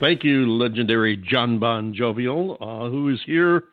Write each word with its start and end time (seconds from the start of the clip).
Thank 0.00 0.24
you, 0.24 0.50
legendary 0.50 1.18
John 1.18 1.58
Bon 1.58 1.92
Jovial, 1.92 2.56
uh, 2.58 2.88
who 2.88 3.10
is 3.10 3.20
here 3.26 3.64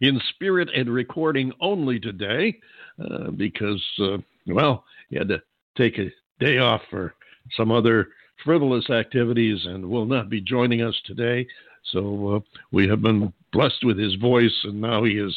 in 0.00 0.20
spirit 0.30 0.68
and 0.72 0.88
recording 0.88 1.50
only 1.60 1.98
today 1.98 2.56
uh, 3.04 3.32
because, 3.32 3.84
uh, 4.00 4.18
well, 4.46 4.84
he 5.10 5.16
had 5.16 5.26
to 5.26 5.42
take 5.76 5.98
a 5.98 6.12
day 6.38 6.58
off 6.58 6.82
for 6.88 7.12
some 7.56 7.72
other 7.72 8.10
frivolous 8.44 8.88
activities 8.88 9.58
and 9.64 9.84
will 9.84 10.06
not 10.06 10.30
be 10.30 10.40
joining 10.40 10.80
us 10.80 10.94
today. 11.04 11.44
So 11.90 12.36
uh, 12.36 12.40
we 12.70 12.86
have 12.86 13.02
been 13.02 13.32
blessed 13.52 13.82
with 13.82 13.98
his 13.98 14.14
voice, 14.14 14.54
and 14.62 14.80
now 14.80 15.02
he 15.02 15.16
has 15.16 15.36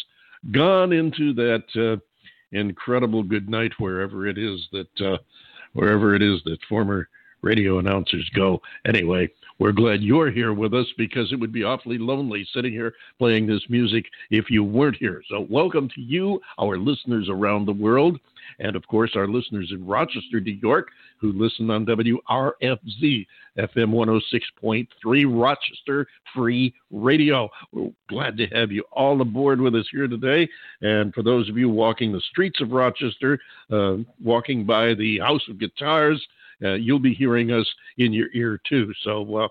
gone 0.51 0.93
into 0.93 1.33
that 1.33 1.63
uh, 1.75 1.99
incredible 2.55 3.23
good 3.23 3.49
night 3.49 3.71
wherever 3.79 4.27
it 4.27 4.37
is 4.37 4.67
that 4.71 5.01
uh, 5.03 5.17
wherever 5.73 6.13
it 6.13 6.21
is 6.21 6.43
that 6.45 6.59
former 6.69 7.09
radio 7.41 7.79
announcers 7.79 8.29
go. 8.35 8.61
Anyway, 8.85 9.27
we're 9.61 9.71
glad 9.71 10.01
you're 10.01 10.31
here 10.31 10.53
with 10.53 10.73
us 10.73 10.87
because 10.97 11.31
it 11.31 11.39
would 11.39 11.53
be 11.53 11.63
awfully 11.63 11.99
lonely 11.99 12.47
sitting 12.51 12.71
here 12.73 12.95
playing 13.19 13.45
this 13.45 13.61
music 13.69 14.05
if 14.31 14.49
you 14.49 14.63
weren't 14.63 14.95
here. 14.95 15.21
So, 15.29 15.45
welcome 15.51 15.87
to 15.93 16.01
you, 16.01 16.41
our 16.57 16.79
listeners 16.79 17.27
around 17.29 17.67
the 17.67 17.71
world, 17.71 18.19
and 18.57 18.75
of 18.75 18.87
course, 18.87 19.11
our 19.15 19.27
listeners 19.27 19.71
in 19.71 19.85
Rochester, 19.85 20.39
New 20.39 20.57
York, 20.63 20.87
who 21.19 21.31
listen 21.33 21.69
on 21.69 21.85
WRFZ 21.85 23.27
FM 23.59 24.21
106.3 24.63 24.87
Rochester 25.29 26.07
Free 26.33 26.73
Radio. 26.89 27.47
We're 27.71 27.91
glad 28.09 28.37
to 28.37 28.47
have 28.47 28.71
you 28.71 28.83
all 28.91 29.21
aboard 29.21 29.61
with 29.61 29.75
us 29.75 29.85
here 29.91 30.07
today. 30.07 30.49
And 30.81 31.13
for 31.13 31.21
those 31.21 31.47
of 31.49 31.57
you 31.59 31.69
walking 31.69 32.11
the 32.11 32.21
streets 32.31 32.61
of 32.61 32.71
Rochester, 32.71 33.37
uh, 33.71 33.97
walking 34.23 34.65
by 34.65 34.95
the 34.95 35.19
House 35.19 35.47
of 35.47 35.59
Guitars, 35.59 36.19
uh, 36.63 36.73
you'll 36.73 36.99
be 36.99 37.13
hearing 37.13 37.51
us 37.51 37.67
in 37.97 38.13
your 38.13 38.27
ear 38.33 38.59
too. 38.67 38.91
So, 39.03 39.49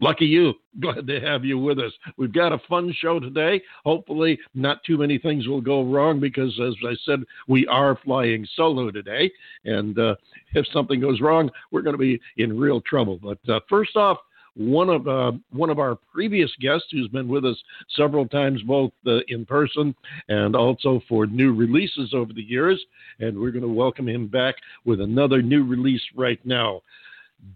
lucky 0.00 0.26
you. 0.26 0.54
Glad 0.80 1.06
to 1.06 1.20
have 1.20 1.44
you 1.44 1.58
with 1.58 1.78
us. 1.78 1.92
We've 2.16 2.32
got 2.32 2.52
a 2.52 2.58
fun 2.68 2.92
show 2.98 3.20
today. 3.20 3.62
Hopefully, 3.84 4.38
not 4.54 4.82
too 4.84 4.98
many 4.98 5.18
things 5.18 5.46
will 5.46 5.60
go 5.60 5.84
wrong 5.84 6.18
because, 6.18 6.58
as 6.60 6.74
I 6.84 6.94
said, 7.04 7.20
we 7.46 7.66
are 7.68 7.98
flying 8.04 8.46
solo 8.56 8.90
today. 8.90 9.30
And 9.64 9.98
uh, 9.98 10.16
if 10.54 10.66
something 10.72 11.00
goes 11.00 11.20
wrong, 11.20 11.50
we're 11.70 11.82
going 11.82 11.94
to 11.94 11.98
be 11.98 12.20
in 12.36 12.58
real 12.58 12.80
trouble. 12.80 13.20
But 13.22 13.38
uh, 13.48 13.60
first 13.68 13.96
off, 13.96 14.18
one 14.56 14.88
of 14.88 15.08
uh, 15.08 15.32
one 15.50 15.70
of 15.70 15.78
our 15.78 15.96
previous 16.12 16.50
guests 16.60 16.86
who's 16.90 17.08
been 17.08 17.28
with 17.28 17.44
us 17.44 17.56
several 17.96 18.26
times, 18.26 18.62
both 18.62 18.92
uh, 19.06 19.18
in 19.28 19.44
person 19.44 19.94
and 20.28 20.54
also 20.54 21.00
for 21.08 21.26
new 21.26 21.52
releases 21.52 22.14
over 22.14 22.32
the 22.32 22.42
years, 22.42 22.80
and 23.20 23.38
we're 23.38 23.50
going 23.50 23.62
to 23.62 23.68
welcome 23.68 24.08
him 24.08 24.28
back 24.28 24.54
with 24.84 25.00
another 25.00 25.42
new 25.42 25.64
release 25.64 26.02
right 26.16 26.44
now. 26.44 26.80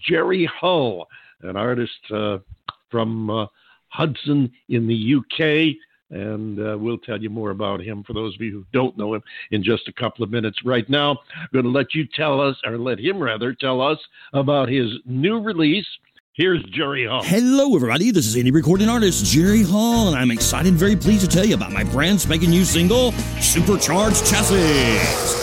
Jerry 0.00 0.48
Hull, 0.60 1.06
an 1.42 1.56
artist 1.56 1.92
uh, 2.12 2.38
from 2.90 3.30
uh, 3.30 3.46
Hudson 3.88 4.50
in 4.68 4.86
the 4.86 5.14
UK. 5.16 5.76
And 6.10 6.58
uh, 6.58 6.78
we'll 6.78 6.96
tell 6.96 7.20
you 7.20 7.28
more 7.28 7.50
about 7.50 7.82
him 7.82 8.02
for 8.02 8.14
those 8.14 8.34
of 8.34 8.40
you 8.40 8.50
who 8.50 8.64
don't 8.72 8.96
know 8.96 9.12
him 9.12 9.22
in 9.50 9.62
just 9.62 9.88
a 9.88 9.92
couple 9.92 10.24
of 10.24 10.30
minutes. 10.30 10.58
Right 10.64 10.88
now, 10.88 11.18
I'm 11.36 11.48
going 11.52 11.66
to 11.66 11.70
let 11.70 11.94
you 11.94 12.06
tell 12.16 12.40
us, 12.40 12.56
or 12.64 12.78
let 12.78 12.98
him 12.98 13.18
rather, 13.18 13.52
tell 13.52 13.82
us 13.82 13.98
about 14.32 14.70
his 14.70 14.90
new 15.04 15.38
release, 15.38 15.86
Here's 16.38 16.62
Jerry 16.70 17.04
Hull. 17.04 17.24
Hello, 17.24 17.74
everybody. 17.74 18.12
This 18.12 18.24
is 18.24 18.36
indie 18.36 18.54
recording 18.54 18.88
artist 18.88 19.24
Jerry 19.24 19.64
Hull, 19.64 20.06
and 20.06 20.16
I'm 20.16 20.30
excited 20.30 20.68
and 20.68 20.78
very 20.78 20.94
pleased 20.94 21.22
to 21.22 21.26
tell 21.26 21.44
you 21.44 21.56
about 21.56 21.72
my 21.72 21.82
brand 21.82 22.20
spanking 22.20 22.50
new 22.50 22.64
single, 22.64 23.10
Supercharged 23.40 24.24
Chassis. 24.24 24.54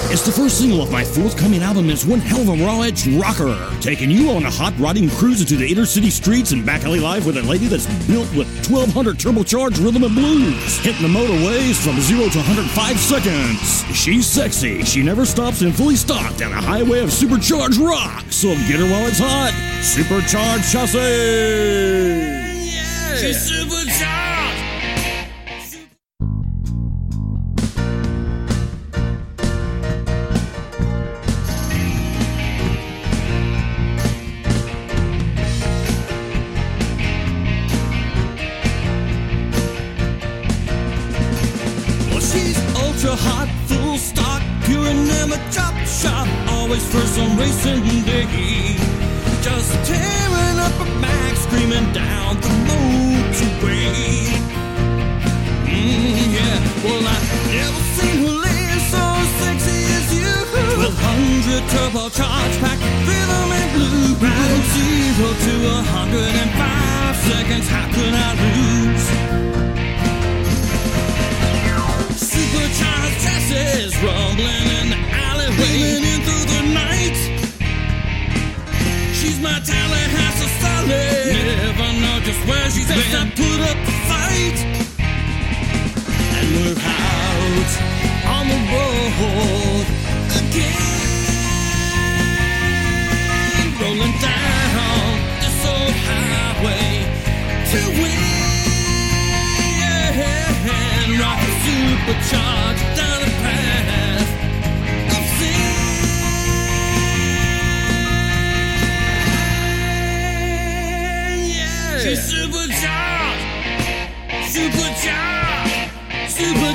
It's 0.10 0.26
the 0.26 0.32
first 0.32 0.58
single 0.58 0.82
of 0.82 0.94
my 0.94 1.04
forthcoming 1.04 1.64
album. 1.64 1.90
It's 1.90 2.06
one 2.06 2.20
hell 2.20 2.40
of 2.40 2.48
a 2.48 2.64
raw 2.64 2.80
edge 2.80 3.06
rocker, 3.10 3.70
taking 3.82 4.10
you 4.10 4.30
on 4.30 4.46
a 4.46 4.50
hot 4.50 4.74
riding 4.80 5.10
cruise 5.10 5.42
into 5.42 5.58
the 5.58 5.70
inner 5.70 5.86
city 5.86 6.10
streets 6.10 6.54
and 6.54 6.66
back 6.66 6.86
alley 6.86 7.02
life 7.02 7.26
with 7.26 7.36
a 7.36 7.44
lady 7.44 7.68
that's 7.68 7.88
built 8.08 8.34
with 8.34 8.48
1200 8.66 9.18
turbocharged 9.18 9.84
rhythm 9.84 10.06
and 10.06 10.16
blues, 10.16 10.78
hitting 10.78 11.02
the 11.02 11.12
motorways 11.12 11.76
from 11.76 12.00
zero 12.00 12.30
to 12.30 12.38
105 12.38 12.98
seconds. 12.98 13.84
She's 13.94 14.26
sexy. 14.26 14.86
She 14.86 15.04
never 15.04 15.26
stops 15.26 15.60
and 15.60 15.76
fully 15.76 15.98
stocked 15.98 16.38
down 16.38 16.54
a 16.54 16.62
highway 16.62 17.00
of 17.02 17.12
supercharged 17.12 17.80
rock. 17.80 18.24
So 18.30 18.56
get 18.70 18.80
her 18.80 18.90
while 18.90 19.08
it's 19.08 19.20
hot. 19.20 19.52
Supercharged 19.84 20.72
Chassis. 20.72 20.85
Yeah. 20.94 21.02
She's 23.16 23.42
supercharged. 23.42 24.62
Well, 42.10 42.18
oh, 42.18 42.20
she's 42.20 42.60
ultra 42.76 43.16
hot, 43.16 43.50
full 43.66 43.98
stock, 43.98 44.44
pure 44.66 44.86
and 44.86 45.08
never 45.08 45.38
chop 45.52 45.74
shop. 45.88 46.28
Always 46.50 46.86
first 46.94 47.18
on 47.20 47.38
racing 47.38 48.04
day. 48.04 48.78
Just 49.42 49.90
her 49.90 50.15
back, 51.76 51.94
down 51.94 52.36
the 52.42 52.50
motorway. 52.68 53.92
Mm, 55.66 56.34
yeah, 56.34 56.60
well, 56.84 57.04
I 57.04 57.18
never 57.52 57.82
seen 57.96 58.18
her 58.24 58.36
live 58.46 58.82
so 58.92 59.04
sexy 59.40 59.80
as 59.98 60.08
you. 60.16 60.32
1200 60.78 61.64
turbocharged 61.74 62.60
pack, 62.62 62.80
rhythm 63.08 63.52
and 63.60 63.70
blue. 63.76 64.16
From 64.16 64.62
zero 64.72 65.30
to 65.46 65.54
a 65.68 65.82
hundred 65.92 66.34
and 66.42 66.52
five 66.62 67.16
seconds, 67.28 67.68
how 67.68 67.88
could 67.94 68.14
I 68.14 68.30
lose? 68.44 69.06
Supercharged 72.16 73.20
chassis 73.24 73.92
rumbling 74.06 74.68
in 74.80 74.90
the 74.92 75.00
alleyway, 75.28 76.05
where. 82.96 83.16
I 83.16 83.24
put 83.30 83.60
up 83.70 83.78
a 83.78 83.96
fight, 84.10 84.60
and 86.38 86.48
we're 86.56 86.80
out 86.80 87.72
on 88.36 88.46
the 88.52 88.60
road 88.74 89.86
again, 90.40 90.96
rolling 93.82 94.16
down 94.20 95.14
this 95.42 95.60
old 95.74 95.96
highway 96.08 96.90
to 97.72 97.80
win. 98.02 98.24
Rock 101.20 101.42
supercharged 101.64 102.95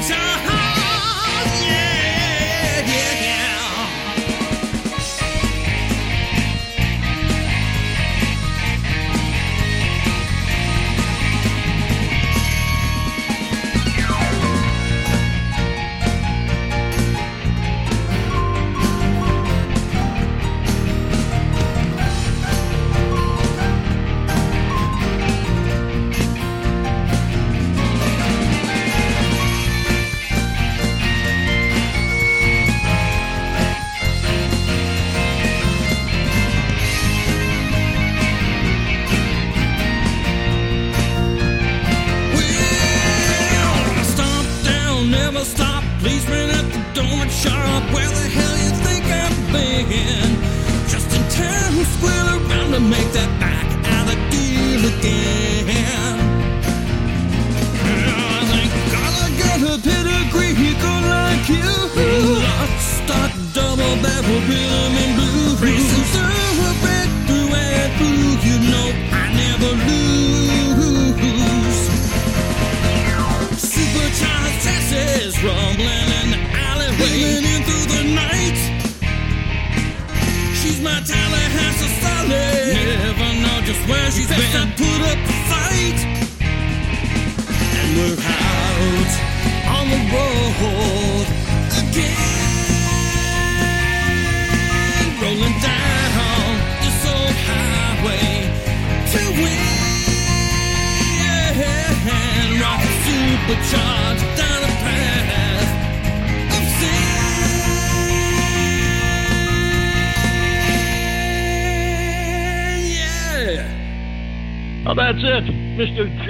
supercharged. 0.03 0.30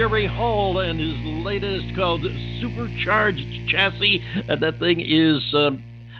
Jerry 0.00 0.26
Hull 0.26 0.78
and 0.78 0.98
his 0.98 1.44
latest 1.44 1.94
called 1.94 2.22
Supercharged 2.22 3.68
Chassis. 3.68 4.24
And 4.48 4.58
that 4.62 4.78
thing 4.78 4.98
is. 4.98 5.42
Uh, 5.52 5.72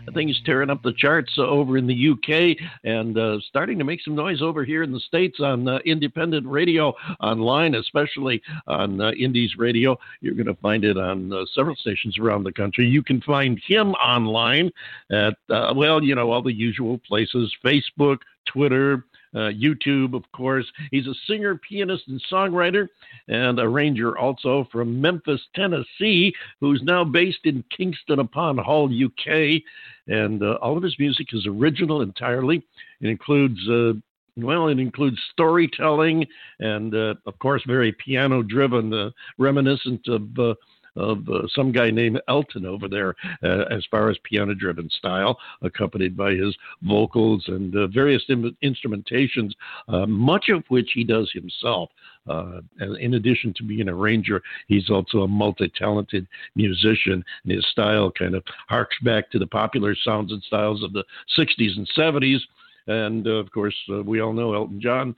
that 0.05 0.15
thing 0.15 0.29
is 0.29 0.39
tearing 0.45 0.69
up 0.69 0.83
the 0.83 0.93
charts 0.93 1.33
uh, 1.39 1.47
over 1.47 1.79
in 1.79 1.87
the 1.87 2.11
UK 2.11 2.57
and 2.85 3.17
uh, 3.17 3.39
starting 3.49 3.79
to 3.79 3.85
make 3.85 4.03
some 4.03 4.15
noise 4.15 4.43
over 4.43 4.65
here 4.65 4.83
in 4.83 4.93
the 4.93 5.01
States 5.01 5.41
on 5.41 5.69
uh, 5.69 5.79
independent 5.87 6.47
radio 6.47 6.95
online, 7.21 7.75
especially 7.75 8.43
on 8.67 9.01
uh, 9.01 9.13
Indies 9.13 9.57
Radio. 9.57 9.97
You're 10.21 10.35
going 10.35 10.47
to 10.47 10.55
find 10.55 10.85
it 10.85 10.99
on 10.99 11.33
uh, 11.33 11.45
several 11.55 11.77
stations 11.77 12.19
around 12.19 12.45
the 12.45 12.53
country. 12.53 12.87
You 12.87 13.03
can 13.03 13.21
find 13.23 13.61
him 13.67 13.93
online 13.93 14.71
at, 15.11 15.37
uh, 15.49 15.73
well, 15.75 16.03
you 16.03 16.15
know, 16.15 16.31
all 16.31 16.43
the 16.43 16.53
usual 16.53 16.99
places 17.07 17.55
Facebook, 17.65 18.19
Twitter, 18.47 19.05
uh, 19.35 19.51
YouTube, 19.51 20.15
of 20.15 20.25
course. 20.33 20.67
He's 20.91 21.07
a 21.07 21.15
singer, 21.27 21.57
pianist, 21.57 22.09
and 22.09 22.23
songwriter, 22.31 22.89
and 23.29 23.59
a 23.59 23.63
arranger 23.63 24.19
also 24.19 24.67
from 24.73 25.01
Memphis, 25.01 25.41
Tennessee, 25.55 26.35
who's 26.61 26.83
now 26.83 27.05
based 27.05 27.45
in 27.45 27.65
Kingston 27.77 28.19
upon 28.19 28.59
Hull, 28.59 28.87
UK. 28.87 29.63
And 30.09 30.43
uh, 30.43 30.59
all 30.61 30.77
of 30.77 30.83
his 30.83 30.99
music 30.99 31.29
is 31.33 31.47
original 31.47 32.03
entirely. 32.03 32.63
It 33.01 33.09
includes. 33.09 33.61
Uh, 33.69 33.93
well, 34.37 34.69
it 34.69 34.79
includes 34.79 35.19
storytelling 35.33 36.27
and, 36.61 36.95
uh, 36.95 37.15
of 37.27 37.39
course, 37.41 37.63
very 37.67 37.93
piano 37.93 38.43
driven, 38.43 38.95
uh, 38.95 39.11
reminiscent 39.39 40.07
of 40.09 40.39
uh, 40.39 40.55
of 40.97 41.29
uh, 41.29 41.47
some 41.55 41.73
guy 41.73 41.91
named 41.91 42.21
Elton 42.29 42.67
over 42.67 42.89
there, 42.89 43.15
uh, 43.43 43.65
as 43.71 43.85
far 43.91 44.11
as 44.11 44.17
piano 44.25 44.55
driven 44.55 44.89
style, 44.91 45.39
accompanied 45.63 46.17
by 46.17 46.33
his 46.33 46.57
vocals 46.83 47.45
and 47.49 47.75
uh, 47.77 47.87
various 47.89 48.23
instrumentations, 48.63 49.53
uh, 49.89 50.07
much 50.07 50.49
of 50.49 50.65
which 50.69 50.91
he 50.95 51.05
does 51.05 51.31
himself. 51.33 51.91
Uh, 52.29 52.61
and 52.79 52.97
in 52.99 53.15
addition 53.15 53.53
to 53.55 53.63
being 53.63 53.83
an 53.83 53.89
arranger, 53.89 54.43
he's 54.69 54.91
also 54.91 55.21
a 55.21 55.29
multi 55.29 55.71
talented 55.77 56.27
musician, 56.55 57.25
and 57.45 57.53
his 57.53 57.67
style 57.71 58.11
kind 58.11 58.35
of 58.35 58.43
harks 58.69 58.97
back 59.03 59.31
to 59.31 59.39
the 59.39 59.47
popular 59.47 59.95
sounds 60.05 60.33
and 60.33 60.43
styles 60.43 60.83
of 60.83 60.93
the 60.93 61.05
60s 61.39 61.77
and 61.77 61.89
70s. 61.97 62.41
And 62.87 63.27
uh, 63.27 63.33
of 63.33 63.51
course, 63.53 63.75
we 64.05 64.21
all 64.21 64.33
know 64.33 64.55
Elton 64.55 64.81
John 64.81 65.15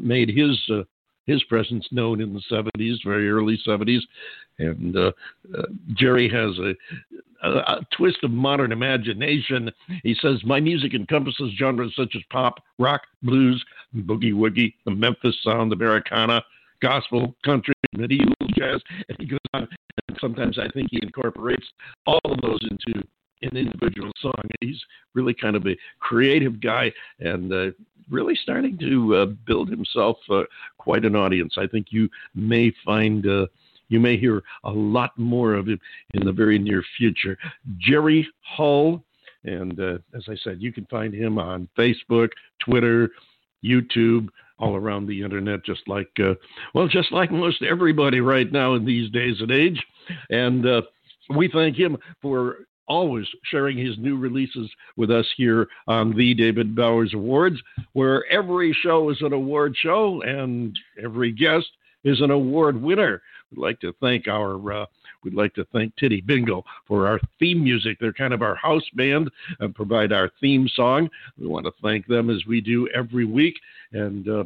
made 0.00 0.28
his 0.30 0.58
his 1.26 1.42
presence 1.44 1.86
known 1.90 2.20
in 2.20 2.32
the 2.32 2.42
70s, 2.50 2.96
very 3.04 3.28
early 3.30 3.58
70s. 3.66 4.00
And 4.58 4.96
uh, 4.96 5.12
uh, 5.56 5.62
Jerry 5.94 6.28
has 6.28 6.58
a, 6.58 6.74
a, 7.46 7.50
a, 7.58 7.86
twist 7.96 8.18
of 8.22 8.30
modern 8.30 8.72
imagination. 8.72 9.70
He 10.02 10.16
says, 10.20 10.42
My 10.44 10.60
music 10.60 10.94
encompasses 10.94 11.52
genres 11.58 11.92
such 11.96 12.14
as 12.16 12.22
pop, 12.30 12.62
rock, 12.78 13.02
blues, 13.22 13.62
boogie 13.94 14.32
woogie, 14.32 14.74
the 14.84 14.92
Memphis 14.92 15.36
sound, 15.42 15.72
the 15.72 15.76
Americana, 15.76 16.42
gospel, 16.80 17.34
country, 17.44 17.74
medieval 17.92 18.34
jazz. 18.56 18.80
And 19.08 19.18
he 19.18 19.26
goes 19.26 19.38
on, 19.52 19.68
and 20.08 20.18
sometimes 20.20 20.58
I 20.58 20.68
think 20.72 20.88
he 20.90 21.00
incorporates 21.02 21.66
all 22.06 22.20
of 22.24 22.40
those 22.40 22.60
into 22.70 23.06
an 23.46 23.56
individual 23.56 24.10
song. 24.20 24.34
He's 24.60 24.80
really 25.14 25.34
kind 25.34 25.56
of 25.56 25.66
a 25.66 25.76
creative 26.00 26.60
guy 26.60 26.92
and 27.20 27.52
uh, 27.52 27.70
really 28.10 28.36
starting 28.42 28.78
to 28.78 29.16
uh, 29.16 29.26
build 29.46 29.68
himself 29.68 30.18
uh, 30.30 30.42
quite 30.78 31.04
an 31.04 31.16
audience. 31.16 31.54
I 31.58 31.66
think 31.66 31.88
you 31.90 32.08
may 32.34 32.72
find. 32.84 33.26
Uh, 33.26 33.46
you 33.88 34.00
may 34.00 34.16
hear 34.16 34.42
a 34.64 34.70
lot 34.70 35.16
more 35.16 35.54
of 35.54 35.68
him 35.68 35.78
in 36.14 36.24
the 36.24 36.32
very 36.32 36.58
near 36.58 36.82
future. 36.96 37.38
Jerry 37.78 38.28
Hull, 38.40 39.04
and 39.44 39.78
uh, 39.78 39.98
as 40.12 40.24
I 40.28 40.34
said, 40.42 40.60
you 40.60 40.72
can 40.72 40.86
find 40.86 41.14
him 41.14 41.38
on 41.38 41.68
Facebook, 41.78 42.30
Twitter, 42.58 43.10
YouTube, 43.64 44.26
all 44.58 44.74
around 44.74 45.06
the 45.06 45.22
internet, 45.22 45.64
just 45.64 45.86
like, 45.86 46.10
uh, 46.18 46.34
well, 46.74 46.88
just 46.88 47.12
like 47.12 47.30
most 47.30 47.62
everybody 47.62 48.20
right 48.20 48.50
now 48.50 48.74
in 48.74 48.84
these 48.84 49.10
days 49.10 49.36
and 49.40 49.52
age. 49.52 49.80
And 50.30 50.66
uh, 50.66 50.82
we 51.36 51.48
thank 51.48 51.76
him 51.76 51.96
for 52.22 52.66
always 52.88 53.26
sharing 53.44 53.76
his 53.76 53.98
new 53.98 54.16
releases 54.16 54.70
with 54.96 55.10
us 55.10 55.26
here 55.36 55.68
on 55.86 56.16
the 56.16 56.34
David 56.34 56.74
Bowers 56.74 57.12
Awards, 57.14 57.56
where 57.92 58.24
every 58.30 58.76
show 58.82 59.10
is 59.10 59.20
an 59.20 59.32
award 59.32 59.74
show 59.76 60.22
and 60.22 60.78
every 61.02 61.32
guest 61.32 61.66
is 62.04 62.20
an 62.20 62.30
award 62.30 62.80
winner. 62.80 63.22
We'd 63.50 63.60
like 63.60 63.80
to 63.80 63.92
thank 64.00 64.28
our 64.28 64.72
uh, 64.72 64.86
we'd 65.22 65.34
like 65.34 65.54
to 65.54 65.64
thank 65.72 65.94
Titty 65.96 66.20
Bingo 66.20 66.64
for 66.86 67.06
our 67.06 67.20
theme 67.38 67.62
music. 67.62 67.98
They're 68.00 68.12
kind 68.12 68.34
of 68.34 68.42
our 68.42 68.56
house 68.56 68.84
band 68.94 69.30
and 69.60 69.74
provide 69.74 70.12
our 70.12 70.30
theme 70.40 70.68
song. 70.74 71.08
We 71.38 71.46
want 71.46 71.66
to 71.66 71.72
thank 71.82 72.06
them 72.06 72.30
as 72.30 72.44
we 72.46 72.60
do 72.60 72.88
every 72.94 73.24
week, 73.24 73.54
and 73.92 74.28
uh, 74.28 74.44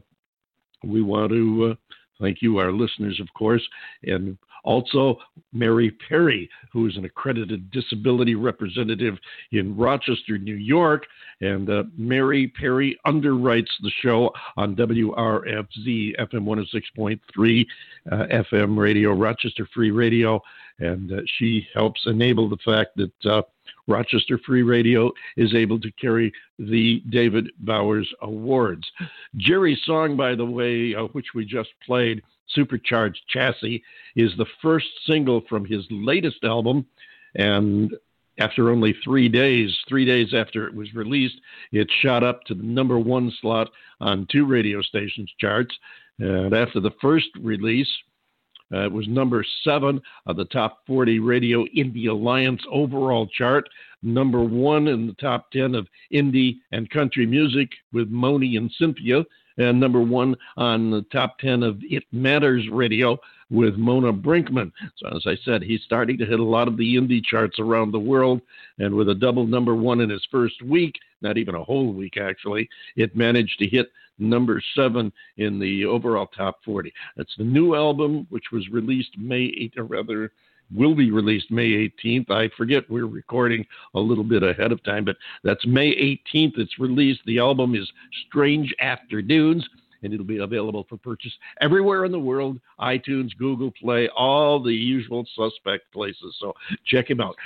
we 0.85 1.03
want 1.03 1.33
to 1.33 1.73
uh, 1.73 1.95
thank 2.21 2.43
you, 2.43 2.59
our 2.59 2.73
listeners, 2.73 3.21
of 3.21 3.29
course, 3.35 3.67
and 4.05 4.37
also, 4.65 5.19
Mary 5.53 5.91
Perry, 6.09 6.49
who 6.73 6.87
is 6.87 6.97
an 6.97 7.05
accredited 7.05 7.71
disability 7.71 8.35
representative 8.35 9.19
in 9.53 9.77
Rochester, 9.77 10.39
New 10.39 10.57
York. 10.57 11.07
And 11.41 11.71
uh, 11.71 11.85
Mary 11.97 12.49
Perry 12.49 12.99
underwrites 13.07 13.71
the 13.83 13.91
show 14.03 14.31
on 14.57 14.77
WRFZ 14.77 16.17
FM 16.19 16.67
106.3 16.99 17.67
uh, 18.11 18.17
FM 18.45 18.77
radio, 18.77 19.13
Rochester 19.13 19.67
Free 19.75 19.91
Radio. 19.91 20.41
And 20.79 21.13
uh, 21.13 21.17
she 21.39 21.67
helps 21.75 22.01
enable 22.07 22.49
the 22.49 22.59
fact 22.65 22.97
that 22.97 23.31
uh, 23.31 23.43
Rochester 23.87 24.39
Free 24.47 24.63
Radio 24.63 25.11
is 25.37 25.55
able 25.55 25.81
to 25.81 25.91
carry 25.93 26.33
the 26.59 27.03
David 27.11 27.51
Bowers 27.61 28.13
Awards. 28.23 28.91
Jerry's 29.37 29.81
song, 29.85 30.17
by 30.17 30.35
the 30.35 30.45
way, 30.45 30.95
uh, 30.95 31.05
which 31.13 31.29
we 31.35 31.45
just 31.45 31.71
played, 31.85 32.23
Supercharged 32.55 33.21
Chassis, 33.29 33.83
is 34.17 34.33
the 34.37 34.47
first 34.63 34.89
single 35.07 35.43
from 35.49 35.65
his 35.65 35.85
latest 35.91 36.45
album. 36.45 36.87
And 37.35 37.95
after 38.39 38.71
only 38.71 38.95
three 39.05 39.29
days, 39.29 39.77
three 39.89 40.05
days 40.05 40.33
after 40.35 40.67
it 40.67 40.75
was 40.75 40.95
released, 40.95 41.41
it 41.73 41.89
shot 42.03 42.25
up 42.25 42.45
to 42.45 42.55
the 42.55 42.63
number 42.63 42.99
one 42.99 43.33
slot 43.41 43.69
on 44.01 44.27
two 44.31 44.47
radio 44.47 44.81
stations 44.83 45.31
charts. 45.39 45.75
And 46.19 46.55
after 46.55 46.81
the 46.81 46.93
first 47.01 47.29
release, 47.41 47.91
uh, 48.73 48.85
it 48.85 48.93
was 48.93 49.09
number 49.09 49.45
seven 49.65 50.01
of 50.27 50.37
the 50.37 50.45
top 50.47 50.83
40 50.87 51.19
Radio 51.19 51.65
Indie 51.77 52.09
Alliance 52.09 52.63
overall 52.71 53.27
chart, 53.27 53.69
number 54.03 54.43
one 54.43 54.89
in 54.89 55.07
the 55.07 55.15
top 55.15 55.51
10 55.51 55.75
of 55.75 55.89
indie 56.13 56.59
and 56.73 56.89
country 56.91 57.27
music 57.27 57.69
with 57.93 58.09
Moni 58.11 58.57
and 58.57 58.71
Cynthia, 58.79 59.25
and 59.59 59.79
number 59.79 60.01
one 60.01 60.37
on 60.57 60.91
the 60.91 61.03
top 61.13 61.39
10 61.39 61.63
of 61.63 61.79
It 61.83 62.05
Matters 62.13 62.69
Radio 62.71 63.19
with 63.51 63.77
Mona 63.77 64.13
Brinkman. 64.13 64.73
So, 64.97 65.09
as 65.09 65.25
I 65.27 65.37
said, 65.45 65.63
he's 65.63 65.83
starting 65.83 66.17
to 66.19 66.27
hit 66.27 66.41
a 66.41 66.45
lot 66.45 66.69
of 66.69 66.77
the 66.77 66.97
indie 66.97 67.25
charts 67.25 67.59
around 67.59 67.91
the 67.91 67.99
world. 67.99 68.41
And 68.79 68.95
with 68.95 69.09
a 69.09 69.15
double 69.15 69.47
number 69.47 69.75
one 69.75 70.01
in 70.01 70.11
his 70.11 70.27
first 70.31 70.63
week, 70.63 70.99
not 71.21 71.37
even 71.37 71.55
a 71.55 71.65
whole 71.65 71.93
week 71.93 72.17
actually, 72.17 72.69
it 72.97 73.17
managed 73.17 73.59
to 73.59 73.67
hit 73.67 73.91
number 74.19 74.63
seven 74.75 75.13
in 75.39 75.59
the 75.59 75.85
overall 75.85 76.27
top 76.27 76.63
40. 76.65 76.93
That's 77.17 77.35
the 77.37 77.45
new 77.45 77.75
album, 77.75 78.27
which 78.31 78.53
was 78.53 78.69
released 78.69 79.19
May 79.19 79.47
8th, 79.47 79.79
or 79.79 79.85
rather, 79.85 80.33
will 80.75 80.95
be 80.95 81.11
released 81.11 81.51
May 81.51 81.91
18th. 82.05 82.31
I 82.31 82.49
forget 82.57 82.89
we're 82.91 83.07
recording 83.07 83.67
a 83.95 84.01
little 84.01 84.25
bit 84.25 84.43
ahead 84.43 84.73
of 84.73 84.83
time, 84.85 85.05
but 85.05 85.17
that's 85.43 85.67
May 85.67 85.95
18th. 86.35 86.59
It's 86.59 86.79
released. 86.79 87.21
The 87.27 87.39
album 87.39 87.75
is 87.75 87.91
Strange 88.29 88.75
Afternoons, 88.81 89.69
and 90.03 90.13
it'll 90.13 90.25
be 90.25 90.39
available 90.39 90.87
for 90.89 90.97
purchase 90.97 91.33
everywhere 91.61 92.05
in 92.05 92.13
the 92.13 92.19
world 92.19 92.59
iTunes, 92.81 93.37
Google 93.39 93.73
Play, 93.81 94.09
all 94.17 94.63
the 94.63 94.75
usual 94.75 95.27
suspect 95.35 95.93
places. 95.93 96.37
So 96.41 96.55
check 96.87 97.11
him 97.11 97.21
out. 97.21 97.37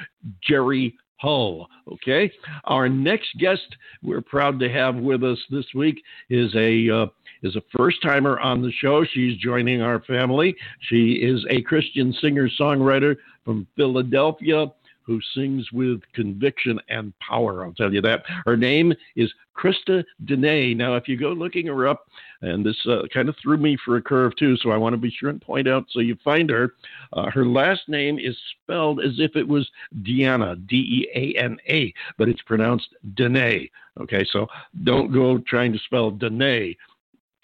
Jerry 0.42 0.94
Hull. 1.16 1.68
Okay. 1.90 2.30
Our 2.64 2.88
next 2.88 3.28
guest 3.38 3.76
we're 4.02 4.20
proud 4.20 4.58
to 4.60 4.68
have 4.68 4.96
with 4.96 5.22
us 5.22 5.38
this 5.50 5.66
week 5.74 6.02
is 6.28 6.54
a 6.54 6.90
uh, 6.90 7.06
is 7.42 7.56
a 7.56 7.62
first 7.76 8.02
timer 8.02 8.38
on 8.40 8.62
the 8.62 8.72
show. 8.72 9.04
She's 9.04 9.36
joining 9.38 9.80
our 9.80 10.00
family. 10.00 10.56
She 10.80 11.12
is 11.14 11.44
a 11.50 11.62
Christian 11.62 12.12
singer 12.20 12.48
songwriter 12.48 13.16
from 13.44 13.66
Philadelphia 13.76 14.66
who 15.04 15.20
sings 15.34 15.70
with 15.72 16.00
conviction 16.14 16.80
and 16.88 17.12
power. 17.18 17.64
I'll 17.64 17.72
tell 17.72 17.92
you 17.92 18.00
that. 18.02 18.24
Her 18.46 18.56
name 18.56 18.92
is 19.16 19.32
Christa 19.56 20.04
Deana. 20.24 20.74
Now, 20.74 20.96
if 20.96 21.08
you 21.08 21.16
go 21.16 21.30
looking 21.30 21.66
her 21.66 21.86
up, 21.86 22.06
and 22.42 22.64
this 22.64 22.76
uh, 22.86 23.02
kind 23.12 23.28
of 23.28 23.36
threw 23.42 23.56
me 23.56 23.76
for 23.84 23.96
a 23.96 24.02
curve 24.02 24.34
too, 24.36 24.56
so 24.56 24.70
I 24.70 24.76
want 24.76 24.94
to 24.94 24.98
be 24.98 25.10
sure 25.10 25.30
and 25.30 25.40
point 25.40 25.68
out 25.68 25.86
so 25.90 26.00
you 26.00 26.16
find 26.24 26.50
her. 26.50 26.74
Uh, 27.12 27.30
her 27.30 27.46
last 27.46 27.88
name 27.88 28.18
is 28.18 28.36
spelled 28.62 29.00
as 29.00 29.14
if 29.18 29.36
it 29.36 29.46
was 29.46 29.68
Deana, 30.02 30.56
D 30.66 30.76
E 30.76 31.08
A 31.14 31.38
N 31.40 31.56
A, 31.68 31.92
but 32.18 32.28
it's 32.28 32.42
pronounced 32.42 32.88
Dene. 33.14 33.68
Okay, 34.00 34.26
so 34.30 34.46
don't 34.82 35.12
go 35.12 35.38
trying 35.38 35.72
to 35.72 35.78
spell 35.78 36.10
Dene. 36.10 36.74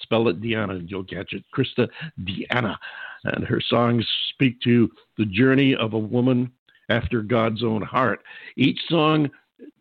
Spell 0.00 0.28
it 0.28 0.40
Deana, 0.40 0.74
and 0.76 0.90
you'll 0.90 1.04
catch 1.04 1.32
it. 1.34 1.44
Christa 1.54 1.88
Deana. 2.24 2.78
And 3.24 3.44
her 3.44 3.60
songs 3.60 4.06
speak 4.30 4.60
to 4.62 4.90
the 5.18 5.26
journey 5.26 5.76
of 5.76 5.92
a 5.92 5.98
woman 5.98 6.50
after 6.90 7.22
God's 7.22 7.62
own 7.62 7.82
heart. 7.82 8.22
Each 8.56 8.78
song 8.88 9.30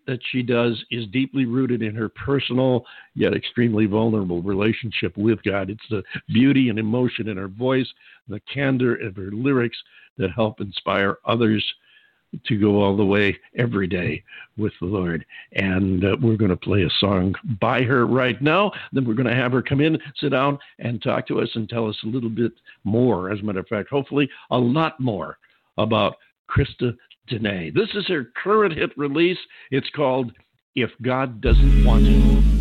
that 0.07 0.19
she 0.31 0.41
does 0.41 0.83
is 0.89 1.05
deeply 1.07 1.45
rooted 1.45 1.83
in 1.83 1.93
her 1.93 2.09
personal 2.09 2.85
yet 3.13 3.35
extremely 3.35 3.85
vulnerable 3.85 4.41
relationship 4.41 5.15
with 5.17 5.41
God. 5.43 5.69
It's 5.69 5.87
the 5.89 6.03
beauty 6.27 6.69
and 6.69 6.79
emotion 6.79 7.27
in 7.27 7.37
her 7.37 7.47
voice, 7.47 7.87
the 8.27 8.39
candor 8.51 8.95
of 8.95 9.15
her 9.15 9.31
lyrics 9.31 9.77
that 10.17 10.31
help 10.31 10.61
inspire 10.61 11.17
others 11.25 11.63
to 12.45 12.59
go 12.59 12.81
all 12.81 12.95
the 12.95 13.05
way 13.05 13.37
every 13.57 13.87
day 13.87 14.23
with 14.57 14.73
the 14.79 14.87
Lord. 14.87 15.25
And 15.53 16.03
uh, 16.03 16.17
we're 16.21 16.37
going 16.37 16.49
to 16.49 16.57
play 16.57 16.83
a 16.83 16.89
song 16.99 17.33
by 17.59 17.81
her 17.83 18.05
right 18.05 18.39
now. 18.41 18.71
Then 18.91 19.05
we're 19.05 19.15
going 19.15 19.27
to 19.27 19.35
have 19.35 19.51
her 19.51 19.61
come 19.61 19.81
in, 19.81 19.97
sit 20.17 20.29
down, 20.29 20.59
and 20.79 21.01
talk 21.01 21.27
to 21.27 21.41
us 21.41 21.49
and 21.55 21.67
tell 21.67 21.87
us 21.87 21.97
a 22.03 22.07
little 22.07 22.29
bit 22.29 22.51
more. 22.83 23.31
As 23.31 23.39
a 23.39 23.43
matter 23.43 23.59
of 23.59 23.67
fact, 23.67 23.89
hopefully, 23.89 24.29
a 24.51 24.57
lot 24.57 24.99
more 24.99 25.37
about 25.77 26.17
Christa 26.49 26.95
Deana. 27.27 27.71
This 27.73 27.89
is 27.95 28.07
her 28.07 28.31
current 28.41 28.73
hit 28.73 28.91
release. 28.97 29.37
It's 29.71 29.89
called 29.95 30.31
If 30.75 30.89
God 31.01 31.41
Doesn't 31.41 31.85
Want 31.85 32.05
It. 32.05 32.58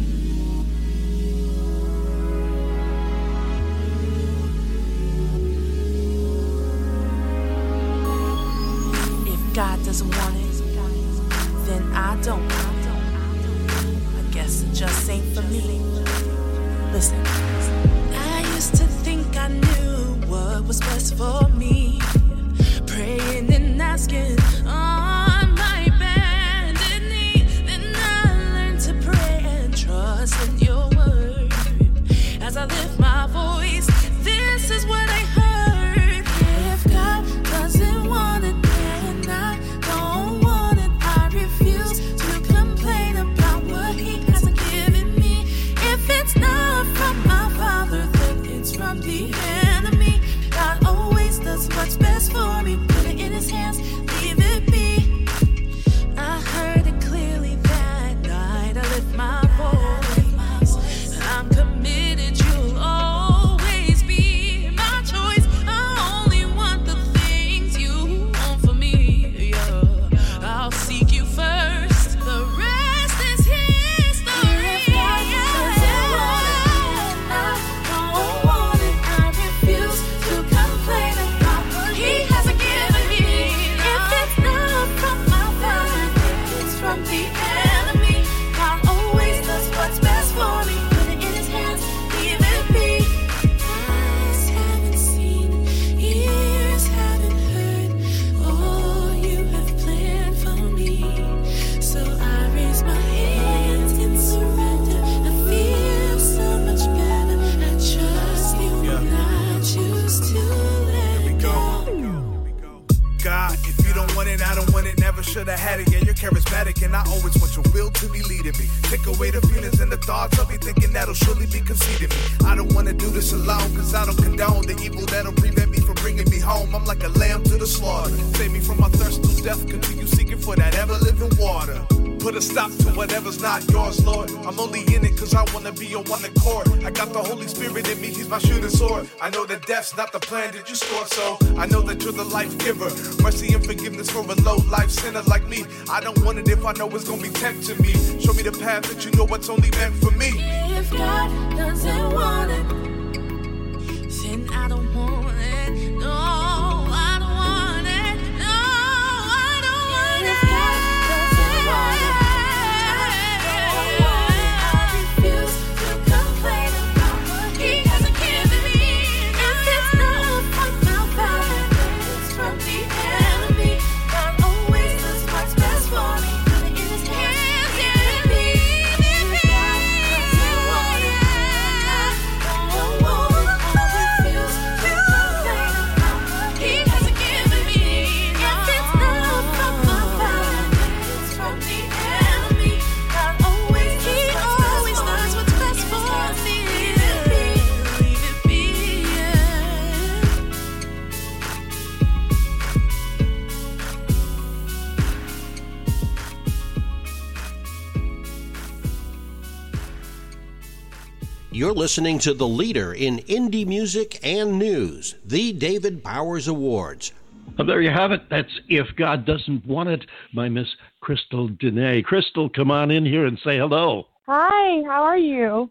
Listening 211.78 212.18
to 212.18 212.34
the 212.34 212.48
leader 212.48 212.92
in 212.92 213.18
indie 213.20 213.64
music 213.64 214.18
and 214.24 214.58
news, 214.58 215.14
the 215.24 215.52
David 215.52 216.02
Bowers 216.02 216.48
Awards. 216.48 217.12
Well, 217.56 217.68
there 217.68 217.80
you 217.80 217.90
have 217.90 218.10
it. 218.10 218.22
That's 218.28 218.50
If 218.68 218.88
God 218.96 219.24
Doesn't 219.24 219.64
Want 219.64 219.88
It 219.88 220.04
by 220.34 220.48
Miss 220.48 220.66
Crystal 221.00 221.46
Dene. 221.46 222.02
Crystal, 222.02 222.48
come 222.48 222.72
on 222.72 222.90
in 222.90 223.06
here 223.06 223.26
and 223.26 223.38
say 223.44 223.58
hello. 223.58 224.08
Hi, 224.26 224.82
how 224.86 225.04
are 225.04 225.16
you? 225.16 225.70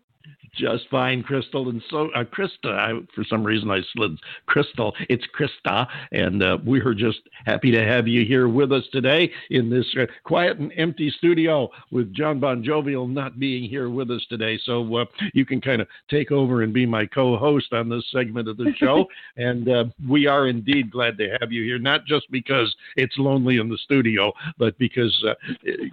Just 0.58 0.90
fine, 0.90 1.22
Crystal. 1.22 1.70
And 1.70 1.82
so, 1.90 2.10
uh, 2.16 2.24
Christa, 2.24 2.72
I, 2.72 2.94
for 3.14 3.24
some 3.24 3.44
reason 3.44 3.70
I 3.70 3.82
slid 3.94 4.18
Crystal. 4.48 4.96
It's 5.08 5.26
Christa. 5.38 5.88
And 6.12 6.42
uh, 6.42 6.58
we 6.66 6.82
are 6.82 6.96
just 6.96 7.20
happy 7.46 7.72
to 7.72 7.86
have 7.86 8.08
you 8.08 8.26
here 8.26 8.48
with 8.48 8.72
us 8.72 8.84
today 8.92 9.32
in 9.52 9.70
this 9.70 9.86
uh, 10.00 10.06
quiet 10.24 10.58
and 10.58 10.72
empty 10.76 11.14
studio 11.16 11.70
with 11.92 12.14
John 12.14 12.40
Bon 12.40 12.64
Jovial 12.64 13.08
not 13.08 13.40
being 13.40 13.70
here 13.70 13.90
with 13.90 14.10
us 14.10 14.26
today. 14.30 14.60
So 14.64 14.96
uh, 14.96 15.06
you 15.34 15.46
can 15.46 15.62
kind 15.62 15.82
of 15.82 15.88
take 16.10 16.32
over 16.32 16.64
and 16.64 16.74
be 16.74 16.86
my 16.86 17.06
co 17.06 17.38
host 17.38 17.72
on 17.74 17.88
this 17.90 18.06
segment 18.12 18.48
of 18.48 18.58
the 18.58 18.74
show. 18.78 19.06
and 19.36 19.70
uh, 19.70 19.86
we 20.10 20.26
are 20.26 20.48
indeed 20.48 20.92
glad 20.92 21.18
to 21.20 21.38
have 21.40 21.52
you 21.52 21.64
here, 21.64 21.80
not 21.80 22.06
just 22.06 22.30
because 22.32 22.76
it's 22.96 23.18
lonely 23.18 23.58
in 23.58 23.70
the 23.70 23.78
studio, 23.78 24.34
but 24.58 24.78
because 24.80 25.16
uh, 25.28 25.34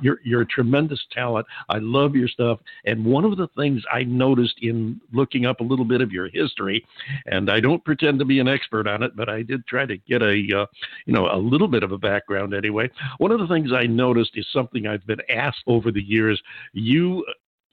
you're, 0.01 0.21
you're 0.25 0.43
a 0.43 0.47
tremendous 0.47 1.01
talent. 1.13 1.47
I 1.69 1.79
love 1.79 2.17
your 2.17 2.29
stuff. 2.29 2.61
And 2.87 3.05
one 3.05 3.25
of 3.25 3.37
the 3.37 3.49
things 3.57 3.83
I 3.93 4.05
noticed 4.05 4.54
in 4.63 5.01
looking 5.13 5.47
up 5.47 5.61
a 5.61 5.65
little 5.65 5.85
bit 5.85 6.01
of 6.01 6.13
your 6.13 6.29
history, 6.29 6.85
and 7.27 7.51
I 7.51 7.61
don't 7.61 7.85
pretend 7.85 8.19
to 8.19 8.25
be 8.25 8.39
an 8.41 8.49
expert 8.49 8.87
on 8.87 9.03
it, 9.03 9.17
but 9.17 9.29
I 9.29 9.43
did 9.43 9.67
try 9.67 9.87
to 9.87 9.97
get 9.99 10.23
a 10.23 10.33
uh, 10.33 10.67
you 11.07 11.13
know 11.13 11.29
a 11.31 11.39
little 11.39 11.69
bit 11.69 11.83
of 11.83 11.93
a 11.93 11.99
background 11.99 12.55
anyway. 12.55 12.91
One 13.19 13.31
of 13.31 13.41
the 13.41 13.49
things 13.49 13.73
I 13.73 13.87
noticed 13.87 14.33
is 14.35 14.47
something 14.53 14.87
I've 14.87 15.07
been 15.07 15.23
asked 15.31 15.63
over 15.67 15.91
the 15.91 16.03
years. 16.03 16.41
You 16.73 17.25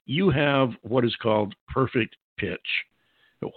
you 0.05 0.29
have 0.29 0.71
what 0.81 1.05
is 1.05 1.15
called 1.21 1.55
perfect 1.67 2.15
pitch 2.37 2.59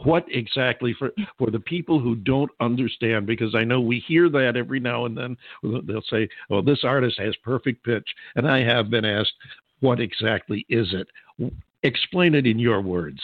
what 0.05 0.25
exactly 0.31 0.95
for 0.99 1.11
for 1.39 1.51
the 1.51 1.61
people 1.61 1.99
who 1.99 2.15
don't 2.15 2.51
understand 2.61 3.27
because 3.27 3.55
i 3.55 3.63
know 3.63 3.81
we 3.81 4.03
hear 4.07 4.29
that 4.29 4.57
every 4.57 4.81
now 4.81 5.05
and 5.05 5.17
then 5.17 5.37
they'll 5.63 6.03
say 6.09 6.29
well 6.49 6.63
this 6.63 6.85
artist 6.85 7.19
has 7.19 7.35
perfect 7.43 7.85
pitch 7.85 8.07
and 8.37 8.49
i 8.49 8.63
have 8.63 8.91
been 8.91 9.05
asked 9.05 9.35
what 9.81 10.01
exactly 10.01 10.65
is 10.69 10.95
it 10.95 11.53
Explain 11.85 12.35
it 12.35 12.47
in 12.47 12.59
your 12.59 12.81
words. 12.81 13.21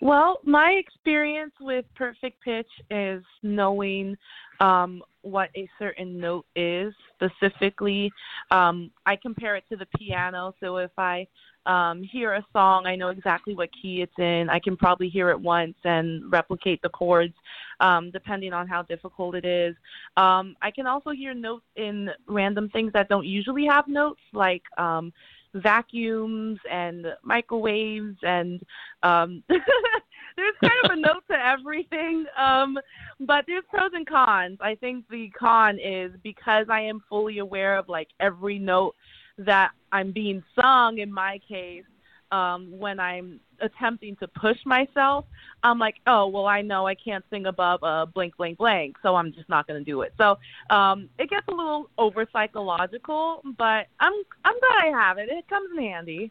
Well, 0.00 0.40
my 0.42 0.72
experience 0.72 1.52
with 1.60 1.84
perfect 1.94 2.42
pitch 2.42 2.66
is 2.90 3.22
knowing 3.44 4.16
um, 4.58 5.00
what 5.22 5.50
a 5.56 5.68
certain 5.78 6.18
note 6.18 6.44
is 6.56 6.92
specifically. 7.14 8.10
Um, 8.50 8.90
I 9.06 9.14
compare 9.14 9.54
it 9.54 9.62
to 9.70 9.76
the 9.76 9.86
piano. 9.96 10.54
So 10.58 10.78
if 10.78 10.90
I 10.98 11.26
um, 11.66 12.02
hear 12.02 12.34
a 12.34 12.44
song, 12.52 12.86
I 12.86 12.96
know 12.96 13.10
exactly 13.10 13.54
what 13.54 13.68
key 13.80 14.02
it's 14.02 14.18
in. 14.18 14.48
I 14.50 14.58
can 14.58 14.76
probably 14.76 15.08
hear 15.08 15.30
it 15.30 15.40
once 15.40 15.76
and 15.84 16.30
replicate 16.32 16.82
the 16.82 16.88
chords, 16.88 17.34
um, 17.78 18.10
depending 18.10 18.52
on 18.52 18.66
how 18.66 18.82
difficult 18.82 19.36
it 19.36 19.44
is. 19.44 19.76
Um, 20.16 20.56
I 20.62 20.72
can 20.72 20.88
also 20.88 21.10
hear 21.10 21.32
notes 21.32 21.66
in 21.76 22.10
random 22.26 22.68
things 22.70 22.92
that 22.92 23.08
don't 23.08 23.26
usually 23.26 23.66
have 23.66 23.86
notes, 23.86 24.20
like 24.32 24.62
um, 24.78 25.12
vacuums 25.54 26.58
and 26.70 27.06
microwaves 27.22 28.16
and 28.22 28.62
um 29.02 29.42
there's 29.48 30.54
kind 30.62 30.72
of 30.84 30.90
a 30.92 30.96
note 30.96 31.22
to 31.30 31.36
everything 31.36 32.24
um 32.38 32.78
but 33.20 33.44
there's 33.46 33.64
pros 33.70 33.90
and 33.94 34.06
cons. 34.06 34.58
I 34.60 34.74
think 34.76 35.04
the 35.10 35.30
con 35.38 35.78
is 35.78 36.12
because 36.22 36.66
i 36.70 36.80
am 36.80 37.02
fully 37.08 37.38
aware 37.38 37.76
of 37.76 37.88
like 37.88 38.08
every 38.20 38.58
note 38.58 38.94
that 39.38 39.72
i'm 39.92 40.10
being 40.12 40.42
sung 40.58 40.98
in 40.98 41.12
my 41.12 41.38
case 41.46 41.84
um, 42.32 42.72
when 42.78 42.98
I'm 42.98 43.40
attempting 43.62 44.16
to 44.16 44.28
push 44.28 44.58
myself, 44.66 45.24
I'm 45.62 45.78
like, 45.78 45.96
oh, 46.06 46.26
well, 46.28 46.46
I 46.46 46.60
know 46.62 46.86
I 46.86 46.94
can't 46.94 47.24
sing 47.30 47.46
above 47.46 47.82
a 47.82 48.06
blank, 48.06 48.36
blank, 48.36 48.58
blank, 48.58 48.96
so 49.02 49.16
I'm 49.16 49.32
just 49.32 49.48
not 49.48 49.66
going 49.66 49.82
to 49.82 49.90
do 49.90 50.02
it. 50.02 50.12
So 50.18 50.38
um, 50.70 51.08
it 51.18 51.30
gets 51.30 51.46
a 51.48 51.54
little 51.54 51.88
over 51.98 52.26
psychological, 52.32 53.42
but 53.56 53.86
I'm 54.00 54.12
I'm 54.44 54.58
glad 54.58 54.84
I 54.84 55.00
have 55.06 55.18
it. 55.18 55.28
It 55.30 55.48
comes 55.48 55.70
in 55.76 55.82
handy. 55.82 56.30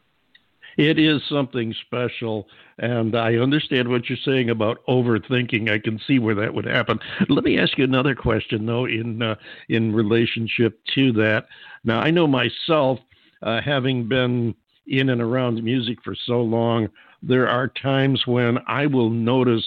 It 0.77 0.97
is 0.97 1.21
something 1.27 1.73
special, 1.85 2.47
and 2.77 3.15
I 3.15 3.35
understand 3.35 3.89
what 3.89 4.07
you're 4.07 4.17
saying 4.23 4.49
about 4.49 4.85
overthinking. 4.87 5.69
I 5.69 5.79
can 5.79 5.99
see 6.07 6.17
where 6.17 6.35
that 6.35 6.53
would 6.53 6.65
happen. 6.65 6.97
Let 7.27 7.43
me 7.43 7.59
ask 7.59 7.77
you 7.77 7.83
another 7.83 8.15
question, 8.15 8.65
though, 8.65 8.85
in 8.85 9.21
uh, 9.21 9.35
in 9.67 9.93
relationship 9.93 10.79
to 10.95 11.11
that. 11.13 11.47
Now, 11.83 11.99
I 11.99 12.09
know 12.09 12.25
myself, 12.25 12.99
uh, 13.41 13.59
having 13.61 14.07
been 14.07 14.55
in 14.87 15.09
and 15.09 15.21
around 15.21 15.61
music 15.63 15.97
for 16.03 16.15
so 16.25 16.41
long, 16.41 16.87
there 17.21 17.47
are 17.47 17.67
times 17.67 18.23
when 18.25 18.57
I 18.67 18.86
will 18.86 19.10
notice 19.10 19.65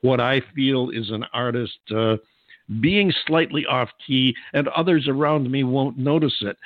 what 0.00 0.20
I 0.20 0.42
feel 0.54 0.90
is 0.90 1.10
an 1.10 1.24
artist 1.32 1.78
uh, 1.94 2.16
being 2.80 3.12
slightly 3.26 3.66
off 3.66 3.90
key, 4.06 4.34
and 4.52 4.68
others 4.68 5.08
around 5.08 5.50
me 5.50 5.64
won't 5.64 5.98
notice 5.98 6.36
it. 6.40 6.56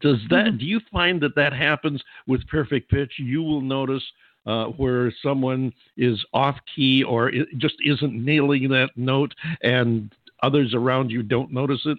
Does 0.00 0.18
that? 0.30 0.46
Mm-hmm. 0.46 0.56
Do 0.58 0.64
you 0.64 0.80
find 0.90 1.20
that 1.22 1.34
that 1.36 1.52
happens 1.52 2.02
with 2.26 2.46
perfect 2.48 2.90
pitch? 2.90 3.12
You 3.18 3.42
will 3.42 3.60
notice 3.60 4.02
uh, 4.46 4.66
where 4.66 5.12
someone 5.22 5.72
is 5.96 6.22
off 6.32 6.56
key 6.74 7.02
or 7.04 7.30
just 7.58 7.76
isn't 7.84 8.12
nailing 8.12 8.68
that 8.70 8.90
note, 8.96 9.34
and 9.62 10.12
others 10.42 10.74
around 10.74 11.10
you 11.10 11.22
don't 11.22 11.52
notice 11.52 11.80
it. 11.84 11.98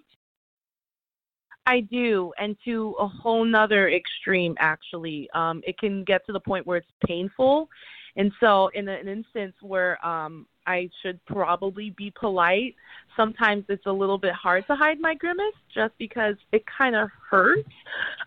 I 1.66 1.82
do, 1.82 2.34
and 2.38 2.58
to 2.66 2.96
a 3.00 3.08
whole 3.08 3.46
nother 3.46 3.90
extreme, 3.90 4.56
actually. 4.60 5.30
Um, 5.34 5.62
it 5.66 5.78
can 5.78 6.04
get 6.04 6.26
to 6.26 6.34
the 6.34 6.40
point 6.40 6.68
where 6.68 6.78
it's 6.78 6.88
painful. 7.08 7.70
And 8.16 8.32
so, 8.40 8.70
in 8.76 8.88
an 8.88 9.08
instance 9.08 9.56
where 9.62 10.04
um, 10.06 10.46
I 10.68 10.90
should 11.02 11.24
probably 11.26 11.92
be 11.92 12.12
polite, 12.20 12.76
sometimes 13.16 13.66
it's 13.70 13.86
a 13.86 13.92
little 13.92 14.18
bit 14.18 14.34
hard 14.34 14.68
to 14.68 14.76
hide 14.76 15.00
my 15.00 15.16
grimace 15.16 15.56
just 15.74 15.94
because 15.98 16.36
it 16.52 16.64
kind 16.66 16.96
of 16.96 17.10
hurts. 17.30 17.70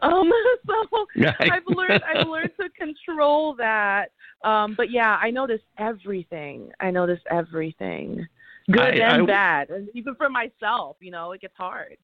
Um, 0.03 0.31
so 0.67 1.07
I've 1.41 1.63
learned 1.69 2.03
I've 2.05 2.29
learned 2.29 2.51
to 2.61 2.69
control 2.79 3.55
that. 3.55 4.11
Um, 4.45 4.75
but 4.77 4.91
yeah, 4.91 5.19
I 5.21 5.31
notice 5.31 5.63
everything. 5.79 6.71
I 6.81 6.91
notice 6.91 7.21
everything, 7.31 8.27
good 8.71 9.01
I, 9.01 9.15
and 9.15 9.23
I, 9.23 9.27
bad, 9.27 9.71
and 9.71 9.89
even 9.95 10.15
for 10.17 10.29
myself. 10.29 10.97
You 11.01 11.13
know, 11.13 11.33
it 11.33 11.41
gets 11.41 11.57
hard. 11.57 11.97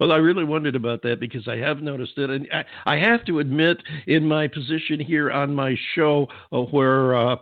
Well, 0.00 0.12
I 0.12 0.16
really 0.16 0.44
wondered 0.44 0.76
about 0.76 1.02
that 1.02 1.20
because 1.20 1.46
I 1.48 1.56
have 1.56 1.82
noticed 1.82 2.18
it, 2.18 2.30
and 2.30 2.48
I, 2.52 2.64
I 2.86 2.96
have 2.96 3.24
to 3.26 3.38
admit, 3.38 3.82
in 4.06 4.26
my 4.26 4.48
position 4.48 5.00
here 5.00 5.30
on 5.30 5.54
my 5.54 5.76
show, 5.94 6.28
uh, 6.52 6.62
where 6.62 7.14
uh, 7.14 7.36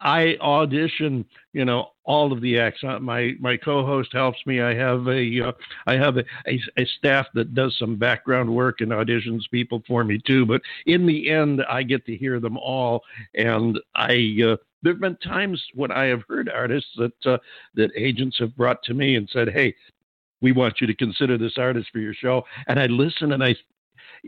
I 0.00 0.36
audition, 0.40 1.24
you 1.52 1.64
know, 1.64 1.90
all 2.04 2.32
of 2.32 2.40
the 2.40 2.58
acts. 2.58 2.84
Uh, 2.84 2.98
my 3.00 3.32
my 3.40 3.56
co-host 3.56 4.10
helps 4.12 4.38
me. 4.46 4.60
I 4.60 4.74
have 4.74 5.08
a 5.08 5.48
uh, 5.48 5.52
I 5.86 5.94
have 5.94 6.16
a, 6.16 6.24
a, 6.46 6.60
a, 6.76 6.86
staff 6.98 7.26
that 7.34 7.54
does 7.54 7.76
some 7.78 7.96
background 7.96 8.54
work 8.54 8.80
and 8.80 8.92
auditions 8.92 9.50
people 9.50 9.82
for 9.86 10.04
me 10.04 10.20
too. 10.24 10.46
But 10.46 10.62
in 10.86 11.06
the 11.06 11.28
end, 11.30 11.62
I 11.68 11.82
get 11.82 12.06
to 12.06 12.16
hear 12.16 12.40
them 12.40 12.56
all, 12.56 13.02
and 13.34 13.78
I. 13.94 14.38
Uh, 14.44 14.56
there 14.80 14.92
have 14.92 15.00
been 15.00 15.16
times 15.16 15.60
when 15.74 15.90
I 15.90 16.04
have 16.04 16.22
heard 16.28 16.48
artists 16.48 16.90
that 16.98 17.26
uh, 17.26 17.38
that 17.74 17.90
agents 17.96 18.38
have 18.38 18.56
brought 18.56 18.80
to 18.84 18.94
me 18.94 19.16
and 19.16 19.28
said, 19.32 19.48
"Hey, 19.48 19.74
we 20.40 20.52
want 20.52 20.80
you 20.80 20.86
to 20.86 20.94
consider 20.94 21.38
this 21.38 21.54
artist 21.56 21.88
for 21.92 21.98
your 21.98 22.14
show. 22.14 22.42
And 22.66 22.78
I 22.78 22.86
listen 22.86 23.32
and 23.32 23.42
I, 23.42 23.54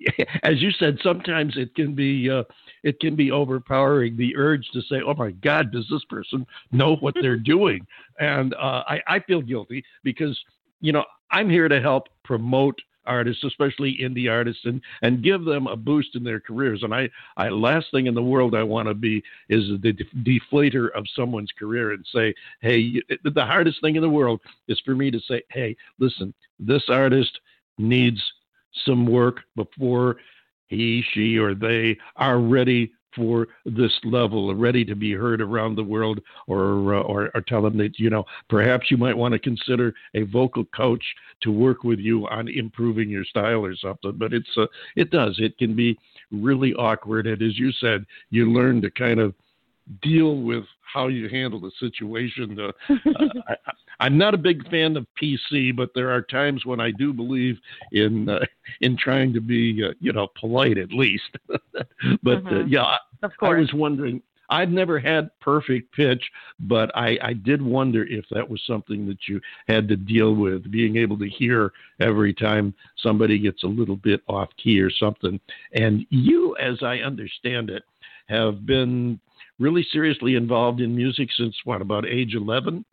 as 0.42 0.60
you 0.60 0.70
said, 0.72 0.98
sometimes 1.02 1.56
it 1.56 1.74
can 1.74 1.94
be, 1.94 2.30
uh, 2.30 2.44
it 2.82 3.00
can 3.00 3.16
be 3.16 3.30
overpowering 3.30 4.16
the 4.16 4.36
urge 4.36 4.66
to 4.72 4.80
say, 4.82 5.00
"Oh 5.06 5.14
my 5.14 5.32
God, 5.32 5.72
does 5.72 5.86
this 5.90 6.04
person 6.08 6.46
know 6.72 6.96
what 6.96 7.14
they're 7.20 7.36
doing?" 7.54 7.86
And 8.18 8.54
uh, 8.54 8.84
I, 8.86 9.00
I 9.06 9.20
feel 9.20 9.42
guilty 9.42 9.84
because 10.02 10.38
you 10.80 10.92
know 10.92 11.04
I'm 11.30 11.50
here 11.50 11.68
to 11.68 11.80
help 11.80 12.08
promote 12.24 12.78
artists, 13.06 13.44
especially 13.44 13.98
indie 14.00 14.30
artists, 14.30 14.64
and 14.64 14.80
and 15.02 15.22
give 15.22 15.44
them 15.44 15.66
a 15.66 15.76
boost 15.76 16.16
in 16.16 16.24
their 16.24 16.40
careers. 16.40 16.82
And 16.82 16.94
I, 16.94 17.08
I 17.36 17.48
last 17.48 17.86
thing 17.90 18.06
in 18.06 18.14
the 18.14 18.22
world 18.22 18.54
I 18.54 18.62
want 18.62 18.88
to 18.88 18.94
be 18.94 19.22
is 19.48 19.64
the 19.80 19.92
de- 19.92 20.40
deflator 20.40 20.90
of 20.94 21.06
someone's 21.14 21.52
career 21.58 21.92
and 21.92 22.04
say, 22.14 22.34
hey, 22.60 23.02
the 23.24 23.44
hardest 23.44 23.80
thing 23.80 23.96
in 23.96 24.02
the 24.02 24.08
world 24.08 24.40
is 24.68 24.80
for 24.84 24.94
me 24.94 25.10
to 25.10 25.20
say, 25.20 25.42
hey, 25.50 25.76
listen, 25.98 26.34
this 26.58 26.84
artist 26.88 27.40
needs 27.78 28.20
some 28.84 29.06
work 29.06 29.40
before 29.56 30.16
he, 30.66 31.02
she, 31.12 31.36
or 31.36 31.54
they 31.54 31.98
are 32.16 32.38
ready 32.38 32.92
for 33.14 33.48
this 33.64 33.92
level, 34.04 34.54
ready 34.54 34.84
to 34.84 34.94
be 34.94 35.12
heard 35.12 35.40
around 35.40 35.76
the 35.76 35.84
world, 35.84 36.20
or, 36.46 36.94
uh, 36.94 37.02
or, 37.02 37.30
or 37.34 37.40
tell 37.40 37.62
them 37.62 37.78
that 37.78 37.98
you 37.98 38.10
know 38.10 38.24
perhaps 38.48 38.90
you 38.90 38.96
might 38.96 39.16
want 39.16 39.32
to 39.32 39.38
consider 39.38 39.92
a 40.14 40.22
vocal 40.22 40.64
coach 40.76 41.04
to 41.42 41.50
work 41.50 41.84
with 41.84 41.98
you 41.98 42.26
on 42.28 42.48
improving 42.48 43.08
your 43.08 43.24
style 43.24 43.64
or 43.64 43.74
something. 43.76 44.12
But 44.16 44.32
it's 44.32 44.50
uh, 44.56 44.66
it 44.96 45.10
does 45.10 45.36
it 45.38 45.56
can 45.58 45.74
be 45.74 45.98
really 46.30 46.74
awkward, 46.74 47.26
and 47.26 47.42
as 47.42 47.58
you 47.58 47.72
said, 47.72 48.04
you 48.30 48.52
learn 48.52 48.80
to 48.82 48.90
kind 48.90 49.20
of 49.20 49.34
deal 50.02 50.36
with 50.36 50.64
how 50.92 51.08
you 51.08 51.28
handle 51.28 51.60
the 51.60 51.70
situation. 51.78 52.58
Uh, 52.58 52.94
I, 53.48 53.54
am 54.06 54.18
not 54.18 54.34
a 54.34 54.38
big 54.38 54.68
fan 54.70 54.96
of 54.96 55.06
PC, 55.20 55.74
but 55.76 55.90
there 55.94 56.10
are 56.10 56.22
times 56.22 56.64
when 56.64 56.80
I 56.80 56.90
do 56.90 57.12
believe 57.12 57.58
in 57.92 58.28
uh, 58.28 58.44
in 58.80 58.96
trying 58.96 59.32
to 59.34 59.40
be, 59.40 59.82
uh, 59.84 59.92
you 60.00 60.12
know, 60.12 60.28
polite 60.38 60.78
at 60.78 60.92
least. 60.92 61.36
but 61.48 61.58
uh, 62.38 62.40
mm-hmm. 62.40 62.68
yeah, 62.68 62.82
I, 62.82 63.28
I 63.42 63.54
was 63.54 63.72
wondering. 63.74 64.22
I've 64.50 64.70
never 64.70 64.98
had 64.98 65.30
perfect 65.40 65.94
pitch, 65.94 66.22
but 66.58 66.90
I, 66.96 67.16
I 67.22 67.32
did 67.34 67.62
wonder 67.62 68.04
if 68.04 68.24
that 68.32 68.48
was 68.48 68.60
something 68.66 69.06
that 69.06 69.28
you 69.28 69.40
had 69.68 69.86
to 69.88 69.96
deal 69.96 70.34
with, 70.34 70.70
being 70.72 70.96
able 70.96 71.16
to 71.18 71.28
hear 71.28 71.72
every 72.00 72.34
time 72.34 72.74
somebody 72.96 73.38
gets 73.38 73.62
a 73.62 73.68
little 73.68 73.94
bit 73.94 74.22
off 74.28 74.48
key 74.60 74.80
or 74.80 74.90
something. 74.90 75.38
And 75.72 76.04
you, 76.10 76.56
as 76.56 76.82
I 76.82 76.96
understand 76.96 77.70
it, 77.70 77.84
have 78.28 78.66
been 78.66 79.20
really 79.60 79.86
seriously 79.92 80.34
involved 80.34 80.80
in 80.80 80.96
music 80.96 81.28
since 81.36 81.54
what, 81.64 81.80
about 81.80 82.06
age 82.06 82.34
11? 82.34 82.84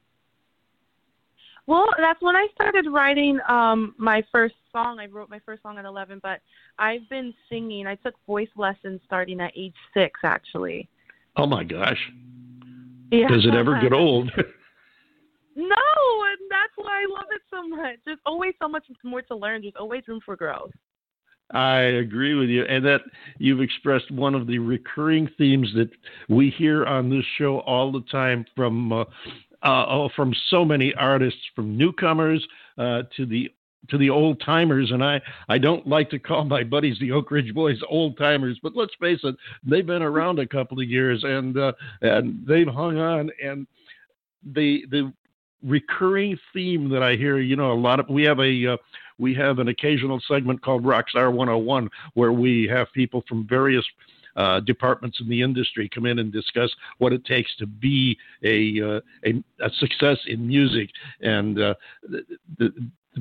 Well, 1.67 1.87
that's 1.97 2.21
when 2.21 2.35
I 2.35 2.47
started 2.55 2.87
writing 2.89 3.39
um 3.47 3.93
my 3.97 4.23
first 4.31 4.55
song. 4.71 4.99
I 4.99 5.05
wrote 5.07 5.29
my 5.29 5.39
first 5.45 5.61
song 5.61 5.77
at 5.77 5.85
11, 5.85 6.21
but 6.23 6.39
I've 6.79 7.07
been 7.09 7.33
singing. 7.49 7.85
I 7.85 7.95
took 7.95 8.15
voice 8.25 8.49
lessons 8.55 9.01
starting 9.05 9.39
at 9.41 9.51
age 9.55 9.75
6 9.93 10.19
actually. 10.23 10.87
Oh 11.35 11.45
my 11.45 11.63
gosh. 11.63 11.99
Yeah. 13.11 13.27
Does 13.27 13.45
it 13.45 13.53
ever 13.53 13.79
get 13.79 13.93
old? 13.93 14.31
no, 15.55 15.75
and 15.75 16.39
that's 16.49 16.73
why 16.75 17.03
I 17.03 17.05
love 17.09 17.27
it 17.31 17.41
so 17.51 17.67
much. 17.67 17.97
There's 18.05 18.19
always 18.25 18.53
so 18.61 18.67
much 18.67 18.85
more 19.03 19.21
to 19.23 19.35
learn. 19.35 19.61
There's 19.61 19.73
always 19.77 20.03
room 20.07 20.21
for 20.25 20.35
growth. 20.35 20.71
I 21.51 21.79
agree 21.79 22.33
with 22.35 22.49
you, 22.49 22.63
and 22.65 22.83
that 22.85 23.01
you've 23.37 23.61
expressed 23.61 24.11
one 24.11 24.35
of 24.35 24.47
the 24.47 24.59
recurring 24.59 25.29
themes 25.37 25.71
that 25.75 25.89
we 26.27 26.49
hear 26.49 26.85
on 26.85 27.09
this 27.09 27.23
show 27.37 27.59
all 27.59 27.89
the 27.89 28.03
time 28.11 28.45
from 28.53 28.91
uh, 28.91 29.05
uh, 29.63 29.85
oh, 29.87 30.09
from 30.15 30.33
so 30.49 30.63
many 30.63 30.93
artists, 30.95 31.39
from 31.55 31.77
newcomers 31.77 32.45
uh, 32.77 33.03
to 33.15 33.25
the 33.25 33.51
to 33.89 33.97
the 33.97 34.09
old 34.09 34.41
timers. 34.45 34.91
And 34.91 35.03
I 35.03 35.21
I 35.49 35.57
don't 35.57 35.87
like 35.87 36.09
to 36.11 36.19
call 36.19 36.45
my 36.45 36.63
buddies 36.63 36.97
the 36.99 37.11
Oak 37.11 37.31
Ridge 37.31 37.53
Boys 37.53 37.79
old 37.89 38.17
timers, 38.17 38.59
but 38.61 38.75
let's 38.75 38.93
face 38.99 39.19
it, 39.23 39.35
they've 39.63 39.85
been 39.85 40.01
around 40.01 40.39
a 40.39 40.47
couple 40.47 40.79
of 40.79 40.87
years 40.87 41.23
and 41.23 41.57
uh, 41.57 41.73
and 42.01 42.45
they've 42.47 42.67
hung 42.67 42.97
on. 42.97 43.31
And 43.43 43.67
the 44.53 44.85
the 44.91 45.13
recurring 45.63 46.37
theme 46.53 46.89
that 46.89 47.03
I 47.03 47.15
hear, 47.15 47.39
you 47.39 47.55
know, 47.55 47.71
a 47.71 47.73
lot 47.73 47.99
of 47.99 48.09
we 48.09 48.23
have 48.23 48.39
a 48.39 48.73
uh, 48.73 48.77
we 49.17 49.33
have 49.35 49.59
an 49.59 49.67
occasional 49.67 50.21
segment 50.27 50.61
called 50.61 50.83
Rockstar 50.83 51.33
101 51.33 51.89
where 52.13 52.31
we 52.31 52.67
have 52.71 52.87
people 52.93 53.23
from 53.27 53.47
various 53.47 53.85
uh, 54.37 54.59
departments 54.61 55.19
in 55.19 55.27
the 55.27 55.41
industry 55.41 55.89
come 55.93 56.05
in 56.05 56.19
and 56.19 56.31
discuss 56.31 56.73
what 56.99 57.11
it 57.11 57.25
takes 57.25 57.55
to 57.57 57.65
be 57.65 58.17
a 58.43 58.81
uh, 58.81 58.99
a, 59.25 59.43
a, 59.65 59.69
success 59.79 60.17
in 60.27 60.47
music. 60.47 60.89
And 61.21 61.59
uh, 61.59 61.73
the, 62.03 62.23
the, 62.57 62.71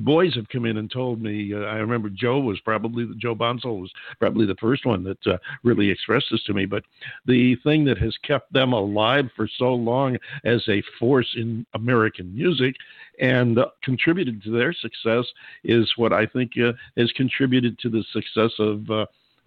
boys 0.01 0.35
have 0.35 0.47
come 0.49 0.65
in 0.65 0.77
and 0.77 0.91
told 0.91 1.21
me. 1.21 1.55
Uh, 1.55 1.61
I 1.61 1.77
remember 1.77 2.09
Joe 2.09 2.39
was 2.39 2.59
probably 2.59 3.07
Joe 3.17 3.33
Bonsall 3.33 3.81
was 3.81 3.91
probably 4.19 4.45
the 4.45 4.55
first 4.61 4.85
one 4.85 5.03
that 5.03 5.25
uh, 5.25 5.37
really 5.63 5.89
expressed 5.89 6.27
this 6.29 6.43
to 6.43 6.53
me. 6.53 6.67
But 6.67 6.83
the 7.25 7.55
thing 7.63 7.83
that 7.85 7.97
has 7.97 8.15
kept 8.23 8.53
them 8.53 8.73
alive 8.73 9.25
for 9.35 9.49
so 9.57 9.73
long 9.73 10.17
as 10.45 10.63
a 10.67 10.83
force 10.99 11.35
in 11.35 11.65
American 11.73 12.33
music 12.35 12.75
and 13.19 13.57
contributed 13.83 14.43
to 14.43 14.51
their 14.51 14.71
success 14.71 15.25
is 15.63 15.91
what 15.97 16.13
I 16.13 16.27
think 16.27 16.51
uh, 16.63 16.73
has 16.95 17.11
contributed 17.13 17.79
to 17.79 17.89
the 17.89 18.03
success 18.13 18.51
of 18.59 18.87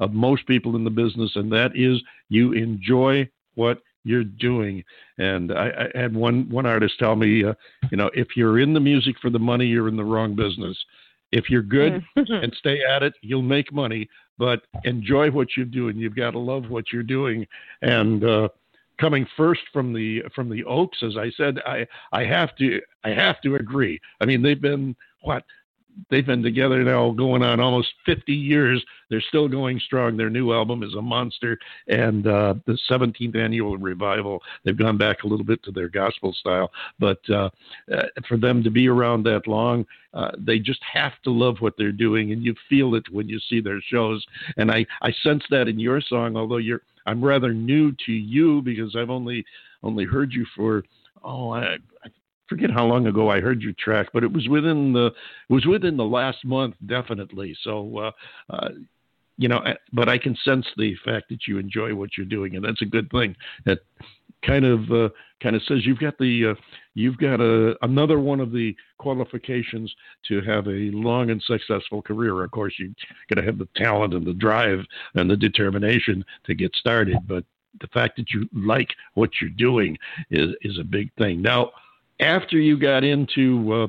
of 0.00 0.12
most 0.12 0.46
people 0.46 0.76
in 0.76 0.84
the 0.84 0.90
business, 0.90 1.32
and 1.36 1.52
that 1.52 1.72
is 1.74 2.02
you 2.28 2.52
enjoy 2.52 3.28
what 3.54 3.80
you're 4.04 4.24
doing. 4.24 4.82
And 5.18 5.52
I, 5.52 5.88
I 5.94 5.98
had 5.98 6.14
one 6.14 6.48
one 6.50 6.66
artist 6.66 6.98
tell 6.98 7.16
me, 7.16 7.44
uh, 7.44 7.54
you 7.90 7.96
know, 7.96 8.10
if 8.14 8.28
you're 8.36 8.58
in 8.58 8.74
the 8.74 8.80
music 8.80 9.16
for 9.20 9.30
the 9.30 9.38
money, 9.38 9.66
you're 9.66 9.88
in 9.88 9.96
the 9.96 10.04
wrong 10.04 10.34
business. 10.34 10.76
If 11.32 11.48
you're 11.48 11.62
good 11.62 12.04
mm-hmm. 12.18 12.32
and 12.44 12.52
stay 12.58 12.80
at 12.82 13.02
it, 13.02 13.14
you'll 13.22 13.42
make 13.42 13.72
money. 13.72 14.08
But 14.38 14.62
enjoy 14.84 15.30
what 15.30 15.48
you're 15.56 15.66
doing. 15.66 15.98
You've 15.98 16.16
got 16.16 16.30
to 16.30 16.38
love 16.38 16.70
what 16.70 16.86
you're 16.92 17.02
doing. 17.02 17.46
And 17.82 18.24
uh, 18.24 18.48
coming 18.98 19.26
first 19.36 19.60
from 19.72 19.92
the 19.92 20.22
from 20.34 20.48
the 20.48 20.64
Oaks, 20.64 20.98
as 21.02 21.16
I 21.16 21.30
said, 21.36 21.58
I 21.66 21.86
I 22.12 22.24
have 22.24 22.56
to 22.56 22.80
I 23.04 23.10
have 23.10 23.40
to 23.42 23.56
agree. 23.56 24.00
I 24.20 24.24
mean, 24.24 24.42
they've 24.42 24.60
been 24.60 24.96
what 25.22 25.44
they've 26.10 26.26
been 26.26 26.42
together 26.42 26.82
now 26.82 27.10
going 27.10 27.42
on 27.42 27.60
almost 27.60 27.88
50 28.06 28.32
years. 28.32 28.84
They're 29.08 29.20
still 29.20 29.48
going 29.48 29.80
strong. 29.80 30.16
Their 30.16 30.30
new 30.30 30.52
album 30.52 30.82
is 30.82 30.94
a 30.94 31.02
monster, 31.02 31.58
and 31.88 32.26
uh, 32.26 32.54
the 32.66 32.78
17th 32.88 33.36
Avenue 33.36 33.76
Revival. 33.76 34.42
They've 34.64 34.76
gone 34.76 34.98
back 34.98 35.22
a 35.22 35.26
little 35.26 35.44
bit 35.44 35.62
to 35.64 35.72
their 35.72 35.88
gospel 35.88 36.32
style, 36.32 36.70
but 36.98 37.18
uh, 37.28 37.50
uh, 37.92 38.02
for 38.28 38.36
them 38.36 38.62
to 38.62 38.70
be 38.70 38.88
around 38.88 39.24
that 39.24 39.46
long, 39.46 39.86
uh, 40.14 40.30
they 40.38 40.58
just 40.58 40.80
have 40.92 41.12
to 41.24 41.30
love 41.30 41.56
what 41.60 41.74
they're 41.76 41.92
doing, 41.92 42.32
and 42.32 42.44
you 42.44 42.54
feel 42.68 42.94
it 42.94 43.04
when 43.10 43.28
you 43.28 43.38
see 43.48 43.60
their 43.60 43.80
shows. 43.80 44.24
And 44.56 44.70
I 44.70 44.86
I 45.02 45.12
sense 45.22 45.44
that 45.50 45.68
in 45.68 45.78
your 45.78 46.00
song, 46.00 46.36
although 46.36 46.58
you're 46.58 46.82
I'm 47.06 47.24
rather 47.24 47.52
new 47.52 47.92
to 48.06 48.12
you 48.12 48.62
because 48.62 48.96
I've 48.96 49.10
only 49.10 49.44
only 49.82 50.04
heard 50.04 50.32
you 50.32 50.46
for 50.56 50.84
oh 51.24 51.50
I, 51.50 51.76
I 52.04 52.08
forget 52.50 52.70
how 52.70 52.84
long 52.84 53.06
ago 53.06 53.30
I 53.30 53.40
heard 53.40 53.62
your 53.62 53.72
track, 53.78 54.08
but 54.12 54.24
it 54.24 54.32
was 54.32 54.48
within 54.48 54.92
the 54.92 55.12
was 55.48 55.64
within 55.64 55.96
the 55.96 56.04
last 56.04 56.44
month, 56.44 56.74
definitely. 56.84 57.56
So, 57.62 57.98
uh, 57.98 58.10
uh, 58.50 58.68
you 59.38 59.48
know, 59.48 59.62
but 59.92 60.08
I 60.10 60.18
can 60.18 60.36
sense 60.44 60.66
the 60.76 60.94
fact 61.04 61.30
that 61.30 61.46
you 61.46 61.58
enjoy 61.58 61.94
what 61.94 62.10
you're 62.18 62.26
doing, 62.26 62.56
and 62.56 62.64
that's 62.64 62.82
a 62.82 62.86
good 62.86 63.10
thing. 63.10 63.36
That 63.64 63.78
kind 64.44 64.64
of 64.64 64.90
uh, 64.90 65.08
kind 65.42 65.54
of 65.54 65.62
says 65.62 65.86
you've 65.86 66.00
got 66.00 66.18
the 66.18 66.50
uh, 66.50 66.60
you've 66.94 67.18
got 67.18 67.40
a 67.40 67.76
another 67.82 68.18
one 68.18 68.40
of 68.40 68.52
the 68.52 68.74
qualifications 68.98 69.94
to 70.28 70.42
have 70.42 70.66
a 70.66 70.90
long 70.92 71.30
and 71.30 71.42
successful 71.42 72.02
career. 72.02 72.42
Of 72.42 72.50
course, 72.50 72.74
you've 72.78 72.94
got 73.28 73.40
to 73.40 73.46
have 73.46 73.58
the 73.58 73.68
talent 73.76 74.12
and 74.12 74.26
the 74.26 74.34
drive 74.34 74.80
and 75.14 75.30
the 75.30 75.36
determination 75.36 76.24
to 76.46 76.54
get 76.54 76.74
started, 76.74 77.16
but 77.28 77.44
the 77.80 77.86
fact 77.88 78.16
that 78.16 78.30
you 78.32 78.48
like 78.52 78.88
what 79.14 79.30
you're 79.40 79.50
doing 79.50 79.96
is 80.30 80.50
is 80.62 80.78
a 80.78 80.84
big 80.84 81.14
thing. 81.14 81.40
Now 81.40 81.70
after 82.20 82.58
you 82.58 82.78
got 82.78 83.04
into 83.04 83.72
uh, 83.72 83.86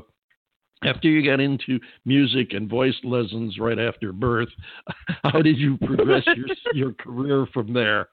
after 0.88 1.08
you 1.08 1.24
got 1.30 1.40
into 1.40 1.80
music 2.06 2.54
and 2.54 2.70
voice 2.70 2.96
lessons 3.04 3.58
right 3.60 3.80
after 3.80 4.12
birth, 4.12 4.50
how 5.24 5.42
did 5.42 5.58
you 5.58 5.78
progress 5.78 6.24
your 6.36 6.48
your 6.74 6.94
career 6.94 7.46
from 7.54 7.74
there? 7.74 8.08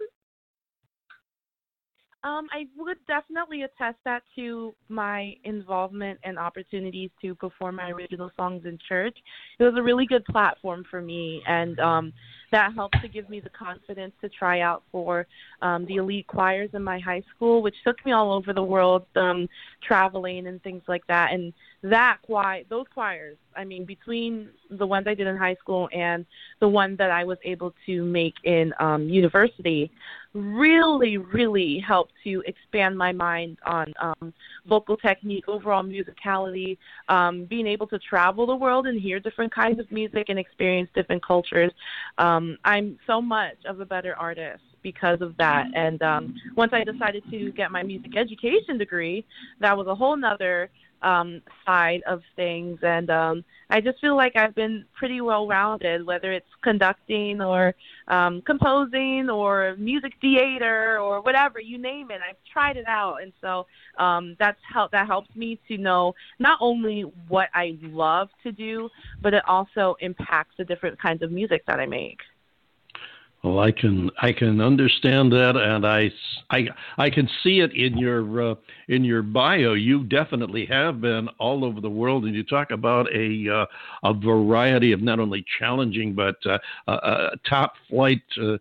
Um, 2.24 2.48
I 2.52 2.66
would 2.76 2.98
definitely 3.06 3.62
attest 3.62 3.98
that 4.04 4.22
to 4.34 4.74
my 4.88 5.34
involvement 5.44 6.18
and 6.24 6.36
opportunities 6.36 7.10
to 7.22 7.34
perform 7.36 7.76
my 7.76 7.90
original 7.90 8.30
songs 8.36 8.64
in 8.66 8.76
church. 8.88 9.16
It 9.60 9.62
was 9.62 9.74
a 9.76 9.82
really 9.82 10.04
good 10.04 10.24
platform 10.24 10.84
for 10.90 11.00
me, 11.00 11.40
and 11.46 11.78
um, 11.78 12.12
that 12.50 12.72
helped 12.74 13.00
to 13.02 13.08
give 13.08 13.28
me 13.28 13.40
the 13.40 13.50
confidence 13.50 14.12
to 14.20 14.28
try 14.28 14.60
out 14.60 14.82
for 14.90 15.26
um, 15.62 15.84
the 15.86 15.96
elite 15.96 16.26
choirs 16.26 16.70
in 16.72 16.82
my 16.82 16.98
high 16.98 17.22
school, 17.34 17.62
which 17.62 17.74
took 17.84 18.04
me 18.06 18.12
all 18.12 18.32
over 18.32 18.52
the 18.52 18.62
world, 18.62 19.04
um, 19.16 19.48
traveling 19.86 20.46
and 20.46 20.62
things 20.62 20.82
like 20.88 21.06
that. 21.08 21.32
And 21.32 21.52
that 21.82 22.18
choir, 22.22 22.62
those 22.68 22.86
choirs, 22.92 23.36
I 23.56 23.64
mean, 23.64 23.84
between 23.84 24.48
the 24.70 24.86
ones 24.86 25.06
I 25.06 25.14
did 25.14 25.26
in 25.26 25.36
high 25.36 25.54
school 25.56 25.88
and 25.92 26.26
the 26.60 26.68
one 26.68 26.96
that 26.96 27.10
I 27.10 27.24
was 27.24 27.38
able 27.44 27.72
to 27.86 28.04
make 28.04 28.34
in 28.44 28.72
um, 28.80 29.08
university, 29.08 29.90
really, 30.34 31.18
really 31.18 31.78
helped 31.78 32.12
to 32.24 32.42
expand 32.46 32.98
my 32.98 33.12
mind 33.12 33.58
on 33.64 33.94
um, 34.00 34.32
vocal 34.68 34.96
technique, 34.96 35.44
overall 35.48 35.82
musicality, 35.82 36.78
um, 37.08 37.44
being 37.44 37.66
able 37.66 37.86
to 37.88 37.98
travel 37.98 38.46
the 38.46 38.56
world 38.56 38.86
and 38.86 39.00
hear 39.00 39.20
different 39.20 39.54
kinds 39.54 39.78
of 39.78 39.90
music 39.92 40.26
and 40.28 40.38
experience 40.38 40.90
different 40.94 41.24
cultures. 41.24 41.72
Um, 42.18 42.58
I'm 42.64 42.98
so 43.06 43.20
much 43.20 43.56
of 43.66 43.80
a 43.80 43.86
better 43.86 44.14
artist 44.16 44.62
because 44.82 45.20
of 45.20 45.36
that. 45.38 45.66
And 45.74 46.02
um, 46.02 46.34
once 46.56 46.72
I 46.72 46.84
decided 46.84 47.22
to 47.30 47.52
get 47.52 47.70
my 47.70 47.82
music 47.82 48.16
education 48.16 48.78
degree, 48.78 49.24
that 49.60 49.76
was 49.76 49.86
a 49.86 49.94
whole 49.94 50.16
nother 50.16 50.70
um, 51.02 51.42
side 51.64 52.02
of 52.06 52.22
things. 52.36 52.78
And 52.82 53.10
um, 53.10 53.44
I 53.70 53.80
just 53.80 54.00
feel 54.00 54.16
like 54.16 54.36
I've 54.36 54.54
been 54.54 54.84
pretty 54.94 55.20
well 55.20 55.46
rounded, 55.46 56.04
whether 56.04 56.32
it's 56.32 56.48
conducting 56.62 57.40
or 57.40 57.74
um, 58.08 58.42
composing 58.42 59.28
or 59.30 59.76
music 59.78 60.14
theater 60.20 60.98
or 60.98 61.20
whatever, 61.20 61.60
you 61.60 61.78
name 61.78 62.10
it. 62.10 62.20
I've 62.28 62.36
tried 62.50 62.76
it 62.76 62.86
out. 62.86 63.22
And 63.22 63.32
so 63.40 63.66
um, 63.98 64.36
that's 64.38 64.60
help, 64.72 64.92
that 64.92 65.06
helps 65.06 65.34
me 65.36 65.58
to 65.68 65.78
know 65.78 66.14
not 66.38 66.58
only 66.60 67.02
what 67.28 67.48
I 67.54 67.78
love 67.82 68.28
to 68.42 68.52
do, 68.52 68.88
but 69.20 69.34
it 69.34 69.42
also 69.46 69.96
impacts 70.00 70.54
the 70.58 70.64
different 70.64 71.00
kinds 71.00 71.22
of 71.22 71.30
music 71.30 71.64
that 71.66 71.80
I 71.80 71.86
make. 71.86 72.20
Well, 73.48 73.60
I 73.60 73.72
can 73.72 74.10
I 74.20 74.32
can 74.32 74.60
understand 74.60 75.32
that, 75.32 75.56
and 75.56 75.86
I, 75.86 76.12
I, 76.50 76.68
I 76.98 77.08
can 77.08 77.26
see 77.42 77.60
it 77.60 77.72
in 77.72 77.96
your 77.96 78.50
uh, 78.50 78.54
in 78.88 79.04
your 79.04 79.22
bio. 79.22 79.72
You 79.72 80.04
definitely 80.04 80.66
have 80.66 81.00
been 81.00 81.28
all 81.38 81.64
over 81.64 81.80
the 81.80 81.88
world, 81.88 82.26
and 82.26 82.34
you 82.34 82.42
talk 82.42 82.72
about 82.72 83.06
a 83.10 83.48
uh, 83.48 83.66
a 84.04 84.12
variety 84.12 84.92
of 84.92 85.00
not 85.00 85.18
only 85.18 85.46
challenging 85.58 86.14
but 86.14 86.36
uh, 86.44 86.58
uh, 86.88 87.30
top 87.48 87.72
flight 87.88 88.20
uh, 88.38 88.58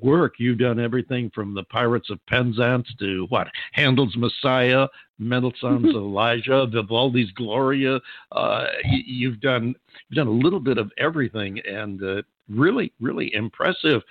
work. 0.00 0.36
You've 0.38 0.58
done 0.58 0.80
everything 0.80 1.30
from 1.34 1.52
the 1.52 1.64
Pirates 1.64 2.08
of 2.08 2.18
Penzance 2.26 2.88
to 3.00 3.26
what 3.28 3.48
Handel's 3.72 4.16
Messiah, 4.16 4.86
Mendelssohn's 5.18 5.94
Elijah, 5.94 6.66
Vivaldi's 6.72 7.30
Gloria. 7.32 8.00
Uh, 8.32 8.64
you, 9.04 9.30
have 9.30 9.40
done 9.42 9.74
you've 10.08 10.16
done 10.16 10.28
a 10.28 10.30
little 10.30 10.60
bit 10.60 10.78
of 10.78 10.90
everything, 10.96 11.60
and 11.68 12.02
uh, 12.02 12.22
really, 12.48 12.92
really 13.00 13.34
impressive. 13.34 14.02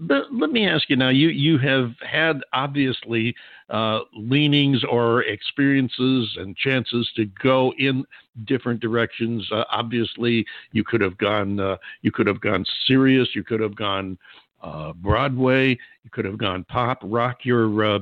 let, 0.00 0.32
let, 0.32 0.50
me 0.50 0.66
ask 0.68 0.88
you 0.88 0.96
now. 0.96 1.08
You 1.08 1.28
you 1.28 1.58
have 1.58 1.90
had 2.00 2.42
obviously 2.52 3.34
uh, 3.68 4.00
leanings 4.14 4.84
or 4.84 5.22
experiences 5.24 6.36
and 6.38 6.56
chances 6.56 7.10
to 7.16 7.26
go 7.42 7.72
in 7.78 8.04
different 8.44 8.80
directions. 8.80 9.46
Uh, 9.50 9.64
obviously, 9.70 10.44
you 10.72 10.84
could 10.84 11.00
have 11.00 11.18
gone 11.18 11.58
uh, 11.58 11.76
you 12.02 12.12
could 12.12 12.26
have 12.26 12.40
gone 12.40 12.64
serious. 12.86 13.28
You 13.34 13.44
could 13.44 13.60
have 13.60 13.76
gone 13.76 14.18
uh, 14.62 14.92
Broadway. 14.94 15.70
You 16.04 16.10
could 16.10 16.24
have 16.24 16.38
gone 16.38 16.64
pop, 16.64 16.98
rock. 17.02 17.44
Your 17.44 17.96
uh, 17.96 17.98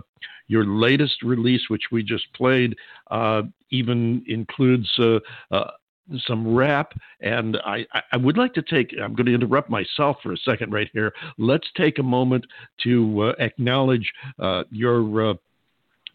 your 0.48 0.64
latest 0.64 1.22
release, 1.22 1.62
which 1.68 1.84
we 1.90 2.02
just 2.02 2.32
played, 2.34 2.76
uh, 3.10 3.42
even 3.70 4.22
includes 4.28 4.88
uh, 4.98 5.18
some 6.26 6.54
rap. 6.54 6.92
And 7.20 7.56
I, 7.64 7.86
I 8.12 8.16
would 8.16 8.36
like 8.36 8.54
to 8.54 8.62
take, 8.62 8.94
I'm 9.02 9.14
going 9.14 9.26
to 9.26 9.34
interrupt 9.34 9.70
myself 9.70 10.18
for 10.22 10.32
a 10.32 10.36
second 10.38 10.72
right 10.72 10.88
here. 10.92 11.12
Let's 11.38 11.66
take 11.76 11.98
a 11.98 12.02
moment 12.02 12.46
to 12.84 13.22
uh, 13.22 13.32
acknowledge 13.38 14.12
uh, 14.38 14.64
your. 14.70 15.30
Uh, 15.30 15.34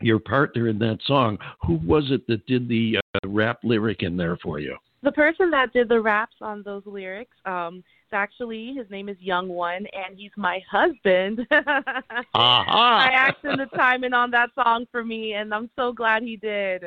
your 0.03 0.17
partner 0.17 0.67
in 0.67 0.79
that 0.79 0.97
song. 1.05 1.37
Who 1.67 1.75
was 1.85 2.09
it 2.09 2.25
that 2.25 2.43
did 2.47 2.67
the 2.67 2.97
uh, 2.97 3.27
rap 3.27 3.59
lyric 3.63 4.01
in 4.01 4.17
there 4.17 4.35
for 4.37 4.57
you? 4.57 4.75
The 5.03 5.11
person 5.11 5.51
that 5.51 5.73
did 5.73 5.89
the 5.89 6.01
raps 6.01 6.37
on 6.41 6.63
those 6.63 6.81
lyrics, 6.87 7.35
um, 7.45 7.83
actually 8.13 8.73
his 8.73 8.89
name 8.89 9.09
is 9.09 9.17
Young 9.19 9.47
One, 9.47 9.85
and 9.93 10.17
he's 10.17 10.31
my 10.35 10.59
husband. 10.69 11.39
uh-huh. 11.51 12.31
I 12.33 13.09
asked 13.13 13.43
him 13.43 13.57
to 13.57 13.67
chime 13.75 14.03
in 14.03 14.13
on 14.13 14.31
that 14.31 14.49
song 14.55 14.85
for 14.91 15.03
me, 15.03 15.33
and 15.33 15.53
I'm 15.53 15.69
so 15.75 15.91
glad 15.91 16.23
he 16.23 16.35
did. 16.35 16.85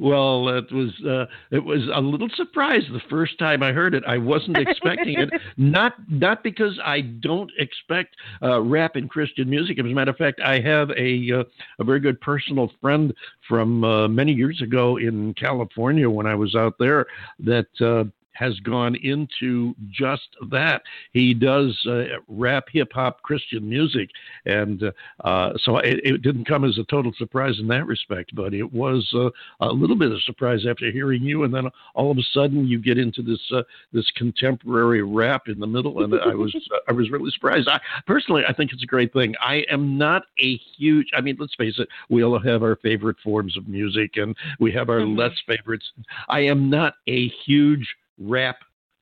Well, 0.00 0.48
it 0.48 0.72
was 0.72 0.90
uh, 1.06 1.26
it 1.54 1.62
was 1.62 1.82
a 1.94 2.00
little 2.00 2.30
surprise 2.34 2.82
the 2.90 3.02
first 3.10 3.38
time 3.38 3.62
I 3.62 3.72
heard 3.72 3.94
it. 3.94 4.02
I 4.08 4.16
wasn't 4.16 4.56
expecting 4.56 5.18
it. 5.18 5.28
Not 5.58 5.92
not 6.08 6.42
because 6.42 6.80
I 6.82 7.02
don't 7.02 7.50
expect 7.58 8.16
uh, 8.42 8.62
rap 8.62 8.96
and 8.96 9.10
Christian 9.10 9.50
music. 9.50 9.78
As 9.78 9.84
a 9.84 9.88
matter 9.88 10.12
of 10.12 10.16
fact, 10.16 10.40
I 10.40 10.58
have 10.60 10.88
a 10.92 11.40
uh, 11.40 11.44
a 11.78 11.84
very 11.84 12.00
good 12.00 12.18
personal 12.22 12.72
friend 12.80 13.12
from 13.46 13.84
uh, 13.84 14.08
many 14.08 14.32
years 14.32 14.62
ago 14.62 14.96
in 14.96 15.34
California 15.34 16.08
when 16.08 16.26
I 16.26 16.34
was 16.34 16.54
out 16.54 16.76
there 16.78 17.04
that 17.40 17.68
uh, 17.82 18.04
has 18.32 18.58
gone 18.60 18.94
into 18.96 19.74
just 19.90 20.28
that. 20.50 20.82
He 21.12 21.34
does 21.34 21.78
uh, 21.86 22.04
rap, 22.28 22.64
hip 22.72 22.92
hop, 22.92 23.22
Christian 23.22 23.68
music, 23.68 24.10
and 24.46 24.82
uh, 25.24 25.52
so 25.62 25.78
it, 25.78 26.00
it, 26.04 26.22
didn't 26.22 26.46
come 26.46 26.64
as 26.64 26.78
a 26.78 26.84
total 26.84 27.12
surprise 27.16 27.58
in 27.58 27.68
that 27.68 27.86
respect. 27.86 28.34
But 28.34 28.54
it 28.54 28.72
was 28.72 29.08
uh, 29.14 29.30
a 29.60 29.72
little 29.72 29.96
bit 29.96 30.10
of 30.10 30.18
a 30.18 30.20
surprise 30.20 30.66
after 30.68 30.90
hearing 30.90 31.22
you, 31.22 31.44
and 31.44 31.52
then 31.52 31.68
all 31.94 32.10
of 32.10 32.18
a 32.18 32.22
sudden 32.32 32.66
you 32.66 32.78
get 32.78 32.98
into 32.98 33.22
this 33.22 33.40
uh, 33.54 33.62
this 33.92 34.10
contemporary 34.16 35.02
rap 35.02 35.48
in 35.48 35.58
the 35.58 35.66
middle, 35.66 36.02
and 36.02 36.14
I 36.14 36.34
was 36.34 36.54
uh, 36.72 36.78
I 36.88 36.92
was 36.92 37.10
really 37.10 37.30
surprised. 37.30 37.68
I 37.68 37.80
personally 38.06 38.42
I 38.48 38.52
think 38.52 38.72
it's 38.72 38.82
a 38.82 38.86
great 38.86 39.12
thing. 39.12 39.34
I 39.40 39.64
am 39.70 39.98
not 39.98 40.22
a 40.38 40.56
huge. 40.76 41.08
I 41.14 41.20
mean, 41.20 41.36
let's 41.38 41.54
face 41.54 41.78
it, 41.78 41.88
we 42.08 42.24
all 42.24 42.38
have 42.38 42.62
our 42.62 42.76
favorite 42.76 43.16
forms 43.22 43.56
of 43.56 43.68
music, 43.68 44.16
and 44.16 44.36
we 44.58 44.72
have 44.72 44.88
our 44.88 45.00
mm-hmm. 45.00 45.18
less 45.18 45.32
favorites. 45.46 45.90
I 46.28 46.40
am 46.40 46.70
not 46.70 46.94
a 47.06 47.28
huge 47.44 47.86
rap 48.20 48.56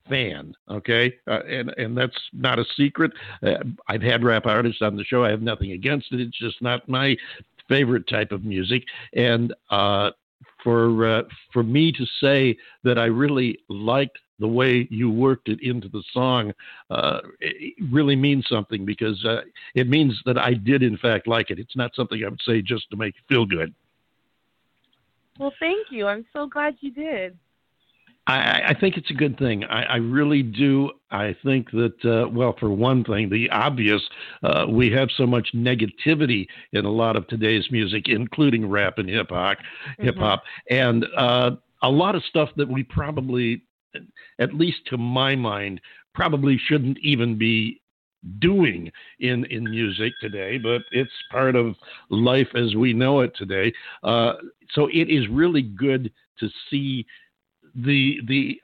fan. 0.09 0.55
Okay, 0.71 1.15
uh, 1.27 1.41
and 1.49 1.71
and 1.77 1.97
that's 1.97 2.19
not 2.33 2.59
a 2.59 2.65
secret. 2.77 3.13
Uh, 3.43 3.55
I've 3.89 4.03
had 4.03 4.25
rap 4.25 4.47
artists 4.47 4.83
on 4.83 4.97
the 4.97 5.05
show. 5.05 5.25
I 5.25 5.31
have 5.31 5.43
nothing 5.43 5.73
against 5.73 6.13
it. 6.13 6.21
It's 6.21 6.39
just 6.39 6.63
not 6.63 6.89
my 6.89 7.17
favorite 7.69 8.09
type 8.09 8.33
of 8.33 8.45
music. 8.45 8.85
And 9.15 9.55
uh, 9.71 10.11
for 10.63 11.07
uh, 11.07 11.23
for 11.53 11.63
me 11.63 11.93
to 11.93 12.07
say 12.21 12.57
that 12.85 12.99
I 12.99 13.05
really 13.05 13.59
liked 13.69 14.19
the 14.39 14.49
way 14.49 14.87
you 14.91 15.11
worked 15.11 15.49
it 15.49 15.61
into 15.63 15.89
the 15.89 16.03
song 16.13 16.53
uh, 16.91 17.19
really 17.91 18.15
means 18.15 18.47
something 18.49 18.85
because 18.85 19.23
uh, 19.25 19.41
it 19.75 19.89
means 19.89 20.21
that 20.27 20.39
I 20.39 20.55
did 20.55 20.83
in 20.83 20.97
fact 20.97 21.27
like 21.27 21.51
it. 21.51 21.59
It's 21.59 21.77
not 21.77 21.95
something 21.95 22.23
I 22.25 22.29
would 22.29 22.41
say 22.47 22.63
just 22.63 22.89
to 22.91 22.97
make 22.97 23.15
you 23.17 23.23
feel 23.29 23.47
good. 23.47 23.75
Well, 25.39 25.53
thank 25.61 25.89
you. 25.91 26.07
I'm 26.07 26.25
so 26.33 26.47
glad 26.47 26.77
you 26.81 26.91
did. 26.91 27.37
I, 28.29 28.69
I 28.69 28.75
think 28.79 28.97
it's 28.97 29.11
a 29.11 29.15
good 29.15 29.39
thing. 29.39 29.65
I, 29.65 29.83
I 29.85 29.97
really 29.97 30.43
do. 30.43 30.91
I 31.11 31.35
think 31.43 31.71
that, 31.71 32.05
uh, 32.05 32.29
well, 32.29 32.55
for 32.61 32.71
one 32.71 33.03
thing, 33.03 33.31
the 33.31 33.49
obvious, 33.51 34.03
uh, 34.43 34.67
we 34.69 34.91
have 34.93 35.09
so 35.17 35.27
much 35.27 35.49
negativity 35.55 36.47
in 36.73 36.85
a 36.85 36.91
lot 36.91 37.17
of 37.17 37.27
today's 37.27 37.65
music, 37.71 38.05
including 38.09 38.69
rap 38.69 38.99
and 38.99 39.09
hip 39.09 39.31
hop, 39.31 39.59
mm-hmm. 39.59 40.05
hip 40.05 40.17
hop, 40.17 40.43
and 40.71 41.07
uh, 41.17 41.53
a 41.83 41.89
lot 41.89 42.15
of 42.15 42.23
stuff 42.25 42.51
that 42.57 42.69
we 42.69 42.83
probably, 42.83 43.63
at 44.39 44.55
least 44.55 44.79
to 44.91 44.99
my 44.99 45.35
mind, 45.35 45.81
probably 46.15 46.61
shouldn't 46.69 46.99
even 46.99 47.39
be 47.39 47.81
doing 48.41 48.91
in 49.21 49.45
in 49.47 49.63
music 49.65 50.13
today, 50.21 50.59
but 50.59 50.83
it's 50.91 51.11
part 51.31 51.55
of 51.55 51.77
life 52.11 52.49
as 52.57 52.75
we 52.75 52.93
know 52.93 53.21
it 53.21 53.33
today. 53.37 53.73
Uh, 54.03 54.33
so 54.73 54.89
it 54.89 55.09
is 55.09 55.29
really 55.29 55.63
good 55.63 56.13
to 56.41 56.49
see 56.69 57.07
the 57.85 58.21
the 58.27 58.61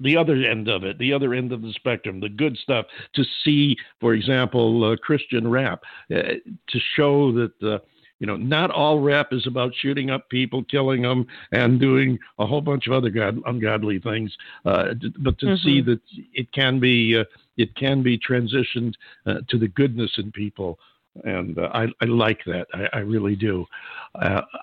the 0.00 0.16
other 0.16 0.34
end 0.34 0.68
of 0.68 0.84
it, 0.84 0.98
the 0.98 1.12
other 1.12 1.34
end 1.34 1.52
of 1.52 1.62
the 1.62 1.72
spectrum, 1.72 2.20
the 2.20 2.28
good 2.28 2.56
stuff, 2.56 2.86
to 3.14 3.24
see, 3.44 3.76
for 4.00 4.14
example, 4.14 4.84
uh, 4.84 4.96
Christian 4.96 5.48
rap, 5.48 5.82
uh, 6.14 6.22
to 6.68 6.80
show 6.94 7.32
that, 7.32 7.52
uh, 7.62 7.78
you 8.20 8.26
know, 8.26 8.36
not 8.36 8.70
all 8.70 9.00
rap 9.00 9.28
is 9.32 9.46
about 9.46 9.72
shooting 9.74 10.10
up 10.10 10.28
people, 10.28 10.62
killing 10.64 11.02
them, 11.02 11.26
and 11.52 11.80
doing 11.80 12.18
a 12.38 12.46
whole 12.46 12.60
bunch 12.60 12.86
of 12.86 12.92
other 12.92 13.10
god, 13.10 13.38
ungodly 13.46 13.98
things, 13.98 14.34
uh, 14.64 14.94
but 15.20 15.38
to 15.38 15.46
mm-hmm. 15.46 15.66
see 15.66 15.80
that 15.80 16.00
it 16.32 16.50
can 16.52 16.78
be, 16.78 17.16
uh, 17.18 17.24
it 17.56 17.74
can 17.74 18.02
be 18.02 18.18
transitioned 18.18 18.94
uh, 19.26 19.34
to 19.48 19.58
the 19.58 19.68
goodness 19.68 20.12
in 20.18 20.30
people. 20.32 20.78
And 21.24 21.58
I, 21.58 21.86
I, 22.00 22.04
like 22.04 22.44
that. 22.46 22.68
I, 22.72 22.98
I 22.98 23.00
really 23.00 23.34
do. 23.34 23.66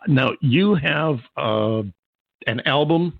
now, 0.07 0.31
you 0.39 0.75
have 0.75 1.19
an 1.37 2.61
album 2.65 3.19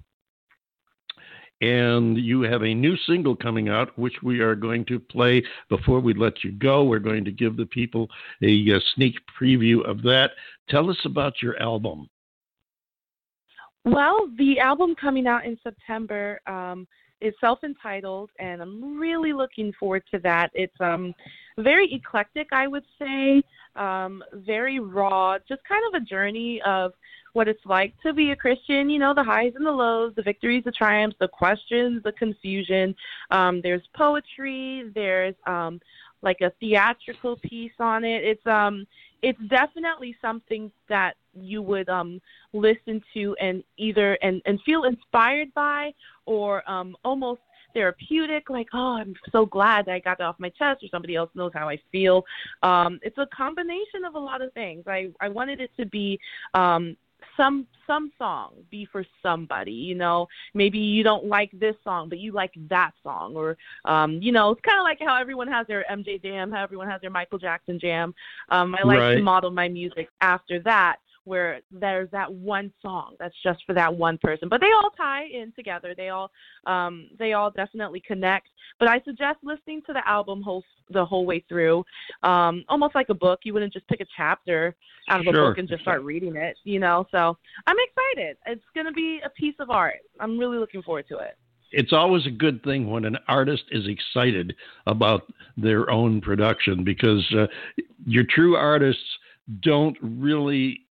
and 1.62 2.18
you 2.18 2.42
have 2.42 2.64
a 2.64 2.74
new 2.74 2.98
single 3.08 3.36
coming 3.36 3.70
out, 3.70 3.98
which 3.98 4.16
we 4.22 4.40
are 4.40 4.56
going 4.56 4.86
to 4.86 5.00
play 5.00 5.44
before 5.70 6.00
we 6.00 6.14
let 6.14 6.44
you 6.44 6.52
go. 6.52 6.84
We're 6.84 7.00
going 7.00 7.26
to 7.26 7.32
give 7.32 7.56
the 7.56 7.66
people 7.66 8.10
a, 8.42 8.48
a 8.48 8.80
sneak 8.96 9.16
preview 9.40 9.84
of 9.88 10.02
that. 10.04 10.32
Tell 10.70 10.90
us 10.90 11.00
about 11.06 11.42
your 11.42 11.62
album. 11.62 12.10
Well, 13.86 14.30
the 14.38 14.60
album 14.60 14.96
coming 15.00 15.28
out 15.28 15.46
in 15.46 15.58
September 15.62 16.42
um, 16.48 16.88
is 17.22 17.34
self-entitled, 17.40 18.32
and 18.40 18.62
I'm 18.62 19.00
really 19.00 19.32
looking 19.32 19.72
forward 19.80 20.04
to 20.12 20.20
that. 20.20 20.50
It's 20.54 20.76
um, 20.80 21.14
very 21.58 21.94
eclectic, 21.94 22.48
I 22.52 22.68
would 22.68 22.84
say, 23.00 23.42
um, 23.76 24.24
very 24.34 24.80
raw, 24.80 25.38
just 25.48 25.62
kind 25.68 25.84
of 25.88 26.02
a 26.02 26.06
journey 26.06 26.62
of 26.66 26.94
what 27.34 27.48
it's 27.48 27.66
like 27.66 27.94
to 28.02 28.14
be 28.14 28.32
a 28.32 28.36
Christian, 28.36 28.90
you 28.90 28.98
know, 28.98 29.14
the 29.14 29.24
highs 29.24 29.54
and 29.56 29.66
the 29.66 29.72
lows, 29.72 30.14
the 30.16 30.22
victories, 30.22 30.64
the 30.64 30.72
triumphs, 30.72 31.18
the 31.20 31.28
questions, 31.28 32.02
the 32.04 32.14
confusion. 32.14 32.96
Um, 33.32 33.60
there's 33.62 33.82
poetry, 33.94 34.90
there's 34.96 35.36
um, 35.46 35.82
like 36.26 36.42
a 36.42 36.52
theatrical 36.60 37.38
piece 37.38 37.72
on 37.80 38.04
it. 38.04 38.24
It's 38.24 38.46
um 38.48 38.86
it's 39.22 39.40
definitely 39.48 40.16
something 40.22 40.72
that 40.90 41.16
you 41.34 41.62
would 41.62 41.88
um 41.88 42.20
listen 42.52 43.02
to 43.14 43.36
and 43.40 43.64
either 43.78 44.18
and, 44.22 44.42
and 44.46 44.60
feel 44.66 44.84
inspired 44.84 45.54
by 45.54 45.94
or 46.26 46.70
um 46.70 46.98
almost 47.06 47.42
therapeutic 47.76 48.50
like 48.50 48.68
oh 48.74 48.96
i'm 48.96 49.14
so 49.32 49.46
glad 49.46 49.86
that 49.86 49.92
i 49.92 50.00
got 50.00 50.18
that 50.18 50.24
off 50.24 50.40
my 50.40 50.50
chest 50.50 50.82
or 50.84 50.88
somebody 50.90 51.16
else 51.16 51.30
knows 51.36 51.52
how 51.54 51.70
i 51.70 51.78
feel. 51.92 52.24
Um 52.64 53.00
it's 53.04 53.18
a 53.18 53.28
combination 53.28 54.06
of 54.08 54.16
a 54.16 54.20
lot 54.20 54.42
of 54.42 54.52
things. 54.54 54.86
I 54.88 55.10
i 55.20 55.28
wanted 55.30 55.62
it 55.62 55.72
to 55.78 55.86
be 55.86 56.20
um 56.54 56.98
some 57.38 57.68
some 57.86 58.12
song 58.18 58.54
be 58.72 58.88
for 58.92 59.06
somebody 59.22 59.74
you 59.74 59.96
know? 59.96 60.28
Maybe 60.54 60.80
you 60.80 61.04
don't 61.04 61.26
like 61.26 61.52
this 61.54 61.76
song 61.84 62.08
but 62.10 62.20
you 62.20 62.32
like 62.32 62.54
that 62.70 62.92
song 63.04 63.36
or 63.36 63.58
um 63.84 64.22
you 64.22 64.32
know 64.32 64.52
it's 64.52 64.62
kind 64.62 64.80
of 64.80 64.84
like 64.84 65.00
how 65.00 65.20
everyone 65.20 65.48
has 65.50 65.68
their 65.68 65.86
mj 65.92 66.22
jam 66.24 66.52
how 66.52 66.64
everyone 66.64 66.90
has 66.90 67.02
their 67.02 67.10
michael 67.10 67.38
jackson 67.38 67.80
jam. 67.80 68.16
Um 68.50 68.76
i 68.76 68.84
like 68.88 69.00
right. 69.00 69.16
to 69.16 69.22
model 69.22 69.52
my 69.52 69.68
music 69.68 70.08
after 70.22 70.60
that 70.62 70.98
where 71.26 71.60
there's 71.72 72.10
that 72.12 72.32
one 72.32 72.72
song 72.82 73.16
that's 73.20 73.36
just 73.44 73.64
for 73.66 73.74
that 73.74 73.94
one 73.94 74.18
person. 74.18 74.50
But 74.50 74.62
they 74.62 74.72
all 74.72 74.90
tie 74.96 75.26
in 75.26 75.52
together. 75.56 75.94
They 75.96 76.10
all 76.10 76.32
um 76.66 77.10
they 77.20 77.34
all 77.34 77.52
definitely 77.52 78.02
connect. 78.06 78.48
But 78.80 78.90
i 78.90 79.02
suggest 79.02 79.40
listening 79.44 79.82
to 79.88 79.94
the 79.94 80.08
album 80.08 80.42
whole 80.42 80.64
the 80.90 81.06
whole 81.06 81.26
way 81.26 81.44
through. 81.48 81.84
Um 82.24 82.64
almost 82.70 82.96
like 82.96 83.10
a 83.10 83.14
book. 83.14 83.42
You 83.44 83.54
wouldn't 83.54 83.74
just 83.74 83.88
pick 83.88 84.02
a 84.02 84.06
chapter 84.16 84.76
out 85.10 85.20
of 85.20 85.28
a 85.28 85.32
book 85.32 85.58
and 85.58 85.68
just 85.68 85.82
start 85.82 86.02
reading 86.04 86.36
it 86.36 86.58
you 86.64 86.80
know? 86.80 87.06
So 87.12 87.38
i'm 87.68 87.76
excited. 87.80 88.38
It's 88.46 88.64
going 88.74 88.86
to 88.86 88.92
be 88.92 89.22
a 89.24 89.30
piece 89.30 89.56
of 89.60 89.70
art. 89.70 90.00
I'm 90.20 90.38
really 90.38 90.58
looking 90.58 90.82
forward 90.82 91.08
to 91.10 91.18
it. 91.20 91.38
It's 91.72 91.94
always 91.94 92.26
a 92.26 92.32
good 92.32 92.64
thing 92.64 92.90
when 92.90 93.06
an 93.06 93.18
artist 93.28 93.64
is 93.72 93.86
excited 93.88 94.56
about 94.88 95.32
their 95.58 95.90
own 95.90 96.22
production 96.22 96.84
because 96.84 97.26
uh, 97.38 97.48
your 98.06 98.24
true 98.24 98.56
artists 98.56 99.04
don't 99.62 99.98
really 100.02 100.85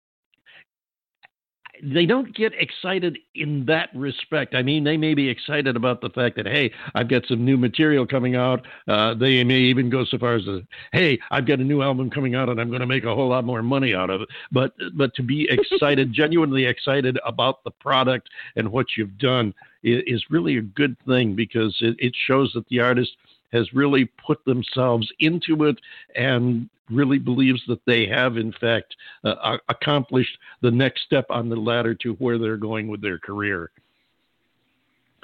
they 1.84 2.06
don't 2.06 2.34
get 2.36 2.54
excited 2.54 3.18
in 3.36 3.66
that 3.66 3.90
respect. 3.94 4.56
I 4.56 4.64
mean, 4.64 4.84
they 4.84 4.98
may 4.98 5.14
be 5.14 5.30
excited 5.30 5.76
about 5.76 6.02
the 6.02 6.10
fact 6.10 6.36
that 6.38 6.46
hey, 6.46 6.72
I've 6.96 7.10
got 7.10 7.26
some 7.28 7.44
new 7.44 7.58
material 7.58 8.08
coming 8.08 8.36
out. 8.36 8.66
Uh, 8.88 9.14
they 9.14 9.44
may 9.44 9.60
even 9.60 9.90
go 9.90 10.06
so 10.06 10.18
far 10.18 10.36
as 10.36 10.46
to 10.46 10.66
hey, 10.92 11.20
I've 11.32 11.46
got 11.46 11.60
a 11.60 11.64
new 11.64 11.82
album 11.82 12.10
coming 12.10 12.36
out 12.36 12.50
and 12.50 12.60
I'm 12.60 12.70
going 12.70 12.82
to 12.82 12.88
make 12.88 13.04
a 13.04 13.14
whole 13.14 13.30
lot 13.30 13.44
more 13.44 13.62
money 13.62 13.94
out 13.94 14.10
of 14.10 14.22
it. 14.22 14.30
But 14.52 14.74
but 14.96 15.14
to 15.16 15.24
be 15.24 15.48
excited, 15.50 16.14
genuinely 16.24 16.66
excited 16.66 17.20
about 17.26 17.64
the 17.64 17.72
product 17.72 18.30
and 18.56 18.72
what 18.72 18.88
you've 18.98 19.18
done 19.18 19.54
is, 19.84 20.24
really 20.30 20.58
a 20.58 20.62
good 20.62 20.96
thing 21.06 21.36
because 21.36 21.76
it, 21.82 21.96
it 22.00 22.14
shows 22.26 22.52
that 22.54 22.68
the 22.70 22.80
artist 22.80 23.12
has 23.54 23.74
really 23.74 24.10
put 24.26 24.44
themselves 24.46 25.10
into 25.20 25.64
it 25.64 25.80
and 26.16 26.70
really 26.90 27.20
believes 27.20 27.62
that 27.68 27.80
they 27.86 28.06
have, 28.08 28.36
in 28.36 28.52
fact, 28.60 28.94
uh, 29.24 29.58
accomplished 29.70 30.38
the 30.62 30.72
next 30.72 31.04
step 31.04 31.26
on 31.30 31.48
the 31.48 31.56
ladder 31.56 31.96
to 31.96 32.14
where 32.14 32.38
they're 32.38 32.58
going 32.58 32.88
with 32.88 33.02
their 33.02 33.20
career. 33.20 33.72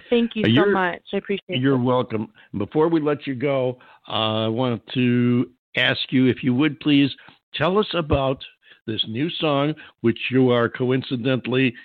Thank 0.09 0.35
you 0.35 0.55
so 0.55 0.71
much. 0.71 1.01
I 1.13 1.17
appreciate 1.17 1.59
You're 1.59 1.75
it. 1.75 1.83
welcome. 1.83 2.31
Before 2.57 2.87
we 2.87 3.01
let 3.01 3.27
you 3.27 3.35
go, 3.35 3.77
uh, 4.07 4.45
I 4.45 4.47
want 4.47 4.81
to 4.93 5.49
ask 5.75 5.99
you 6.09 6.27
if 6.27 6.43
you 6.43 6.53
would 6.53 6.79
please 6.79 7.11
tell 7.53 7.77
us 7.77 7.87
about 7.93 8.43
this 8.87 9.03
new 9.07 9.29
song, 9.29 9.75
which 10.01 10.17
you 10.31 10.49
are 10.49 10.67
coincidentally 10.69 11.75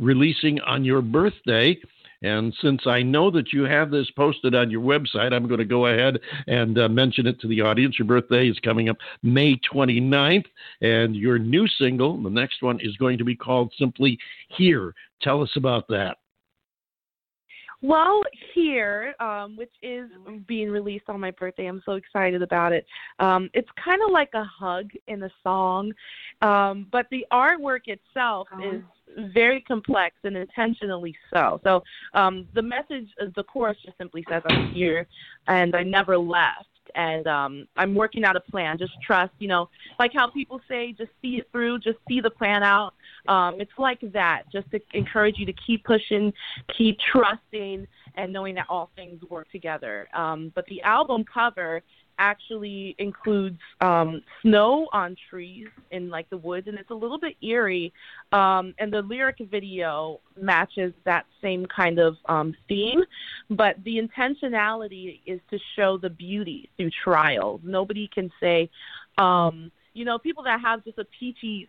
releasing 0.00 0.60
on 0.62 0.84
your 0.84 1.02
birthday. 1.02 1.78
And 2.22 2.54
since 2.62 2.82
I 2.86 3.02
know 3.02 3.30
that 3.30 3.52
you 3.52 3.62
have 3.62 3.90
this 3.90 4.10
posted 4.10 4.54
on 4.54 4.70
your 4.70 4.82
website, 4.82 5.32
I'm 5.32 5.48
going 5.48 5.58
to 5.58 5.64
go 5.64 5.86
ahead 5.86 6.18
and 6.46 6.78
uh, 6.78 6.88
mention 6.88 7.26
it 7.26 7.40
to 7.40 7.48
the 7.48 7.62
audience. 7.62 7.98
Your 7.98 8.06
birthday 8.06 8.48
is 8.48 8.58
coming 8.58 8.88
up 8.88 8.98
May 9.22 9.58
29th, 9.72 10.44
and 10.82 11.16
your 11.16 11.38
new 11.38 11.66
single, 11.66 12.22
the 12.22 12.30
next 12.30 12.62
one, 12.62 12.78
is 12.80 12.96
going 12.96 13.18
to 13.18 13.24
be 13.24 13.36
called 13.36 13.72
simply 13.78 14.18
Here. 14.48 14.94
Tell 15.22 15.42
us 15.42 15.50
about 15.56 15.88
that. 15.88 16.18
Well, 17.82 18.20
here, 18.54 19.14
um, 19.20 19.56
which 19.56 19.72
is 19.82 20.10
being 20.46 20.70
released 20.70 21.06
on 21.08 21.18
my 21.18 21.30
birthday, 21.30 21.64
I'm 21.64 21.82
so 21.86 21.92
excited 21.92 22.42
about 22.42 22.72
it. 22.72 22.84
Um, 23.18 23.48
it's 23.54 23.68
kind 23.82 24.02
of 24.04 24.10
like 24.12 24.30
a 24.34 24.44
hug 24.44 24.90
in 25.08 25.22
a 25.22 25.30
song, 25.42 25.92
um, 26.42 26.86
but 26.92 27.06
the 27.10 27.24
artwork 27.32 27.86
itself 27.86 28.48
uh-huh. 28.52 28.76
is 28.76 28.82
very 29.16 29.60
complex 29.60 30.16
and 30.24 30.36
intentionally 30.36 31.14
so. 31.32 31.60
So 31.64 31.82
um, 32.14 32.46
the 32.54 32.62
message, 32.62 33.08
uh, 33.20 33.26
the 33.34 33.44
chorus 33.44 33.76
just 33.84 33.98
simply 33.98 34.24
says, 34.28 34.42
"I'm 34.46 34.72
here 34.72 35.06
and 35.48 35.74
I 35.74 35.82
never 35.82 36.18
left." 36.18 36.66
And 36.96 37.26
um, 37.28 37.68
I'm 37.76 37.94
working 37.94 38.24
out 38.24 38.34
a 38.34 38.40
plan. 38.40 38.76
Just 38.76 38.92
trust, 39.00 39.32
you 39.38 39.46
know, 39.46 39.68
like 40.00 40.12
how 40.12 40.28
people 40.28 40.60
say, 40.68 40.92
just 40.92 41.12
see 41.22 41.36
it 41.36 41.48
through, 41.52 41.78
just 41.78 41.98
see 42.08 42.20
the 42.20 42.30
plan 42.30 42.64
out. 42.64 42.94
Um, 43.28 43.60
it's 43.60 43.78
like 43.78 44.00
that, 44.12 44.44
just 44.52 44.68
to 44.72 44.80
encourage 44.92 45.38
you 45.38 45.46
to 45.46 45.52
keep 45.52 45.84
pushing, 45.84 46.32
keep 46.76 46.98
trusting, 46.98 47.86
and 48.16 48.32
knowing 48.32 48.56
that 48.56 48.66
all 48.68 48.90
things 48.96 49.22
work 49.30 49.48
together. 49.52 50.08
Um, 50.14 50.50
but 50.54 50.66
the 50.66 50.82
album 50.82 51.24
cover 51.24 51.82
actually 52.20 52.94
includes 52.98 53.58
um, 53.80 54.22
snow 54.42 54.88
on 54.92 55.16
trees 55.28 55.66
in 55.90 56.10
like 56.10 56.28
the 56.30 56.36
woods, 56.36 56.68
and 56.68 56.78
it's 56.78 56.90
a 56.90 56.94
little 56.94 57.18
bit 57.18 57.34
eerie. 57.42 57.92
Um, 58.30 58.74
and 58.78 58.92
the 58.92 59.02
lyric 59.02 59.38
video 59.50 60.20
matches 60.40 60.92
that 61.04 61.24
same 61.42 61.66
kind 61.66 61.98
of 61.98 62.16
um, 62.28 62.54
theme, 62.68 63.02
but 63.48 63.82
the 63.82 63.98
intentionality 63.98 65.20
is 65.26 65.40
to 65.50 65.58
show 65.74 65.96
the 65.96 66.10
beauty 66.10 66.68
through 66.76 66.90
trials. 67.02 67.60
Nobody 67.64 68.08
can 68.14 68.30
say, 68.38 68.70
um, 69.18 69.72
you 69.94 70.04
know, 70.04 70.18
people 70.18 70.44
that 70.44 70.60
have 70.60 70.84
just 70.84 70.98
a 70.98 71.06
peachy 71.18 71.68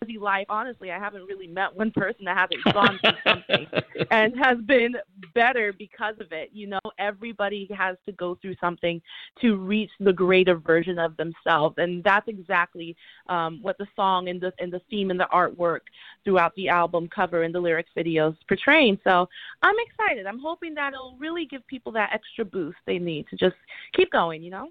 fuzzy 0.00 0.18
life. 0.18 0.46
Honestly, 0.48 0.90
I 0.90 0.98
haven't 0.98 1.24
really 1.24 1.46
met 1.46 1.74
one 1.74 1.90
person 1.90 2.24
that 2.24 2.36
hasn't 2.36 2.74
gone 2.74 2.98
through 3.02 3.32
something 3.32 3.66
and 4.10 4.34
has 4.38 4.58
been 4.66 4.94
better 5.34 5.72
because 5.72 6.14
of 6.20 6.32
it. 6.32 6.50
You 6.52 6.68
know, 6.68 6.80
everybody 6.98 7.68
has 7.76 7.96
to 8.06 8.12
go 8.12 8.36
through 8.40 8.56
something 8.60 9.00
to 9.40 9.56
reach 9.56 9.90
the 10.00 10.12
greater 10.12 10.56
version 10.56 10.98
of 10.98 11.16
themselves, 11.16 11.76
and 11.78 12.02
that's 12.04 12.28
exactly 12.28 12.96
um, 13.28 13.60
what 13.62 13.78
the 13.78 13.86
song 13.96 14.28
and 14.28 14.40
the 14.40 14.52
and 14.58 14.72
the 14.72 14.80
theme 14.90 15.10
and 15.10 15.20
the 15.20 15.28
artwork 15.32 15.80
throughout 16.24 16.54
the 16.54 16.68
album 16.68 17.08
cover 17.14 17.42
and 17.42 17.54
the 17.54 17.60
lyrics 17.60 17.90
videos 17.96 18.36
portraying. 18.48 18.98
So 19.04 19.28
I'm 19.62 19.76
excited. 19.86 20.26
I'm 20.26 20.38
hoping 20.38 20.74
that 20.74 20.92
it'll 20.92 21.16
really 21.18 21.46
give 21.46 21.66
people 21.66 21.92
that 21.92 22.10
extra 22.12 22.44
boost 22.44 22.78
they 22.86 22.98
need 22.98 23.26
to 23.28 23.36
just 23.36 23.56
keep 23.94 24.10
going. 24.10 24.42
You 24.42 24.50
know. 24.50 24.68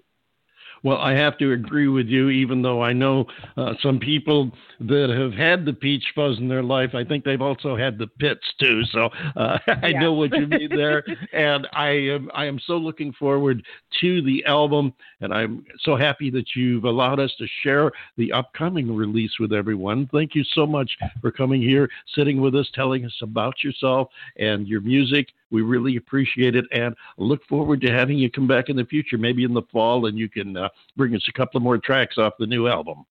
Well, 0.82 0.98
I 0.98 1.12
have 1.12 1.38
to 1.38 1.52
agree 1.52 1.88
with 1.88 2.08
you, 2.08 2.28
even 2.30 2.60
though 2.60 2.82
I 2.82 2.92
know 2.92 3.26
uh, 3.56 3.74
some 3.82 4.00
people 4.00 4.50
that 4.80 5.10
have 5.10 5.32
had 5.32 5.64
the 5.64 5.72
peach 5.72 6.04
fuzz 6.14 6.38
in 6.38 6.48
their 6.48 6.62
life. 6.62 6.94
I 6.94 7.04
think 7.04 7.24
they've 7.24 7.40
also 7.40 7.76
had 7.76 7.98
the 7.98 8.08
pits 8.08 8.42
too. 8.58 8.82
So 8.92 9.08
uh, 9.36 9.58
I 9.82 9.88
yeah. 9.88 10.00
know 10.00 10.12
what 10.12 10.32
you 10.32 10.46
mean 10.46 10.70
there, 10.70 11.04
and 11.32 11.68
I 11.72 11.88
am 11.90 12.30
I 12.34 12.46
am 12.46 12.58
so 12.66 12.76
looking 12.76 13.12
forward 13.12 13.62
to 14.00 14.22
the 14.22 14.44
album, 14.44 14.92
and 15.20 15.32
I'm 15.32 15.64
so 15.80 15.96
happy 15.96 16.30
that 16.30 16.56
you've 16.56 16.84
allowed 16.84 17.20
us 17.20 17.32
to 17.38 17.46
share 17.62 17.92
the 18.16 18.32
upcoming 18.32 18.94
release 18.94 19.38
with 19.38 19.52
everyone. 19.52 20.08
Thank 20.12 20.34
you 20.34 20.44
so 20.52 20.66
much 20.66 20.90
for 21.20 21.30
coming 21.30 21.62
here, 21.62 21.88
sitting 22.14 22.40
with 22.40 22.56
us, 22.56 22.68
telling 22.74 23.04
us 23.04 23.14
about 23.22 23.62
yourself 23.62 24.08
and 24.36 24.66
your 24.66 24.80
music. 24.80 25.28
We 25.52 25.62
really 25.62 25.96
appreciate 25.96 26.56
it 26.56 26.64
and 26.72 26.96
look 27.18 27.44
forward 27.46 27.80
to 27.82 27.92
having 27.92 28.18
you 28.18 28.30
come 28.30 28.48
back 28.48 28.68
in 28.68 28.76
the 28.76 28.84
future, 28.84 29.18
maybe 29.18 29.44
in 29.44 29.54
the 29.54 29.62
fall, 29.70 30.06
and 30.06 30.18
you 30.18 30.28
can 30.28 30.56
uh, 30.56 30.68
bring 30.96 31.14
us 31.14 31.24
a 31.28 31.32
couple 31.32 31.58
of 31.58 31.62
more 31.62 31.78
tracks 31.78 32.18
off 32.18 32.32
the 32.38 32.46
new 32.46 32.66
album. 32.66 33.04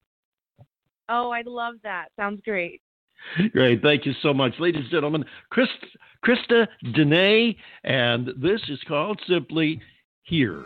Oh, 1.07 1.31
I'd 1.31 1.45
love 1.45 1.75
that. 1.83 2.07
Sounds 2.17 2.41
great. 2.43 2.81
Great. 3.51 3.81
Thank 3.81 4.05
you 4.05 4.13
so 4.21 4.33
much. 4.33 4.53
Ladies 4.59 4.81
and 4.81 4.91
gentlemen, 4.91 5.23
Chris, 5.51 5.67
Christa 6.25 6.67
Deana, 6.95 7.55
and 7.83 8.29
this 8.37 8.61
is 8.67 8.79
called 8.87 9.21
simply 9.27 9.79
Here. 10.23 10.65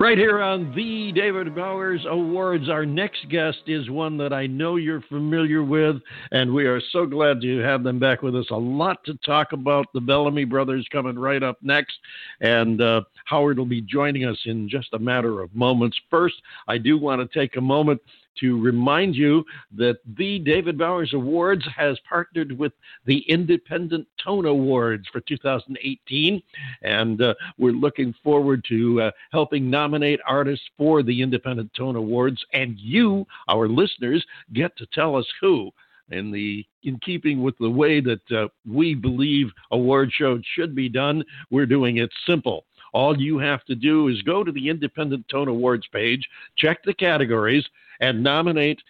Right 0.00 0.16
here 0.16 0.40
on 0.40 0.74
the 0.74 1.12
David 1.12 1.54
Bowers 1.54 2.06
Awards, 2.08 2.70
our 2.70 2.86
next 2.86 3.28
guest 3.28 3.58
is 3.66 3.90
one 3.90 4.16
that 4.16 4.32
I 4.32 4.46
know 4.46 4.76
you're 4.76 5.02
familiar 5.02 5.62
with, 5.62 5.96
and 6.30 6.54
we 6.54 6.64
are 6.64 6.80
so 6.90 7.04
glad 7.04 7.42
to 7.42 7.58
have 7.58 7.84
them 7.84 7.98
back 7.98 8.22
with 8.22 8.34
us. 8.34 8.46
A 8.50 8.56
lot 8.56 9.04
to 9.04 9.12
talk 9.26 9.52
about. 9.52 9.84
The 9.92 10.00
Bellamy 10.00 10.46
brothers 10.46 10.88
coming 10.90 11.18
right 11.18 11.42
up 11.42 11.58
next, 11.60 11.98
and 12.40 12.80
uh, 12.80 13.02
Howard 13.26 13.58
will 13.58 13.66
be 13.66 13.82
joining 13.82 14.24
us 14.24 14.38
in 14.46 14.70
just 14.70 14.88
a 14.94 14.98
matter 14.98 15.42
of 15.42 15.54
moments. 15.54 16.00
First, 16.08 16.36
I 16.66 16.78
do 16.78 16.96
want 16.96 17.20
to 17.20 17.38
take 17.38 17.56
a 17.56 17.60
moment 17.60 18.00
to 18.40 18.60
remind 18.60 19.14
you 19.14 19.44
that 19.76 19.98
the 20.16 20.38
David 20.40 20.78
Bowers 20.78 21.12
Awards 21.14 21.64
has 21.76 21.98
partnered 22.08 22.56
with 22.58 22.72
the 23.06 23.18
Independent 23.28 24.06
Tone 24.22 24.46
Awards 24.46 25.06
for 25.12 25.20
2018, 25.20 26.42
and 26.82 27.22
uh, 27.22 27.34
we're 27.58 27.72
looking 27.72 28.14
forward 28.22 28.64
to 28.68 29.02
uh, 29.02 29.10
helping 29.32 29.70
nominate 29.70 30.20
artists 30.26 30.64
for 30.76 31.02
the 31.02 31.22
Independent 31.22 31.72
Tone 31.74 31.96
Awards. 31.96 32.44
And 32.52 32.78
you, 32.78 33.26
our 33.48 33.68
listeners, 33.68 34.24
get 34.52 34.76
to 34.78 34.86
tell 34.92 35.16
us 35.16 35.26
who. 35.40 35.70
In 36.10 36.32
the 36.32 36.66
in 36.82 36.98
keeping 37.04 37.40
with 37.40 37.56
the 37.58 37.70
way 37.70 38.00
that 38.00 38.32
uh, 38.32 38.48
we 38.68 38.96
believe 38.96 39.46
award 39.70 40.10
shows 40.12 40.42
should 40.56 40.74
be 40.74 40.88
done, 40.88 41.22
we're 41.50 41.66
doing 41.66 41.98
it 41.98 42.10
simple. 42.26 42.64
All 42.92 43.20
you 43.20 43.38
have 43.38 43.64
to 43.66 43.74
do 43.74 44.08
is 44.08 44.22
go 44.22 44.44
to 44.44 44.52
the 44.52 44.68
Independent 44.68 45.28
Tone 45.28 45.48
Awards 45.48 45.86
page, 45.92 46.28
check 46.56 46.82
the 46.84 46.94
categories, 46.94 47.64
and 48.00 48.22
nominate 48.22 48.80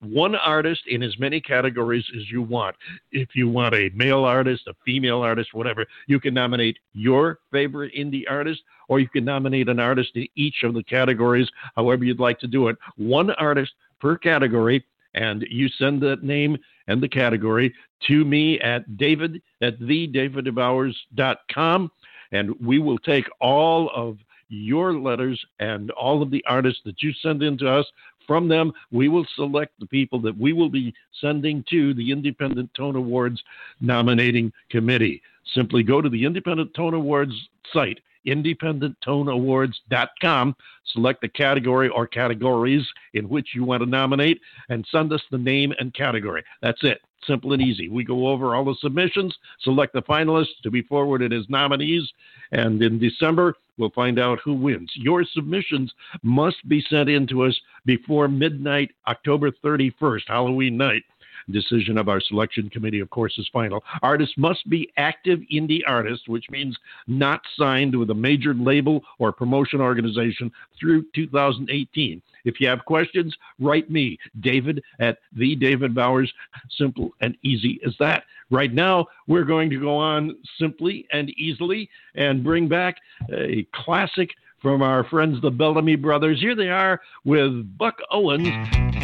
one 0.00 0.34
artist 0.34 0.82
in 0.86 1.02
as 1.02 1.18
many 1.18 1.40
categories 1.40 2.04
as 2.16 2.30
you 2.30 2.42
want. 2.42 2.76
If 3.10 3.30
you 3.34 3.48
want 3.48 3.74
a 3.74 3.90
male 3.94 4.24
artist, 4.24 4.66
a 4.66 4.74
female 4.84 5.22
artist, 5.22 5.54
whatever, 5.54 5.86
you 6.06 6.20
can 6.20 6.34
nominate 6.34 6.78
your 6.92 7.38
favorite 7.50 7.94
indie 7.94 8.24
artist, 8.28 8.62
or 8.88 9.00
you 9.00 9.08
can 9.08 9.24
nominate 9.24 9.68
an 9.68 9.80
artist 9.80 10.10
in 10.14 10.28
each 10.36 10.62
of 10.62 10.74
the 10.74 10.82
categories, 10.82 11.48
however 11.74 12.04
you'd 12.04 12.20
like 12.20 12.38
to 12.40 12.46
do 12.46 12.68
it. 12.68 12.76
One 12.96 13.30
artist 13.32 13.72
per 14.00 14.18
category, 14.18 14.84
and 15.14 15.46
you 15.48 15.68
send 15.68 16.02
that 16.02 16.22
name 16.22 16.58
and 16.86 17.02
the 17.02 17.08
category 17.08 17.72
to 18.06 18.24
me 18.24 18.60
at 18.60 18.98
david 18.98 19.42
at 19.62 19.80
thedavidbowers.com, 19.80 21.90
and 22.34 22.54
we 22.60 22.78
will 22.78 22.98
take 22.98 23.24
all 23.40 23.90
of 23.94 24.18
your 24.48 24.92
letters 24.92 25.42
and 25.60 25.90
all 25.92 26.20
of 26.20 26.30
the 26.30 26.44
artists 26.46 26.82
that 26.84 27.02
you 27.02 27.12
send 27.22 27.42
in 27.42 27.56
to 27.58 27.70
us 27.70 27.86
from 28.26 28.48
them, 28.48 28.72
we 28.90 29.08
will 29.08 29.26
select 29.36 29.72
the 29.78 29.86
people 29.86 30.20
that 30.20 30.36
we 30.36 30.52
will 30.52 30.68
be 30.68 30.92
sending 31.20 31.64
to 31.70 31.94
the 31.94 32.10
Independent 32.10 32.74
Tone 32.74 32.96
Awards 32.96 33.40
nominating 33.80 34.52
committee. 34.70 35.22
Simply 35.54 35.82
go 35.82 36.00
to 36.00 36.08
the 36.08 36.24
Independent 36.24 36.72
Tone 36.74 36.94
Awards 36.94 37.34
site, 37.72 38.00
independenttoneawards.com, 38.26 40.56
select 40.92 41.20
the 41.20 41.28
category 41.28 41.88
or 41.90 42.06
categories 42.06 42.86
in 43.12 43.28
which 43.28 43.48
you 43.54 43.64
want 43.64 43.82
to 43.82 43.88
nominate, 43.88 44.40
and 44.70 44.86
send 44.90 45.12
us 45.12 45.22
the 45.30 45.38
name 45.38 45.74
and 45.78 45.92
category. 45.94 46.42
That's 46.62 46.82
it. 46.82 47.02
Simple 47.26 47.52
and 47.52 47.62
easy. 47.62 47.88
We 47.88 48.04
go 48.04 48.28
over 48.28 48.54
all 48.54 48.64
the 48.64 48.76
submissions, 48.80 49.36
select 49.60 49.92
the 49.92 50.02
finalists 50.02 50.60
to 50.62 50.70
be 50.70 50.82
forwarded 50.82 51.32
as 51.32 51.48
nominees, 51.48 52.10
and 52.52 52.82
in 52.82 52.98
December, 52.98 53.54
we'll 53.78 53.90
find 53.90 54.18
out 54.18 54.40
who 54.44 54.54
wins. 54.54 54.90
Your 54.94 55.24
submissions 55.24 55.92
must 56.22 56.68
be 56.68 56.84
sent 56.88 57.08
in 57.08 57.26
to 57.28 57.44
us 57.44 57.58
before 57.84 58.28
midnight, 58.28 58.90
October 59.06 59.50
31st, 59.50 60.22
Halloween 60.26 60.76
night. 60.76 61.02
Decision 61.50 61.98
of 61.98 62.08
our 62.08 62.20
selection 62.20 62.70
committee, 62.70 63.00
of 63.00 63.10
course, 63.10 63.36
is 63.38 63.48
final. 63.52 63.84
Artists 64.02 64.34
must 64.36 64.68
be 64.68 64.90
active 64.96 65.40
indie 65.52 65.82
artists, 65.86 66.28
which 66.28 66.50
means 66.50 66.76
not 67.06 67.42
signed 67.56 67.94
with 67.98 68.10
a 68.10 68.14
major 68.14 68.54
label 68.54 69.02
or 69.18 69.32
promotion 69.32 69.80
organization 69.80 70.50
through 70.78 71.04
2018. 71.14 72.22
If 72.44 72.60
you 72.60 72.68
have 72.68 72.84
questions, 72.84 73.34
write 73.58 73.90
me, 73.90 74.18
David 74.40 74.82
at 75.00 75.18
the 75.34 75.56
David 75.56 75.94
Bowers. 75.94 76.32
Simple 76.70 77.12
and 77.20 77.36
easy 77.42 77.80
as 77.86 77.94
that. 77.98 78.24
Right 78.50 78.72
now, 78.72 79.06
we're 79.26 79.44
going 79.44 79.70
to 79.70 79.80
go 79.80 79.96
on 79.96 80.36
simply 80.58 81.06
and 81.12 81.30
easily 81.30 81.88
and 82.14 82.44
bring 82.44 82.68
back 82.68 82.96
a 83.32 83.66
classic 83.74 84.30
from 84.60 84.82
our 84.82 85.04
friends, 85.04 85.40
the 85.42 85.50
Bellamy 85.50 85.96
Brothers. 85.96 86.40
Here 86.40 86.54
they 86.54 86.70
are 86.70 87.00
with 87.24 87.76
Buck 87.76 87.98
Owens. 88.10 89.03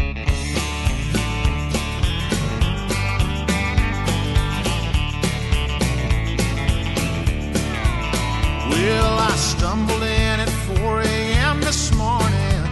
I 9.30 9.36
stumbled 9.36 10.02
in 10.02 10.40
at 10.40 10.48
4 10.48 11.02
a.m. 11.02 11.60
this 11.60 11.94
morning, 11.94 12.62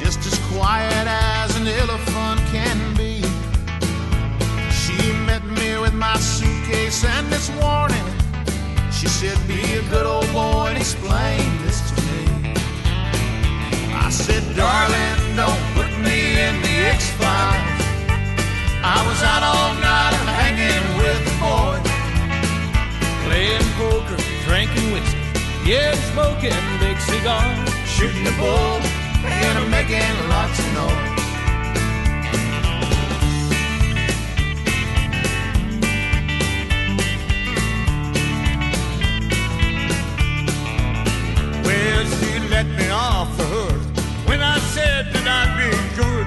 just 0.00 0.20
as 0.24 0.38
quiet 0.52 1.06
as 1.06 1.56
an 1.60 1.66
elephant 1.66 2.40
can 2.54 2.78
be. 2.96 3.20
She 4.80 4.96
met 5.28 5.44
me 5.44 5.78
with 5.78 5.92
my 5.92 6.16
suitcase 6.16 7.04
and 7.04 7.26
this 7.28 7.50
warning. 7.60 8.08
She 8.90 9.08
said, 9.08 9.36
Be 9.46 9.60
a 9.74 9.82
good 9.90 10.06
old 10.06 10.32
boy 10.32 10.68
and 10.70 10.78
explain 10.78 11.46
this 11.64 11.80
to 11.90 11.94
me. 12.08 12.54
I 13.92 14.08
said, 14.10 14.42
Darling, 14.56 15.36
don't 15.36 15.64
put 15.76 15.90
me 16.00 16.18
in 16.46 16.54
the 16.62 16.76
X 16.96 17.10
Files. 17.20 17.82
I 18.96 18.98
was 19.06 19.22
out 19.22 19.42
all 19.42 19.74
night 19.82 20.17
yeah, 25.68 25.92
smoking 26.12 26.50
big 26.80 26.98
cigars. 26.98 27.68
shooting 27.86 28.24
the 28.24 28.32
bull 28.38 28.80
and 29.22 29.58
I'm 29.58 29.70
making 29.70 30.00
lots 30.30 30.58
of 30.58 30.66
noise. 30.72 31.18
Well, 41.66 42.04
she 42.16 42.48
let 42.48 42.66
me 42.66 42.88
off 42.88 43.36
the 43.36 43.44
hook 43.44 43.82
when 44.26 44.40
I 44.40 44.58
said 44.72 45.12
that 45.12 45.26
I'd 45.38 45.52
be 45.60 45.70
good. 46.00 46.26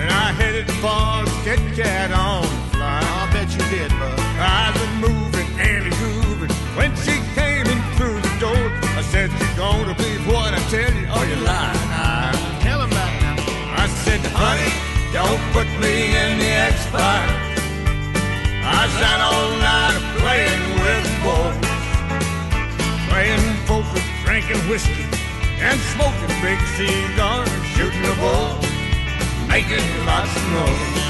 And 0.00 0.10
I 0.10 0.32
headed 0.32 0.68
for 0.82 1.24
Kit 1.44 1.60
Kat 1.76 2.10
on 2.10 2.59
I 16.92 18.88
sat 18.98 19.20
all 19.20 19.50
night 19.58 20.00
playing 20.18 20.64
with 20.82 21.06
boys, 21.22 21.70
playing 23.08 23.46
poker, 23.66 24.02
drinking 24.24 24.68
whiskey, 24.68 25.06
and 25.60 25.78
smoking 25.94 26.34
big 26.42 26.58
cigars, 26.76 27.48
shooting 27.74 28.02
the 28.02 28.14
bull, 28.18 28.58
making 29.48 29.84
lots 30.04 30.34
of 30.34 30.42
noise. 30.50 31.09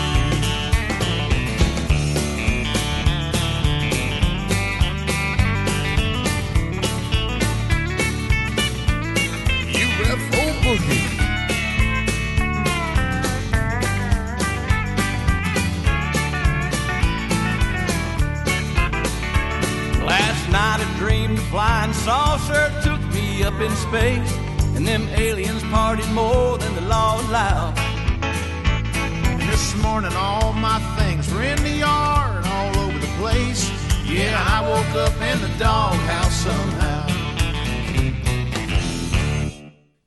In 23.63 23.71
space, 23.77 24.33
and 24.75 24.87
them 24.87 25.07
aliens 25.11 25.63
partied 25.65 26.11
more 26.15 26.57
than 26.59 26.75
the 26.75 26.81
law 26.83 27.21
allowed. 27.27 27.79
And 27.79 29.43
this 29.51 29.77
morning 29.83 30.13
all 30.15 30.53
my 30.53 30.79
things 30.99 31.33
were 31.33 31.43
in 31.43 31.63
the 31.63 31.77
yard 31.87 32.45
all 32.47 32.79
over 32.79 32.99
the 32.99 33.13
place. 33.19 33.71
Yeah, 34.07 34.35
I 34.55 34.67
woke 34.69 34.95
up 35.07 35.15
in 35.31 35.41
the 35.41 35.53
doghouse 35.59 36.37
somehow. 36.47 37.07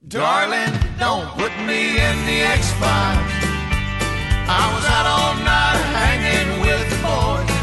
Darling, 0.07 0.73
don't 0.99 1.27
put 1.39 1.51
me 1.67 1.97
in 2.07 2.15
the 2.29 2.39
X-Files. 2.57 3.33
I 4.45 4.63
was 4.73 4.85
out 4.95 5.07
all 5.15 5.35
night 5.53 5.81
hanging 6.01 6.61
with 6.61 6.83
the 6.91 6.99
boys. 7.05 7.53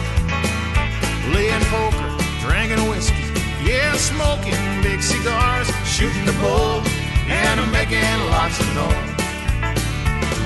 Playing 1.31 1.65
poker, 1.71 2.11
drinking 2.45 2.89
whiskey, 2.91 3.27
yeah, 3.65 3.95
smoking 3.95 4.59
big 4.83 5.01
cigars, 5.03 5.70
shooting 6.01 6.25
the 6.25 6.33
bull, 6.41 6.81
and 7.29 7.61
I'm 7.61 7.71
making 7.73 8.01
lots 8.33 8.59
of 8.59 8.69
noise. 8.73 9.21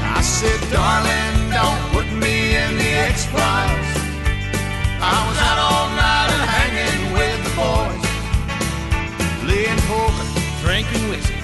I 0.03 0.21
said, 0.21 0.59
darling, 0.75 1.35
don't 1.55 1.83
put 1.95 2.11
me 2.11 2.59
in 2.59 2.71
the 2.75 2.91
X-Files. 3.15 3.91
I 4.99 5.17
was 5.31 5.39
out 5.47 5.59
all 5.63 5.89
night 5.95 6.31
and 6.35 6.45
hanging 6.59 7.01
with 7.15 7.39
the 7.47 7.55
boys, 7.55 8.05
playing 9.47 9.79
poker, 9.87 10.27
Drinking 10.67 11.07
whiskey. 11.09 11.39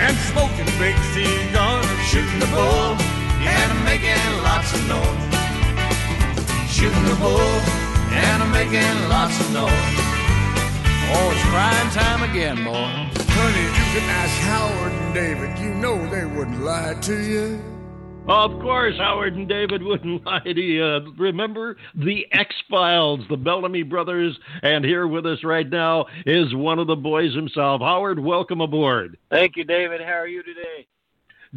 and 0.00 0.16
smoking 0.32 0.72
big 0.80 0.96
cigars, 1.12 1.84
shooting 2.08 2.40
the 2.40 2.48
bull, 2.56 2.96
and 3.44 3.66
I'm 3.68 3.84
making 3.84 4.24
lots 4.48 4.72
of 4.72 4.80
noise. 4.88 5.34
Shooting 6.72 7.04
the 7.04 7.18
bull, 7.20 7.52
and 8.16 8.42
I'm 8.42 8.50
making 8.50 8.96
lots 9.12 9.38
of 9.44 9.52
noise. 9.52 10.01
Oh, 11.14 11.30
it's 11.30 11.42
crime 11.44 11.90
time 11.90 12.30
again, 12.30 12.64
boy. 12.64 12.72
Honey, 12.72 13.62
you 13.62 14.00
can 14.00 14.08
ask 14.08 14.40
Howard 14.42 14.92
and 14.92 15.14
David. 15.14 15.58
You 15.58 15.74
know 15.74 15.98
they 16.10 16.24
wouldn't 16.24 16.62
lie 16.62 16.94
to 17.02 17.20
you. 17.20 17.60
Of 18.28 18.52
course, 18.60 18.96
Howard 18.98 19.34
and 19.34 19.48
David 19.48 19.82
wouldn't 19.82 20.24
lie 20.26 20.40
to 20.40 20.60
you. 20.60 21.12
Remember 21.18 21.76
the 21.94 22.24
X 22.32 22.54
Files, 22.70 23.20
the 23.28 23.36
Bellamy 23.36 23.82
brothers, 23.82 24.38
and 24.62 24.84
here 24.84 25.06
with 25.06 25.26
us 25.26 25.42
right 25.44 25.68
now 25.68 26.06
is 26.24 26.54
one 26.54 26.78
of 26.78 26.86
the 26.86 26.96
boys 26.96 27.34
himself. 27.34 27.82
Howard, 27.82 28.18
welcome 28.18 28.60
aboard. 28.60 29.18
Thank 29.30 29.56
you, 29.56 29.64
David. 29.64 30.00
How 30.00 30.14
are 30.14 30.28
you 30.28 30.42
today? 30.42 30.86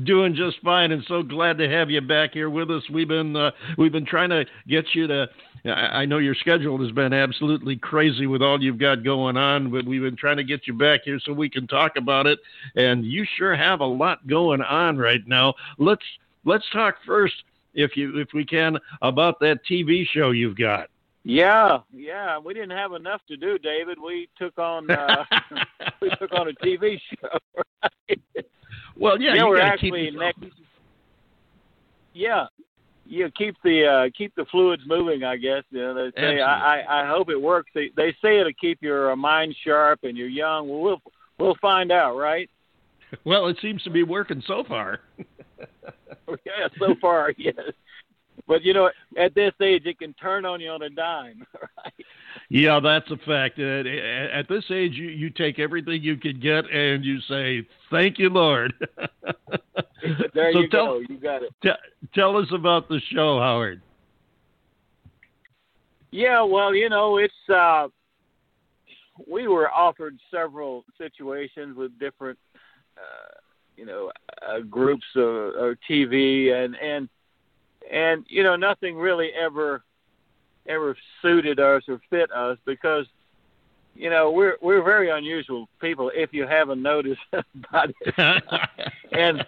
Doing 0.04 0.36
just 0.36 0.58
fine, 0.62 0.92
and 0.92 1.04
so 1.08 1.24
glad 1.24 1.60
to 1.60 1.70
have 1.70 1.90
you 1.90 2.02
back 2.02 2.34
here 2.34 2.50
with 2.50 2.70
us. 2.70 2.84
We've 2.92 3.08
been 3.08 3.34
uh, 3.36 3.52
we've 3.78 3.94
been 3.94 4.06
trying 4.06 4.32
to 4.32 4.44
get 4.68 4.86
you 4.94 5.08
to. 5.08 5.28
I 5.66 6.02
I 6.02 6.06
know 6.06 6.18
your 6.18 6.36
schedule 6.36 6.82
has 6.82 6.92
been 6.92 7.14
absolutely 7.14 7.76
crazy 7.78 8.28
with 8.28 8.42
all 8.42 8.62
you've 8.62 8.78
got 8.78 9.04
going 9.04 9.38
on, 9.38 9.72
but 9.72 9.86
we've 9.86 10.02
been 10.02 10.16
trying 10.16 10.38
to 10.38 10.44
get 10.44 10.68
you 10.68 10.74
back 10.74 11.02
here 11.04 11.20
so 11.24 11.34
we 11.34 11.50
can 11.50 11.68
talk 11.68 11.94
about 11.98 12.28
it. 12.28 12.40
And 12.76 13.06
you 13.06 13.26
sure 13.38 13.56
have 13.56 13.80
a 13.80 13.86
lot 13.86 14.26
going 14.28 14.62
on 14.62 14.98
right 14.98 15.26
now. 15.26 15.54
Let's 15.78 16.04
let's 16.44 16.66
talk 16.72 16.96
first, 17.06 17.36
if 17.74 17.98
you 17.98 18.20
if 18.20 18.30
we 18.34 18.46
can, 18.46 18.78
about 19.02 19.40
that 19.40 19.60
TV 19.70 20.06
show 20.08 20.32
you've 20.32 20.58
got. 20.58 20.90
Yeah, 21.28 21.80
yeah. 21.92 22.38
We 22.38 22.54
didn't 22.54 22.78
have 22.78 22.94
enough 22.94 23.22
to 23.30 23.36
do, 23.36 23.58
David. 23.58 23.98
We 24.00 24.30
took 24.38 24.60
on 24.60 24.90
uh, 24.92 25.26
we 26.02 26.10
took 26.20 26.32
on 26.34 26.50
a 26.50 26.54
TV 26.54 27.00
show. 27.10 27.40
Right? 28.08 28.46
well, 28.96 29.20
yeah, 29.20 29.34
you 29.34 29.48
we're 29.48 29.60
actually 29.60 30.12
next. 30.12 30.44
Yeah, 32.14 32.46
you 33.06 33.30
keep 33.38 33.56
the 33.64 33.86
uh, 33.86 34.10
keep 34.18 34.34
the 34.36 34.46
fluids 34.46 34.84
moving. 34.86 35.24
I 35.24 35.38
guess 35.38 35.64
you 35.70 35.80
know, 35.80 35.94
they 35.94 36.22
say. 36.22 36.42
I, 36.42 36.82
I 36.82 37.04
I 37.04 37.08
hope 37.08 37.30
it 37.30 37.42
works. 37.42 37.72
They 37.74 37.92
they 37.96 38.16
say 38.22 38.40
it'll 38.40 38.52
keep 38.60 38.82
your 38.82 39.12
uh, 39.12 39.16
mind 39.16 39.56
sharp 39.64 40.00
and 40.04 40.18
you're 40.18 40.28
young. 40.28 40.68
Well, 40.68 40.82
we'll 40.82 41.02
we'll 41.40 41.58
find 41.62 41.92
out, 41.92 42.16
right? 42.16 42.50
Well, 43.24 43.48
it 43.48 43.58
seems 43.62 43.84
to 43.84 43.90
be 43.90 44.04
working 44.04 44.44
so 44.46 44.64
far. 44.68 45.00
yeah, 46.28 46.68
so 46.80 46.96
far, 47.00 47.34
yes. 47.38 47.56
But 48.48 48.64
you 48.64 48.74
know, 48.74 48.90
at 49.18 49.34
this 49.34 49.54
age, 49.62 49.84
it 49.86 50.00
can 50.00 50.14
turn 50.14 50.46
on 50.46 50.62
you 50.62 50.70
on 50.70 50.82
a 50.82 50.90
dime. 50.90 51.46
Right? 51.84 52.06
Yeah, 52.50 52.80
that's 52.80 53.10
a 53.10 53.18
fact. 53.18 53.60
Uh, 53.60 53.88
at 54.34 54.48
this 54.48 54.66
age, 54.70 54.94
you, 54.94 55.08
you 55.08 55.30
take 55.30 55.58
everything 55.58 56.02
you 56.04 56.18
can 56.18 56.40
get 56.40 56.70
and 56.70 57.04
you 57.04 57.20
say, 57.22 57.66
"Thank 57.90 58.20
you, 58.20 58.30
Lord." 58.30 58.74
There 60.36 60.54
so 60.54 60.60
you 60.60 60.70
tell, 60.70 60.86
go. 60.86 61.00
You 61.10 61.18
got 61.18 61.42
it. 61.42 61.52
T- 61.64 61.72
tell 62.14 62.38
us 62.38 62.48
about 62.54 62.88
the 62.90 63.02
show, 63.12 63.40
Howard. 63.40 63.82
Yeah, 66.12 66.44
well, 66.44 66.76
you 66.76 66.90
know, 66.90 67.18
it's 67.18 67.34
uh 67.50 67.88
we 69.28 69.48
were 69.48 69.72
offered 69.72 70.20
several 70.30 70.86
situations 70.98 71.76
with 71.76 71.98
different 71.98 72.38
uh 72.98 73.36
you 73.76 73.86
know, 73.86 74.12
uh, 74.48 74.60
groups 74.60 75.06
of 75.16 75.24
or 75.24 75.78
TV 75.90 76.54
and 76.54 76.76
and 76.76 77.10
and 77.92 78.26
you 78.28 78.44
know, 78.44 78.56
nothing 78.56 78.98
really 78.98 79.32
ever 79.32 79.84
ever 80.68 80.98
suited 81.22 81.60
us 81.60 81.84
or 81.88 82.02
fit 82.10 82.32
us 82.32 82.58
because 82.66 83.06
you 83.96 84.10
know, 84.10 84.32
we're 84.32 84.58
we're 84.62 84.84
very 84.84 85.10
unusual 85.10 85.70
people 85.80 86.12
if 86.14 86.34
you 86.34 86.46
haven't 86.46 86.82
noticed 86.82 87.22
about 87.34 87.92
it. 88.02 88.44
and 89.12 89.46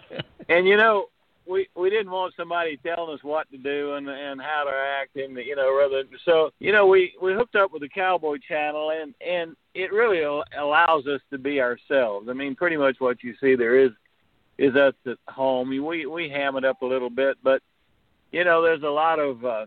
and 0.48 0.66
you 0.66 0.76
know, 0.76 1.06
we 1.48 1.68
we 1.74 1.90
didn't 1.90 2.10
want 2.10 2.34
somebody 2.36 2.76
telling 2.78 3.14
us 3.14 3.22
what 3.22 3.50
to 3.50 3.58
do 3.58 3.94
and 3.94 4.08
and 4.08 4.40
how 4.40 4.64
to 4.64 4.70
act 4.70 5.16
and 5.16 5.36
you 5.38 5.56
know 5.56 5.76
rather 5.76 6.04
so 6.24 6.50
you 6.58 6.72
know 6.72 6.86
we 6.86 7.14
we 7.22 7.32
hooked 7.32 7.56
up 7.56 7.72
with 7.72 7.82
the 7.82 7.88
cowboy 7.88 8.36
channel 8.46 8.90
and 8.90 9.14
and 9.26 9.56
it 9.74 9.92
really 9.92 10.22
allows 10.58 11.06
us 11.06 11.20
to 11.30 11.38
be 11.38 11.60
ourselves 11.60 12.28
i 12.28 12.32
mean 12.32 12.54
pretty 12.54 12.76
much 12.76 12.96
what 12.98 13.22
you 13.22 13.34
see 13.40 13.54
there 13.54 13.78
is 13.78 13.90
is 14.58 14.76
us 14.76 14.94
at 15.06 15.16
home 15.28 15.70
we 15.70 16.06
we 16.06 16.28
ham 16.28 16.56
it 16.56 16.64
up 16.64 16.82
a 16.82 16.86
little 16.86 17.10
bit 17.10 17.36
but 17.42 17.62
you 18.32 18.44
know 18.44 18.62
there's 18.62 18.82
a 18.82 18.88
lot 18.88 19.18
of 19.18 19.44
uh 19.44 19.66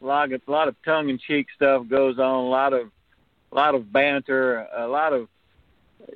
lot 0.00 0.32
of 0.32 0.40
a 0.46 0.50
lot 0.50 0.68
of 0.68 0.74
tongue 0.84 1.08
in 1.10 1.18
cheek 1.18 1.46
stuff 1.54 1.86
goes 1.88 2.18
on 2.18 2.34
a 2.34 2.48
lot 2.48 2.72
of 2.72 2.90
a 3.52 3.54
lot 3.54 3.74
of 3.74 3.92
banter 3.92 4.66
a 4.76 4.86
lot 4.86 5.12
of 5.12 5.28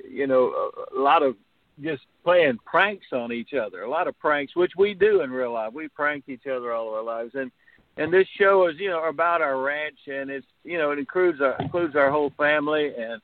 you 0.09 0.27
know 0.27 0.71
a 0.95 0.99
lot 0.99 1.21
of 1.21 1.35
just 1.81 2.03
playing 2.23 2.57
pranks 2.65 3.07
on 3.11 3.31
each 3.31 3.53
other. 3.53 3.81
A 3.81 3.89
lot 3.89 4.07
of 4.07 4.17
pranks, 4.19 4.55
which 4.55 4.73
we 4.77 4.93
do 4.93 5.21
in 5.21 5.31
real 5.31 5.53
life. 5.53 5.73
We 5.73 5.87
prank 5.87 6.25
each 6.27 6.47
other 6.47 6.73
all 6.73 6.87
of 6.87 6.93
our 6.93 7.03
lives, 7.03 7.35
and 7.35 7.51
and 7.97 8.11
this 8.11 8.27
show 8.37 8.67
is 8.67 8.75
you 8.79 8.89
know 8.89 9.03
about 9.05 9.41
our 9.41 9.61
ranch, 9.61 9.99
and 10.07 10.29
it's 10.29 10.47
you 10.63 10.77
know 10.77 10.91
it 10.91 10.99
includes 10.99 11.41
our 11.41 11.55
includes 11.59 11.95
our 11.95 12.11
whole 12.11 12.31
family 12.37 12.93
and 12.97 13.21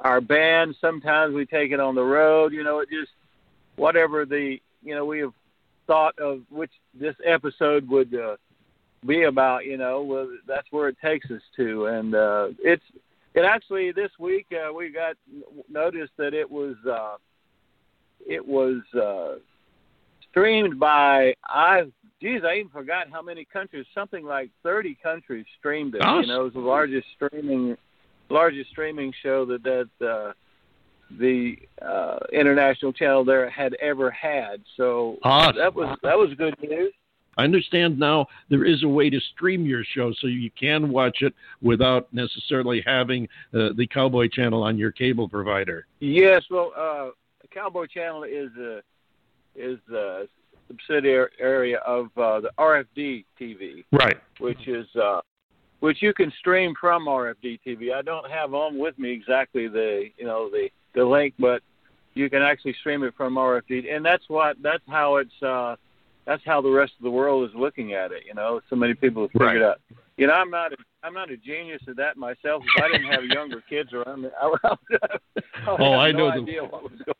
our 0.00 0.20
band. 0.20 0.74
Sometimes 0.80 1.34
we 1.34 1.46
take 1.46 1.72
it 1.72 1.80
on 1.80 1.94
the 1.94 2.02
road. 2.02 2.52
You 2.52 2.64
know, 2.64 2.80
it 2.80 2.88
just 2.90 3.12
whatever 3.76 4.24
the 4.24 4.58
you 4.82 4.94
know 4.94 5.04
we 5.04 5.20
have 5.20 5.32
thought 5.92 6.18
of 6.18 6.40
which 6.48 6.70
this 6.98 7.14
episode 7.24 7.86
would 7.88 8.14
uh, 8.14 8.36
be 9.06 9.24
about. 9.24 9.66
You 9.66 9.76
know, 9.76 10.02
well, 10.02 10.28
that's 10.46 10.66
where 10.70 10.88
it 10.88 10.96
takes 11.04 11.30
us 11.30 11.42
to, 11.56 11.86
and 11.86 12.14
uh, 12.14 12.48
it's 12.60 12.84
it 13.34 13.44
actually 13.44 13.92
this 13.92 14.10
week 14.18 14.46
uh, 14.52 14.72
we 14.72 14.90
got 14.90 15.16
noticed 15.70 16.12
that 16.16 16.34
it 16.34 16.50
was. 16.50 16.76
Uh, 16.90 17.16
it 18.24 18.46
was 18.46 18.80
uh, 18.94 19.40
streamed 20.30 20.78
by 20.78 21.34
I 21.44 21.82
geez 22.20 22.42
I 22.44 22.58
even 22.58 22.70
forgot 22.70 23.08
how 23.10 23.20
many 23.20 23.44
countries 23.44 23.84
something 23.94 24.24
like 24.24 24.50
thirty 24.62 24.96
countries 25.02 25.44
streamed 25.58 25.96
it. 25.96 26.02
Gosh. 26.02 26.22
You 26.22 26.28
know, 26.28 26.42
it 26.42 26.44
was 26.44 26.52
the 26.54 26.60
largest 26.60 27.06
streaming 27.16 27.76
largest 28.30 28.70
streaming 28.70 29.12
show 29.22 29.44
that 29.46 29.62
that 29.64 30.06
uh, 30.06 30.32
the 31.18 31.56
uh, 31.80 32.18
international 32.32 32.92
channel 32.92 33.24
there 33.24 33.48
had 33.50 33.74
ever 33.74 34.10
had. 34.10 34.62
So 34.76 35.18
Awesome. 35.22 35.56
that 35.56 35.74
was 35.74 35.98
that 36.02 36.16
was 36.18 36.30
good 36.36 36.54
news. 36.62 36.92
I 37.38 37.44
understand 37.44 37.98
now 37.98 38.26
there 38.50 38.64
is 38.64 38.82
a 38.82 38.88
way 38.88 39.08
to 39.08 39.18
stream 39.34 39.64
your 39.64 39.84
show 39.84 40.12
so 40.20 40.26
you 40.26 40.50
can 40.50 40.90
watch 40.90 41.18
it 41.22 41.32
without 41.62 42.12
necessarily 42.12 42.82
having 42.86 43.26
uh, 43.54 43.70
the 43.74 43.86
Cowboy 43.90 44.28
Channel 44.28 44.62
on 44.62 44.76
your 44.76 44.92
cable 44.92 45.28
provider. 45.30 45.86
Yes, 46.00 46.42
well, 46.50 46.72
uh, 46.76 47.10
Cowboy 47.50 47.86
Channel 47.86 48.24
is 48.24 48.50
a 48.58 48.82
is 49.56 49.78
a 49.94 50.24
subsidiary 50.68 51.30
area 51.40 51.78
of 51.86 52.06
uh, 52.18 52.40
the 52.40 52.50
RFD 52.58 53.24
TV. 53.40 53.84
Right. 53.92 54.16
which 54.38 54.68
is 54.68 54.86
uh, 55.02 55.20
which 55.80 56.00
you 56.02 56.12
can 56.14 56.30
stream 56.38 56.74
from 56.78 57.06
RFD 57.06 57.60
TV. 57.66 57.92
I 57.94 58.02
don't 58.02 58.30
have 58.30 58.52
on 58.54 58.78
with 58.78 58.98
me 58.98 59.10
exactly 59.10 59.68
the 59.68 60.04
you 60.18 60.26
know 60.26 60.50
the 60.50 60.68
the 60.94 61.04
link, 61.04 61.34
but 61.38 61.62
you 62.14 62.28
can 62.28 62.42
actually 62.42 62.74
stream 62.74 63.02
it 63.04 63.14
from 63.16 63.34
RFD, 63.36 63.94
and 63.94 64.04
that's 64.04 64.28
what 64.28 64.56
that's 64.62 64.82
how 64.88 65.16
it's 65.16 65.42
uh, 65.42 65.76
that's 66.26 66.42
how 66.44 66.60
the 66.60 66.70
rest 66.70 66.92
of 66.98 67.04
the 67.04 67.10
world 67.10 67.48
is 67.48 67.54
looking 67.54 67.94
at 67.94 68.12
it. 68.12 68.24
You 68.26 68.34
know, 68.34 68.60
so 68.68 68.76
many 68.76 68.94
people 68.94 69.22
have 69.22 69.32
figured 69.32 69.62
Right. 69.62 69.62
out. 69.62 69.80
You 70.18 70.26
know, 70.26 70.34
I'm 70.34 70.50
not 70.50 70.72
a, 70.72 70.76
I'm 71.02 71.14
not 71.14 71.30
a 71.30 71.36
genius 71.38 71.82
at 71.88 71.96
that 71.96 72.16
myself. 72.16 72.62
If 72.76 72.82
I 72.84 72.88
didn't 72.88 73.10
have 73.10 73.24
younger 73.24 73.62
kids 73.68 73.92
around 73.94 74.22
me, 74.22 74.28
I 74.40 74.46
would, 74.46 74.60
I 74.64 74.68
would 74.70 75.00
have 75.66 75.80
Oh, 75.80 75.94
I 75.94 76.12
no 76.12 76.18
know 76.18 76.30
the- 76.36 76.42
idea 76.42 76.62
what 76.64 76.82
was 76.82 76.92
going. 77.04 77.16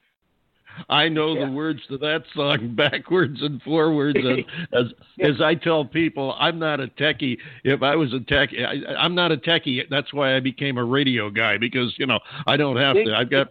I 0.93 1.09
know 1.09 1.35
Yeah. 1.35 1.47
the 1.47 1.53
words 1.53 1.81
to 1.89 1.99
that 1.99 2.25
song 2.35 2.75
backwards 2.77 3.41
and 3.43 3.63
forwards. 3.63 4.19
And 4.23 4.45
as 4.73 4.93
as 5.21 5.41
I 5.41 5.55
tell 5.55 5.85
people, 5.85 6.37
I'm 6.39 6.59
not 6.59 6.81
a 6.81 6.89
techie. 6.89 7.39
If 7.65 7.83
I 7.83 7.97
was 7.97 8.13
a 8.13 8.19
techie, 8.19 8.65
I, 8.65 8.95
I'm 8.95 9.15
not 9.15 9.33
a 9.33 9.37
techie. 9.37 9.81
That's 9.89 10.13
why 10.13 10.37
I 10.37 10.41
became 10.41 10.77
a 10.79 10.85
radio 10.85 11.31
guy 11.31 11.57
because 11.57 11.95
you 11.99 12.07
know 12.07 12.21
I 12.47 12.57
don't 12.57 12.77
have 12.77 12.97
to. 12.97 13.15
I've 13.15 13.31
got. 13.31 13.49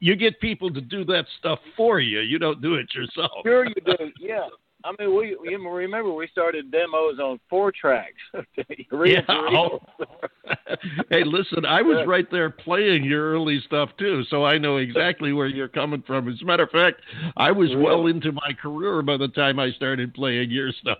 You 0.00 0.14
get 0.14 0.40
people 0.40 0.72
to 0.72 0.80
do 0.80 1.04
that 1.06 1.26
stuff 1.40 1.58
for 1.76 1.98
you. 1.98 2.20
You 2.20 2.38
don't 2.38 2.62
do 2.62 2.74
it 2.74 2.86
yourself. 2.94 3.32
Sure, 3.44 3.66
you 3.66 3.74
do. 3.84 3.96
Yeah. 4.20 4.46
I 4.84 4.92
mean, 4.98 5.16
we 5.16 5.36
you 5.50 5.68
remember 5.70 6.12
we 6.14 6.28
started 6.28 6.70
demos 6.70 7.18
on 7.18 7.40
four 7.50 7.72
tracks. 7.72 8.14
Yeah. 8.68 8.94
reel. 8.96 9.22
Oh. 9.28 9.80
hey, 11.10 11.24
listen, 11.24 11.64
I 11.66 11.82
was 11.82 12.06
right 12.06 12.30
there 12.30 12.50
playing 12.50 13.04
your 13.04 13.32
early 13.32 13.60
stuff 13.66 13.90
too, 13.98 14.22
so 14.30 14.44
I 14.44 14.58
know 14.58 14.76
exactly 14.76 15.32
where 15.32 15.46
you're 15.46 15.68
coming 15.68 16.02
from. 16.06 16.28
As 16.28 16.40
a 16.42 16.44
matter 16.44 16.62
of 16.64 16.70
fact, 16.70 17.00
I 17.36 17.50
was 17.50 17.70
well 17.76 18.06
into 18.06 18.32
my 18.32 18.52
career 18.60 19.02
by 19.02 19.16
the 19.16 19.28
time 19.28 19.58
I 19.58 19.70
started 19.72 20.14
playing 20.14 20.50
your 20.50 20.70
stuff. 20.72 20.98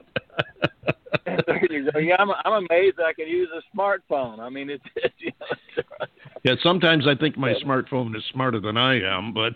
there 1.47 1.65
you 1.71 1.91
go. 1.91 1.99
Yeah, 1.99 2.17
I'm 2.19 2.31
I'm 2.45 2.67
amazed 2.71 2.99
I 3.01 3.13
can 3.13 3.29
use 3.29 3.49
a 3.55 3.77
smartphone. 3.77 4.39
I 4.41 4.49
mean, 4.49 4.71
it's, 4.71 4.85
it's 4.97 5.15
you 5.19 5.33
know, 5.41 6.07
Yeah, 6.45 6.55
sometimes 6.63 7.07
I 7.07 7.15
think 7.15 7.37
my 7.37 7.55
smartphone 7.65 8.17
is 8.17 8.23
smarter 8.33 8.61
than 8.61 8.77
I 8.77 9.01
am, 9.01 9.33
but 9.33 9.55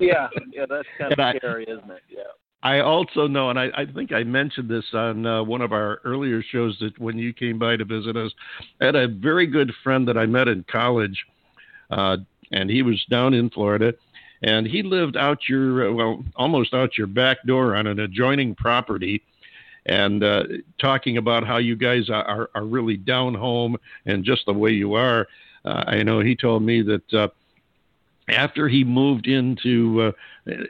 yeah, 0.00 0.28
yeah, 0.52 0.66
that's 0.68 0.88
kind 0.98 1.12
And 1.12 1.20
of 1.20 1.20
I- 1.20 1.36
scary, 1.38 1.64
isn't 1.64 1.90
it? 1.90 2.02
Yeah. 2.08 2.22
I 2.66 2.80
also 2.80 3.28
know, 3.28 3.48
and 3.48 3.60
I, 3.60 3.68
I 3.76 3.86
think 3.86 4.10
I 4.10 4.24
mentioned 4.24 4.68
this 4.68 4.86
on 4.92 5.24
uh, 5.24 5.44
one 5.44 5.60
of 5.60 5.70
our 5.70 6.00
earlier 6.04 6.42
shows 6.42 6.76
that 6.80 6.98
when 6.98 7.16
you 7.16 7.32
came 7.32 7.60
by 7.60 7.76
to 7.76 7.84
visit 7.84 8.16
us, 8.16 8.32
I 8.80 8.86
had 8.86 8.96
a 8.96 9.06
very 9.06 9.46
good 9.46 9.70
friend 9.84 10.08
that 10.08 10.18
I 10.18 10.26
met 10.26 10.48
in 10.48 10.64
college, 10.68 11.16
uh, 11.92 12.16
and 12.50 12.68
he 12.68 12.82
was 12.82 13.04
down 13.08 13.34
in 13.34 13.50
Florida, 13.50 13.94
and 14.42 14.66
he 14.66 14.82
lived 14.82 15.16
out 15.16 15.48
your, 15.48 15.90
uh, 15.90 15.92
well, 15.92 16.24
almost 16.34 16.74
out 16.74 16.98
your 16.98 17.06
back 17.06 17.36
door 17.46 17.76
on 17.76 17.86
an 17.86 18.00
adjoining 18.00 18.56
property. 18.56 19.22
And 19.88 20.24
uh, 20.24 20.42
talking 20.80 21.18
about 21.18 21.46
how 21.46 21.58
you 21.58 21.76
guys 21.76 22.10
are, 22.10 22.50
are, 22.52 22.64
really 22.64 22.96
down 22.96 23.34
home 23.34 23.76
and 24.06 24.24
just 24.24 24.44
the 24.44 24.52
way 24.52 24.72
you 24.72 24.94
are. 24.94 25.28
Uh, 25.64 25.84
I 25.86 26.02
know 26.02 26.18
he 26.18 26.34
told 26.34 26.64
me 26.64 26.82
that 26.82 27.14
uh, 27.14 27.28
after 28.28 28.68
he 28.68 28.84
moved 28.84 29.26
into 29.26 30.02
uh, 30.02 30.12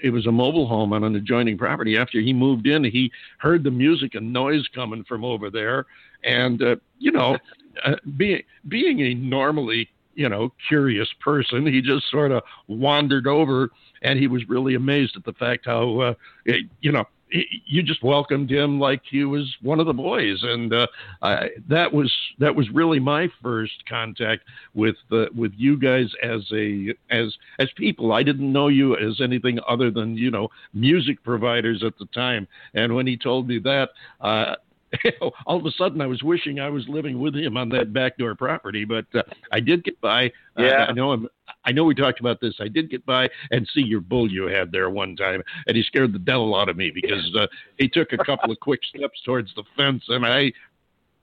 it 0.02 0.12
was 0.12 0.26
a 0.26 0.32
mobile 0.32 0.66
home 0.66 0.92
on 0.92 1.04
an 1.04 1.16
adjoining 1.16 1.56
property. 1.58 1.96
After 1.96 2.20
he 2.20 2.32
moved 2.32 2.66
in 2.66 2.84
he 2.84 3.10
heard 3.38 3.64
the 3.64 3.70
music 3.70 4.14
and 4.14 4.32
noise 4.32 4.66
coming 4.74 5.04
from 5.04 5.24
over 5.24 5.50
there. 5.50 5.86
And 6.24 6.62
uh, 6.62 6.76
you 6.98 7.12
know 7.12 7.38
uh, 7.84 7.96
being 8.16 8.42
being 8.68 9.00
a 9.00 9.14
normally 9.14 9.88
you 10.14 10.28
know 10.28 10.52
curious 10.68 11.08
person 11.20 11.66
he 11.66 11.80
just 11.80 12.10
sort 12.10 12.32
of 12.32 12.42
wandered 12.68 13.26
over 13.26 13.70
and 14.02 14.18
he 14.18 14.26
was 14.26 14.48
really 14.48 14.74
amazed 14.74 15.16
at 15.16 15.24
the 15.24 15.32
fact 15.34 15.66
how 15.66 16.00
uh, 16.00 16.14
it, 16.44 16.66
you 16.80 16.90
know 16.90 17.04
you 17.30 17.82
just 17.82 18.02
welcomed 18.02 18.50
him 18.50 18.78
like 18.78 19.02
he 19.10 19.24
was 19.24 19.52
one 19.62 19.80
of 19.80 19.86
the 19.86 19.92
boys, 19.92 20.38
and 20.42 20.72
uh, 20.72 20.86
I, 21.22 21.48
that 21.68 21.92
was 21.92 22.12
that 22.38 22.54
was 22.54 22.70
really 22.70 23.00
my 23.00 23.28
first 23.42 23.84
contact 23.88 24.44
with 24.74 24.96
the 25.10 25.28
with 25.36 25.52
you 25.56 25.78
guys 25.78 26.06
as 26.22 26.42
a 26.52 26.94
as 27.10 27.34
as 27.58 27.68
people. 27.76 28.12
I 28.12 28.22
didn't 28.22 28.52
know 28.52 28.68
you 28.68 28.96
as 28.96 29.20
anything 29.20 29.58
other 29.68 29.90
than 29.90 30.16
you 30.16 30.30
know 30.30 30.48
music 30.72 31.22
providers 31.24 31.82
at 31.84 31.98
the 31.98 32.06
time. 32.06 32.46
And 32.74 32.94
when 32.94 33.06
he 33.06 33.16
told 33.16 33.48
me 33.48 33.58
that, 33.60 33.90
uh, 34.20 34.54
all 35.46 35.58
of 35.58 35.66
a 35.66 35.70
sudden 35.72 36.00
I 36.00 36.06
was 36.06 36.22
wishing 36.22 36.60
I 36.60 36.70
was 36.70 36.86
living 36.88 37.20
with 37.20 37.34
him 37.34 37.56
on 37.56 37.68
that 37.70 37.92
backdoor 37.92 38.34
property. 38.36 38.84
But 38.84 39.06
uh, 39.14 39.22
I 39.50 39.60
did 39.60 39.84
get 39.84 40.00
by. 40.00 40.26
Uh, 40.58 40.62
Yeah. 40.62 40.86
I 40.88 40.92
know 40.92 41.12
him. 41.12 41.28
I 41.66 41.72
know 41.72 41.84
we 41.84 41.94
talked 41.94 42.20
about 42.20 42.40
this. 42.40 42.54
I 42.60 42.68
did 42.68 42.90
get 42.90 43.04
by 43.04 43.28
and 43.50 43.68
see 43.74 43.80
your 43.82 44.00
bull 44.00 44.30
you 44.30 44.44
had 44.46 44.70
there 44.72 44.88
one 44.88 45.16
time, 45.16 45.42
and 45.66 45.76
he 45.76 45.82
scared 45.82 46.12
the 46.12 46.18
devil 46.18 46.54
out 46.54 46.68
of 46.68 46.76
me 46.76 46.90
because 46.94 47.34
uh, 47.38 47.46
he 47.78 47.88
took 47.88 48.12
a 48.12 48.18
couple 48.24 48.50
of 48.52 48.58
quick 48.60 48.80
steps 48.84 49.20
towards 49.24 49.52
the 49.56 49.64
fence, 49.76 50.02
and 50.08 50.24
I 50.24 50.52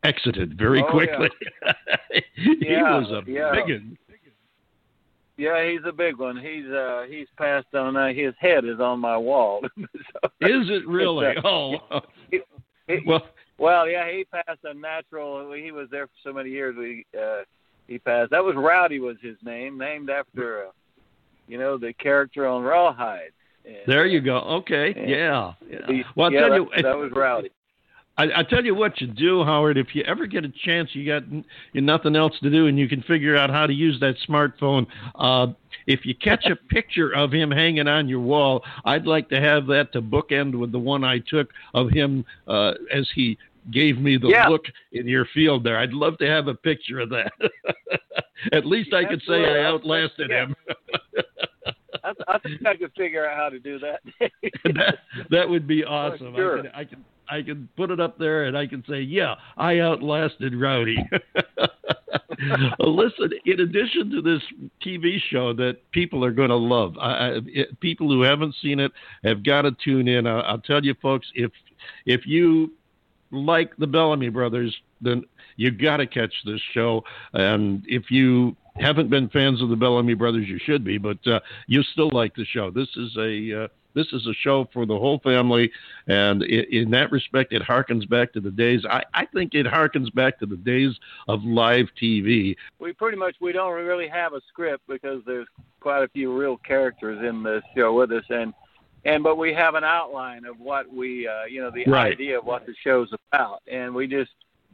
exited 0.03 0.57
very 0.57 0.81
Oh, 0.81 0.85
yeah. 0.85 0.91
quickly. 0.91 1.29
he 2.35 2.55
Yeah, 2.61 2.99
was 2.99 3.09
a 3.09 3.31
yeah. 3.31 3.51
big 3.53 3.63
one. 3.81 3.97
Yeah, 5.35 5.67
he's 5.71 5.81
a 5.87 5.91
big 5.91 6.17
one. 6.19 6.37
He's 6.37 6.67
uh 6.67 7.05
he's 7.09 7.27
passed 7.37 7.73
on. 7.73 7.97
Uh, 7.97 8.09
his 8.13 8.33
head 8.39 8.65
is 8.65 8.79
on 8.79 8.99
my 8.99 9.17
wall. 9.17 9.61
So- 9.77 10.29
Is 10.41 10.69
it 10.69 10.87
really? 10.87 11.25
Uh, 11.37 11.41
Oh, 11.43 12.01
he- 12.29 12.99
well, 13.07 13.25
Well, 13.57 13.87
yeah, 13.89 14.11
he 14.11 14.25
passed 14.25 14.59
a 14.63 14.73
natural. 14.75 15.51
He 15.53 15.71
was 15.71 15.87
there 15.89 16.05
for 16.07 16.13
so 16.23 16.33
many 16.33 16.49
years. 16.51 16.75
We 16.77 17.05
uh, 17.19 17.43
he 17.87 17.99
passed. 17.99 18.31
That 18.31 18.43
was 18.43 18.55
Rowdy 18.55 18.99
was 18.99 19.17
his 19.21 19.37
name, 19.43 19.77
named 19.77 20.09
after, 20.09 20.67
uh, 20.67 20.71
you 21.47 21.57
know, 21.57 21.77
the 21.77 21.93
character 21.93 22.47
on 22.47 22.63
Rawhide. 22.63 23.31
And, 23.65 23.77
there 23.87 24.05
you 24.05 24.21
go. 24.21 24.37
Okay, 24.37 24.93
Yeah. 25.07 25.53
yeah. 25.69 26.03
Well, 26.15 26.27
I'll 26.27 26.33
yeah, 26.33 26.39
tell 26.41 26.49
that, 26.49 26.55
you, 26.55 26.83
that 26.83 26.97
was 26.97 27.11
Rowdy. 27.15 27.49
I, 28.17 28.23
I 28.37 28.43
tell 28.43 28.63
you 28.63 28.75
what 28.75 29.01
you 29.01 29.07
do, 29.07 29.43
Howard. 29.43 29.77
If 29.77 29.95
you 29.95 30.03
ever 30.03 30.27
get 30.27 30.45
a 30.45 30.51
chance, 30.63 30.89
you 30.93 31.05
got 31.05 31.23
you 31.73 31.81
nothing 31.81 32.15
else 32.15 32.33
to 32.43 32.49
do, 32.49 32.67
and 32.67 32.77
you 32.77 32.87
can 32.87 33.01
figure 33.03 33.35
out 33.35 33.49
how 33.49 33.65
to 33.65 33.73
use 33.73 33.99
that 34.01 34.15
smartphone. 34.29 34.85
Uh, 35.15 35.47
if 35.87 36.05
you 36.05 36.13
catch 36.15 36.45
a 36.45 36.55
picture 36.55 37.11
of 37.11 37.31
him 37.31 37.49
hanging 37.49 37.87
on 37.87 38.07
your 38.07 38.19
wall, 38.19 38.63
I'd 38.85 39.07
like 39.07 39.29
to 39.29 39.41
have 39.41 39.65
that 39.67 39.91
to 39.93 40.01
bookend 40.01 40.57
with 40.57 40.71
the 40.71 40.79
one 40.79 41.03
I 41.03 41.19
took 41.27 41.49
of 41.73 41.89
him 41.89 42.23
uh, 42.47 42.73
as 42.93 43.09
he 43.15 43.37
gave 43.71 43.97
me 43.99 44.17
the 44.17 44.27
Yeah. 44.29 44.47
look 44.47 44.65
in 44.91 45.07
your 45.07 45.25
field 45.33 45.63
there. 45.63 45.77
I'd 45.77 45.93
love 45.93 46.17
to 46.19 46.27
have 46.27 46.47
a 46.47 46.55
picture 46.55 46.99
of 46.99 47.09
that. 47.09 47.31
At 48.51 48.65
least 48.65 48.93
I 48.93 49.05
could 49.05 49.21
say 49.27 49.45
I 49.45 49.63
outlasted 49.63 50.29
Yeah. 50.29 50.45
him. 50.47 50.55
I, 52.03 52.11
I 52.27 52.37
think 52.39 52.65
I 52.65 52.75
could 52.75 52.91
figure 52.97 53.25
out 53.25 53.37
how 53.37 53.49
to 53.49 53.59
do 53.59 53.79
that. 53.79 54.01
that 54.75 54.97
that 55.29 55.49
would 55.49 55.65
be 55.67 55.85
awesome. 55.85 56.35
sure. 56.35 56.59
I 56.59 56.61
can 56.61 56.71
I 56.75 56.83
can 56.83 57.05
I 57.29 57.41
can 57.41 57.69
put 57.77 57.91
it 57.91 58.01
up 58.01 58.17
there 58.17 58.45
and 58.45 58.57
I 58.57 58.67
can 58.67 58.83
say, 58.89 58.99
yeah, 58.99 59.35
I 59.55 59.79
outlasted 59.79 60.53
Rowdy. 60.53 60.97
Listen, 62.79 63.29
in 63.45 63.59
addition 63.61 64.09
to 64.11 64.21
this 64.21 64.41
TV 64.85 65.17
show 65.29 65.53
that 65.53 65.77
people 65.91 66.25
are 66.25 66.31
going 66.31 66.49
to 66.49 66.55
love, 66.55 66.97
I, 66.99 67.11
I, 67.11 67.39
it, 67.47 67.79
people 67.79 68.09
who 68.09 68.21
haven't 68.21 68.55
seen 68.61 68.79
it 68.79 68.91
have 69.23 69.43
got 69.43 69.61
to 69.61 69.71
tune 69.83 70.07
in. 70.09 70.27
I, 70.27 70.39
I'll 70.41 70.59
tell 70.59 70.83
you, 70.83 70.95
folks, 71.01 71.27
if 71.35 71.51
if 72.05 72.25
you 72.25 72.73
like 73.33 73.75
the 73.77 73.87
Bellamy 73.87 74.29
Brothers, 74.29 74.75
then 75.01 75.23
you 75.57 75.71
got 75.71 75.97
to 75.97 76.07
catch 76.07 76.33
this 76.45 76.61
show. 76.73 77.03
And 77.33 77.83
if 77.87 78.09
you 78.09 78.55
haven't 78.77 79.09
been 79.09 79.29
fans 79.29 79.61
of 79.61 79.69
the 79.69 79.75
Bellamy 79.75 80.13
Brothers, 80.13 80.47
you 80.47 80.59
should 80.63 80.83
be, 80.83 80.97
but 80.97 81.25
uh, 81.27 81.39
you 81.67 81.83
still 81.83 82.09
like 82.11 82.35
the 82.35 82.45
show. 82.45 82.71
This 82.71 82.89
is 82.95 83.15
a 83.17 83.63
uh, 83.63 83.67
this 83.95 84.07
is 84.11 84.25
a 84.25 84.33
show 84.41 84.67
for 84.73 84.85
the 84.85 84.97
whole 84.97 85.19
family, 85.19 85.71
and 86.07 86.43
i 86.43 86.65
in 86.71 86.89
that 86.91 87.11
respect, 87.11 87.53
it 87.53 87.61
harkens 87.61 88.09
back 88.09 88.33
to 88.33 88.39
the 88.39 88.49
days. 88.49 88.81
I, 88.89 89.03
I 89.13 89.25
think 89.27 89.53
it 89.53 89.67
harkens 89.67 90.13
back 90.13 90.39
to 90.39 90.45
the 90.45 90.57
days 90.57 90.95
of 91.27 91.43
live 91.43 91.87
TV. 92.01 92.55
we 92.79 92.93
pretty 92.93 93.17
much 93.17 93.35
we 93.39 93.51
don't 93.51 93.73
really 93.73 94.07
have 94.07 94.33
a 94.33 94.41
script 94.49 94.83
because 94.87 95.21
there's 95.25 95.47
quite 95.79 96.03
a 96.03 96.07
few 96.09 96.35
real 96.35 96.57
characters 96.57 97.19
in 97.27 97.43
the 97.43 97.61
show 97.75 97.93
with 97.93 98.11
us, 98.11 98.25
and 98.29 98.53
and 99.05 99.23
but 99.23 99.37
we 99.37 99.53
have 99.53 99.75
an 99.75 99.83
outline 99.83 100.45
of 100.45 100.59
what 100.59 100.91
we 100.93 101.27
uh, 101.27 101.45
you 101.45 101.61
know 101.61 101.71
the 101.71 101.85
Right. 101.85 102.13
idea 102.13 102.39
of 102.39 102.45
what 102.45 102.65
the 102.65 102.73
show's 102.83 103.11
about, 103.31 103.61
and 103.67 103.93
we 103.93 104.07
just 104.07 104.31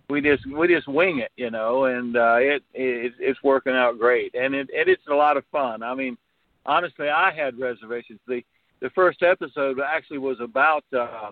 we 0.09 0.21
just 0.21 0.45
we 0.47 0.67
just 0.67 0.87
wing 0.87 1.19
it, 1.19 1.31
you 1.35 1.51
know, 1.51 1.85
and 1.85 2.15
uh, 2.17 2.35
it, 2.39 2.63
it 2.73 3.13
it's 3.19 3.41
working 3.43 3.73
out 3.73 3.99
great, 3.99 4.33
and 4.35 4.53
it 4.55 4.69
and 4.75 4.87
it's 4.89 5.07
a 5.09 5.13
lot 5.13 5.37
of 5.37 5.43
fun. 5.51 5.83
I 5.83 5.93
mean, 5.93 6.17
honestly, 6.65 7.09
I 7.09 7.31
had 7.31 7.59
reservations. 7.59 8.19
The 8.27 8.43
the 8.81 8.89
first 8.91 9.23
episode 9.23 9.79
actually 9.79 10.19
was 10.19 10.39
about 10.39 10.83
uh, 10.93 11.31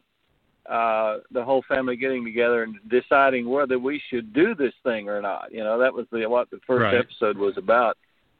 uh, 0.69 1.19
the 1.31 1.43
whole 1.43 1.63
family 1.67 1.95
getting 1.95 2.25
together 2.25 2.63
and 2.63 2.75
deciding 2.89 3.47
whether 3.49 3.79
we 3.79 4.01
should 4.09 4.33
do 4.33 4.53
this 4.53 4.73
thing 4.83 5.07
or 5.07 5.21
not. 5.21 5.51
You 5.51 5.63
know, 5.63 5.77
that 5.79 5.93
was 5.93 6.05
the 6.11 6.25
what 6.27 6.49
the 6.49 6.59
first 6.67 6.83
Right. 6.93 6.95
episode 6.95 7.37
was 7.37 7.57
about. 7.57 7.97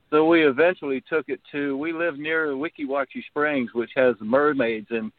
So 0.10 0.26
we 0.26 0.46
eventually 0.46 1.04
took 1.10 1.26
it 1.28 1.42
to. 1.52 1.78
We 1.78 1.92
live 1.92 2.18
near 2.18 2.48
Weeki 2.48 2.86
Wachee 2.88 3.26
Springs, 3.28 3.74
which 3.74 3.92
has 3.96 4.16
mermaids, 4.22 4.88
and 4.90 5.12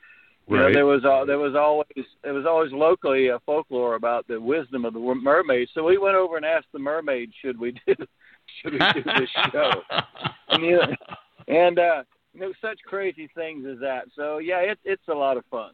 you 0.49 0.57
know 0.57 0.73
there 0.73 0.87
was 0.87 1.05
al- 1.05 1.27
there 1.27 1.39
was 1.39 1.55
always 1.55 2.07
there 2.23 2.33
was 2.33 2.47
always 2.47 2.73
locally 2.73 3.29
a 3.29 3.39
folklore 3.41 3.97
about 3.97 4.27
the 4.29 4.41
wisdom 4.41 4.85
of 4.87 4.95
the 4.95 5.01
mermaids. 5.01 5.71
So 5.75 5.85
we 5.85 5.99
went 5.99 6.17
over 6.17 6.37
and 6.37 6.47
asked 6.47 6.73
the 6.73 6.79
mermaids, 6.79 7.33
should 7.43 7.59
we 7.61 7.73
do 7.87 7.95
should 8.63 8.73
we 8.73 8.79
do 8.79 9.03
this 9.05 9.31
show? 9.53 9.73
And, 10.51 10.65
you 10.65 10.77
know, 10.79 10.95
and 11.47 11.79
uh, 11.79 12.03
you 12.33 12.41
know, 12.41 12.53
such 12.63 12.79
crazy 12.87 13.29
things 13.35 13.67
as 13.71 13.79
that. 13.81 14.05
So 14.17 14.39
yeah, 14.39 14.61
it, 14.61 14.79
it's 14.83 15.07
a 15.09 15.15
lot 15.15 15.37
of 15.37 15.45
fun. 15.51 15.73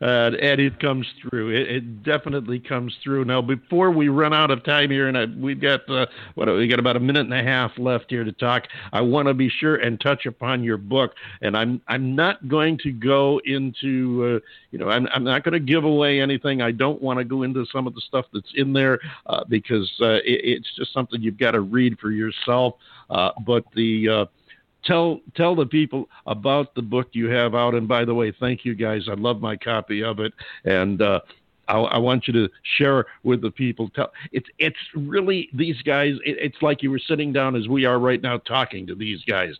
Uh, 0.00 0.32
and 0.40 0.60
it 0.60 0.78
comes 0.80 1.06
through. 1.20 1.50
It, 1.50 1.70
it, 1.70 2.02
definitely 2.02 2.58
comes 2.58 2.94
through. 3.02 3.24
Now, 3.24 3.40
before 3.40 3.90
we 3.90 4.08
run 4.08 4.34
out 4.34 4.50
of 4.50 4.62
time 4.64 4.90
here, 4.90 5.08
and 5.08 5.16
I, 5.16 5.24
we've 5.24 5.60
got 5.60 5.88
uh, 5.88 6.06
what 6.34 6.48
we 6.48 6.68
got 6.68 6.78
about 6.78 6.96
a 6.96 7.00
minute 7.00 7.20
and 7.20 7.32
a 7.32 7.42
half 7.42 7.70
left 7.78 8.06
here 8.08 8.24
to 8.24 8.32
talk. 8.32 8.64
I 8.92 9.00
want 9.00 9.28
to 9.28 9.34
be 9.34 9.48
sure 9.48 9.76
and 9.76 9.98
touch 10.00 10.26
upon 10.26 10.62
your 10.62 10.76
book, 10.76 11.14
and 11.40 11.56
I'm 11.56 11.80
I'm 11.88 12.14
not 12.14 12.48
going 12.48 12.78
to 12.78 12.92
go 12.92 13.40
into 13.44 14.36
uh, 14.36 14.46
you 14.70 14.78
know 14.78 14.90
I'm 14.90 15.08
I'm 15.14 15.24
not 15.24 15.44
going 15.44 15.54
to 15.54 15.60
give 15.60 15.84
away 15.84 16.20
anything. 16.20 16.60
I 16.60 16.72
don't 16.72 17.00
want 17.00 17.18
to 17.18 17.24
go 17.24 17.42
into 17.42 17.64
some 17.72 17.86
of 17.86 17.94
the 17.94 18.02
stuff 18.02 18.26
that's 18.32 18.52
in 18.56 18.72
there 18.72 18.98
uh, 19.26 19.44
because 19.48 19.90
uh, 20.00 20.16
it, 20.24 20.40
it's 20.44 20.74
just 20.76 20.92
something 20.92 21.22
you've 21.22 21.38
got 21.38 21.52
to 21.52 21.60
read 21.60 21.98
for 21.98 22.10
yourself. 22.10 22.74
Uh, 23.08 23.30
but 23.46 23.64
the 23.74 24.26
tell 24.86 25.20
tell 25.36 25.54
the 25.54 25.66
people 25.66 26.08
about 26.26 26.74
the 26.74 26.82
book 26.82 27.08
you 27.12 27.28
have 27.28 27.54
out. 27.54 27.74
And 27.74 27.88
by 27.88 28.04
the 28.04 28.14
way, 28.14 28.32
thank 28.38 28.64
you 28.64 28.74
guys. 28.74 29.08
I 29.08 29.14
love 29.14 29.40
my 29.40 29.56
copy 29.56 30.02
of 30.02 30.20
it, 30.20 30.32
and 30.64 31.00
uh, 31.02 31.20
I, 31.68 31.78
I, 31.78 31.98
want 31.98 32.26
you 32.26 32.32
to 32.34 32.48
share 32.76 33.06
with 33.22 33.40
the 33.42 33.50
people. 33.50 33.90
Tell 33.90 34.12
it's 34.32 34.48
it's 34.58 34.76
really 34.94 35.48
these 35.52 35.80
guys. 35.82 36.14
It, 36.24 36.36
it's 36.40 36.62
like 36.62 36.82
you 36.82 36.90
were 36.90 37.00
sitting 37.00 37.32
down 37.32 37.56
as 37.56 37.68
we 37.68 37.84
are 37.84 37.98
right 37.98 38.20
now 38.20 38.38
talking 38.38 38.86
to 38.86 38.94
these 38.94 39.22
guys. 39.24 39.54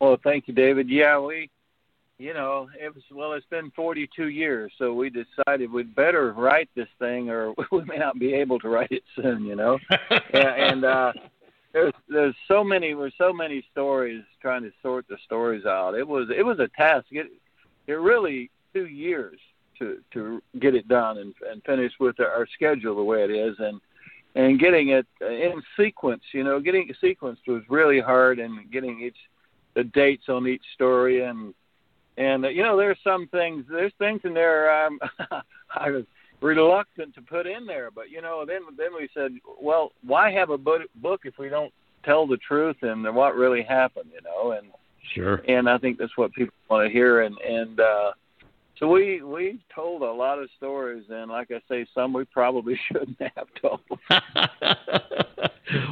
Well, 0.00 0.18
thank 0.22 0.46
you, 0.46 0.54
David. 0.54 0.90
Yeah, 0.90 1.18
we, 1.18 1.48
you 2.18 2.34
know, 2.34 2.68
it 2.78 2.94
was 2.94 3.02
well. 3.10 3.32
It's 3.32 3.46
been 3.46 3.70
42 3.74 4.28
years, 4.28 4.72
so 4.78 4.92
we 4.92 5.10
decided 5.10 5.72
we'd 5.72 5.94
better 5.94 6.32
write 6.32 6.68
this 6.74 6.88
thing, 6.98 7.30
or 7.30 7.54
we 7.72 7.84
may 7.84 7.98
not 7.98 8.18
be 8.18 8.34
able 8.34 8.58
to 8.60 8.68
write 8.68 8.92
it 8.92 9.02
soon. 9.14 9.44
You 9.44 9.56
know, 9.56 9.78
and, 10.10 10.44
and 10.44 10.84
uh, 10.84 11.12
there's 11.76 11.92
there's 12.08 12.34
so 12.48 12.64
many 12.64 12.94
there's 12.94 13.12
so 13.18 13.34
many 13.34 13.62
stories 13.70 14.24
trying 14.40 14.62
to 14.62 14.72
sort 14.82 15.06
the 15.08 15.18
stories 15.26 15.66
out. 15.66 15.94
It 15.94 16.08
was 16.08 16.28
it 16.34 16.42
was 16.42 16.58
a 16.58 16.68
task. 16.68 17.04
It 17.10 17.26
it 17.86 17.92
really 17.92 18.50
two 18.72 18.86
years 18.86 19.38
to 19.78 19.98
to 20.14 20.42
get 20.58 20.74
it 20.74 20.88
done 20.88 21.18
and 21.18 21.34
and 21.50 21.62
finish 21.64 21.92
with 22.00 22.18
our 22.18 22.46
schedule 22.54 22.96
the 22.96 23.02
way 23.02 23.24
it 23.24 23.30
is 23.30 23.56
and 23.58 23.78
and 24.34 24.58
getting 24.58 24.88
it 24.88 25.06
in 25.20 25.62
sequence. 25.76 26.22
You 26.32 26.44
know, 26.44 26.60
getting 26.60 26.88
it 26.88 26.96
sequenced 27.02 27.46
was 27.46 27.62
really 27.68 28.00
hard 28.00 28.38
and 28.38 28.70
getting 28.70 29.02
each 29.02 29.18
the 29.74 29.84
dates 29.84 30.30
on 30.30 30.48
each 30.48 30.64
story 30.72 31.24
and 31.24 31.52
and 32.16 32.44
you 32.44 32.62
know 32.62 32.78
there's 32.78 32.98
some 33.04 33.28
things 33.28 33.66
there's 33.68 33.92
things 33.98 34.22
in 34.24 34.32
there 34.32 34.86
um 34.86 34.98
I 35.74 35.90
was 35.90 36.04
reluctant 36.40 37.14
to 37.14 37.22
put 37.22 37.46
in 37.46 37.66
there. 37.66 37.90
But 37.90 38.10
you 38.10 38.22
know, 38.22 38.44
then 38.46 38.62
then 38.76 38.94
we 38.94 39.08
said, 39.14 39.32
well, 39.60 39.92
why 40.04 40.30
have 40.32 40.50
a 40.50 40.58
book 40.58 41.20
if 41.24 41.38
we 41.38 41.48
don't 41.48 41.72
tell 42.04 42.26
the 42.26 42.36
truth 42.38 42.76
and 42.82 43.14
what 43.14 43.34
really 43.34 43.62
happened? 43.62 44.10
You 44.12 44.20
know, 44.22 44.52
and 44.52 44.68
sure. 45.14 45.36
And 45.48 45.68
I 45.68 45.78
think 45.78 45.98
that's 45.98 46.16
what 46.16 46.32
people 46.32 46.54
want 46.70 46.86
to 46.86 46.92
hear. 46.92 47.22
And 47.22 47.36
and 47.38 47.80
uh, 47.80 48.12
so 48.78 48.88
we 48.88 49.22
we 49.22 49.58
told 49.74 50.02
a 50.02 50.12
lot 50.12 50.38
of 50.38 50.48
stories, 50.56 51.04
and 51.10 51.30
like 51.30 51.50
I 51.50 51.60
say, 51.68 51.86
some 51.94 52.12
we 52.12 52.24
probably 52.24 52.78
shouldn't 52.92 53.20
have 53.20 53.48
told. 53.60 53.80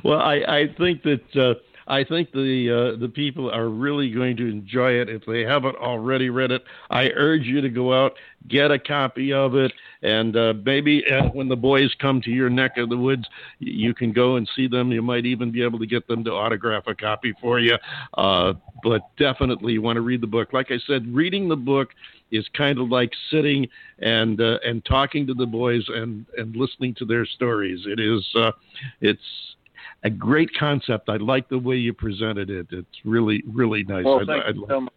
well, 0.04 0.20
I 0.20 0.34
I 0.46 0.66
think 0.78 1.02
that. 1.02 1.36
Uh, 1.36 1.54
I 1.86 2.04
think 2.04 2.32
the 2.32 2.94
uh, 2.94 3.00
the 3.00 3.08
people 3.08 3.50
are 3.50 3.68
really 3.68 4.10
going 4.10 4.36
to 4.38 4.48
enjoy 4.48 4.92
it 4.92 5.08
if 5.08 5.24
they 5.26 5.42
haven't 5.42 5.76
already 5.76 6.30
read 6.30 6.50
it. 6.50 6.64
I 6.90 7.08
urge 7.10 7.42
you 7.42 7.60
to 7.60 7.68
go 7.68 7.92
out, 7.92 8.12
get 8.48 8.70
a 8.70 8.78
copy 8.78 9.32
of 9.32 9.54
it, 9.54 9.72
and 10.02 10.36
uh, 10.36 10.54
maybe 10.64 11.04
uh, 11.06 11.28
when 11.28 11.48
the 11.48 11.56
boys 11.56 11.90
come 12.00 12.20
to 12.22 12.30
your 12.30 12.50
neck 12.50 12.78
of 12.78 12.88
the 12.88 12.96
woods, 12.96 13.24
you 13.58 13.94
can 13.94 14.12
go 14.12 14.36
and 14.36 14.48
see 14.56 14.66
them. 14.66 14.92
You 14.92 15.02
might 15.02 15.26
even 15.26 15.50
be 15.50 15.62
able 15.62 15.78
to 15.78 15.86
get 15.86 16.06
them 16.08 16.24
to 16.24 16.30
autograph 16.30 16.84
a 16.86 16.94
copy 16.94 17.34
for 17.40 17.60
you. 17.60 17.76
Uh, 18.16 18.54
but 18.82 19.02
definitely, 19.18 19.74
you 19.74 19.82
want 19.82 19.96
to 19.96 20.02
read 20.02 20.20
the 20.20 20.26
book. 20.26 20.52
Like 20.52 20.70
I 20.70 20.78
said, 20.86 21.06
reading 21.14 21.48
the 21.48 21.56
book 21.56 21.90
is 22.30 22.46
kind 22.56 22.78
of 22.78 22.88
like 22.88 23.12
sitting 23.30 23.68
and 24.00 24.40
uh, 24.40 24.58
and 24.64 24.84
talking 24.84 25.26
to 25.26 25.34
the 25.34 25.46
boys 25.46 25.84
and 25.88 26.26
and 26.36 26.56
listening 26.56 26.94
to 26.94 27.04
their 27.04 27.26
stories. 27.26 27.80
It 27.86 28.00
is 28.00 28.26
uh, 28.34 28.52
it's 29.00 29.20
a 30.02 30.10
great 30.10 30.50
concept. 30.58 31.08
I 31.08 31.16
like 31.16 31.48
the 31.48 31.58
way 31.58 31.76
you 31.76 31.92
presented 31.92 32.50
it. 32.50 32.66
It's 32.70 32.88
really, 33.04 33.42
really 33.52 33.84
nice. 33.84 34.04
Well, 34.04 34.20
thank 34.26 34.44
I'd, 34.44 34.56
you 34.56 34.64
I'd, 34.64 34.70
so 34.70 34.80
much. 34.82 34.92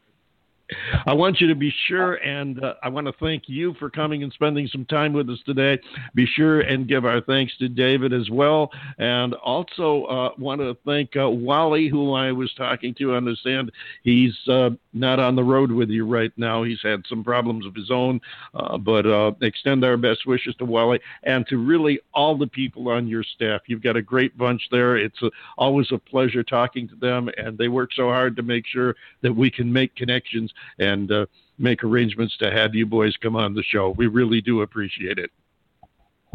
I 1.06 1.14
want 1.14 1.40
you 1.40 1.48
to 1.48 1.56
be 1.56 1.74
sure, 1.88 2.16
and 2.16 2.64
uh, 2.64 2.74
I 2.84 2.90
want 2.90 3.08
to 3.08 3.14
thank 3.14 3.44
you 3.48 3.74
for 3.76 3.90
coming 3.90 4.24
and 4.24 4.34
spending 4.34 4.68
some 4.68 4.86
time 4.86 5.14
with 5.14 5.30
us 5.30 5.40
today. 5.46 5.80
Be 6.14 6.26
sure 6.26 6.62
and 6.62 6.88
give 6.88 7.06
our 7.06 7.22
thanks 7.22 7.56
to 7.60 7.70
David 7.70 8.12
as 8.12 8.30
well, 8.30 8.70
and 8.98 9.34
also 9.36 10.04
uh, 10.06 10.30
want 10.38 10.60
to 10.60 10.76
thank 10.86 11.16
uh, 11.16 11.30
Wally, 11.30 11.88
who 11.88 12.14
I 12.14 12.32
was 12.32 12.54
talking 12.54 12.94
to. 12.96 13.14
I 13.14 13.18
understand 13.18 13.72
he's 14.04 14.36
uh, 14.50 14.72
not 14.94 15.20
on 15.20 15.36
the 15.36 15.44
road 15.44 15.72
with 15.72 15.90
you 15.90 16.06
right 16.06 16.32
now. 16.36 16.64
He's 16.64 16.82
had 16.84 17.04
some 17.08 17.24
problems 17.24 17.66
of 17.66 17.74
his 17.74 17.90
own, 17.90 18.20
uh, 18.54 18.78
but 18.78 19.06
uh, 19.06 19.32
extend 19.42 19.86
our 19.86 19.98
best 19.98 20.26
wishes 20.26 20.56
to 20.56 20.66
Wally 20.66 21.00
and 21.24 21.48
to 21.48 21.58
really 21.58 22.00
all 22.14 22.38
the 22.38 22.48
people 22.48 22.90
on 22.90 23.08
your 23.08 23.24
staff. 23.24 23.62
You've 23.68 23.84
got 23.84 23.96
a 23.96 24.02
great 24.02 24.38
bunch 24.38 24.62
there. 24.72 24.98
It's 24.98 25.22
a, 25.22 25.32
always 25.58 25.92
a 25.92 25.98
pleasure 25.98 26.44
talking 26.44 26.90
to 26.90 26.96
them, 26.96 27.30
and 27.38 27.58
they 27.58 27.70
work 27.70 27.92
so 27.96 28.10
hard 28.10 28.36
to 28.36 28.44
make 28.44 28.66
sure 28.68 28.96
that 29.22 29.34
we 29.34 29.50
can 29.50 29.72
make 29.72 29.96
connections 29.96 30.52
and 30.80 31.12
uh, 31.12 31.26
make 31.58 31.84
arrangements 31.84 32.36
to 32.38 32.52
have 32.52 32.76
you 32.76 32.86
boys 32.86 33.16
come 33.22 33.36
on 33.36 33.54
the 33.54 33.64
show. 33.64 33.94
We 33.98 34.08
really 34.08 34.42
do 34.42 34.62
appreciate 34.62 35.18
it. 35.18 35.32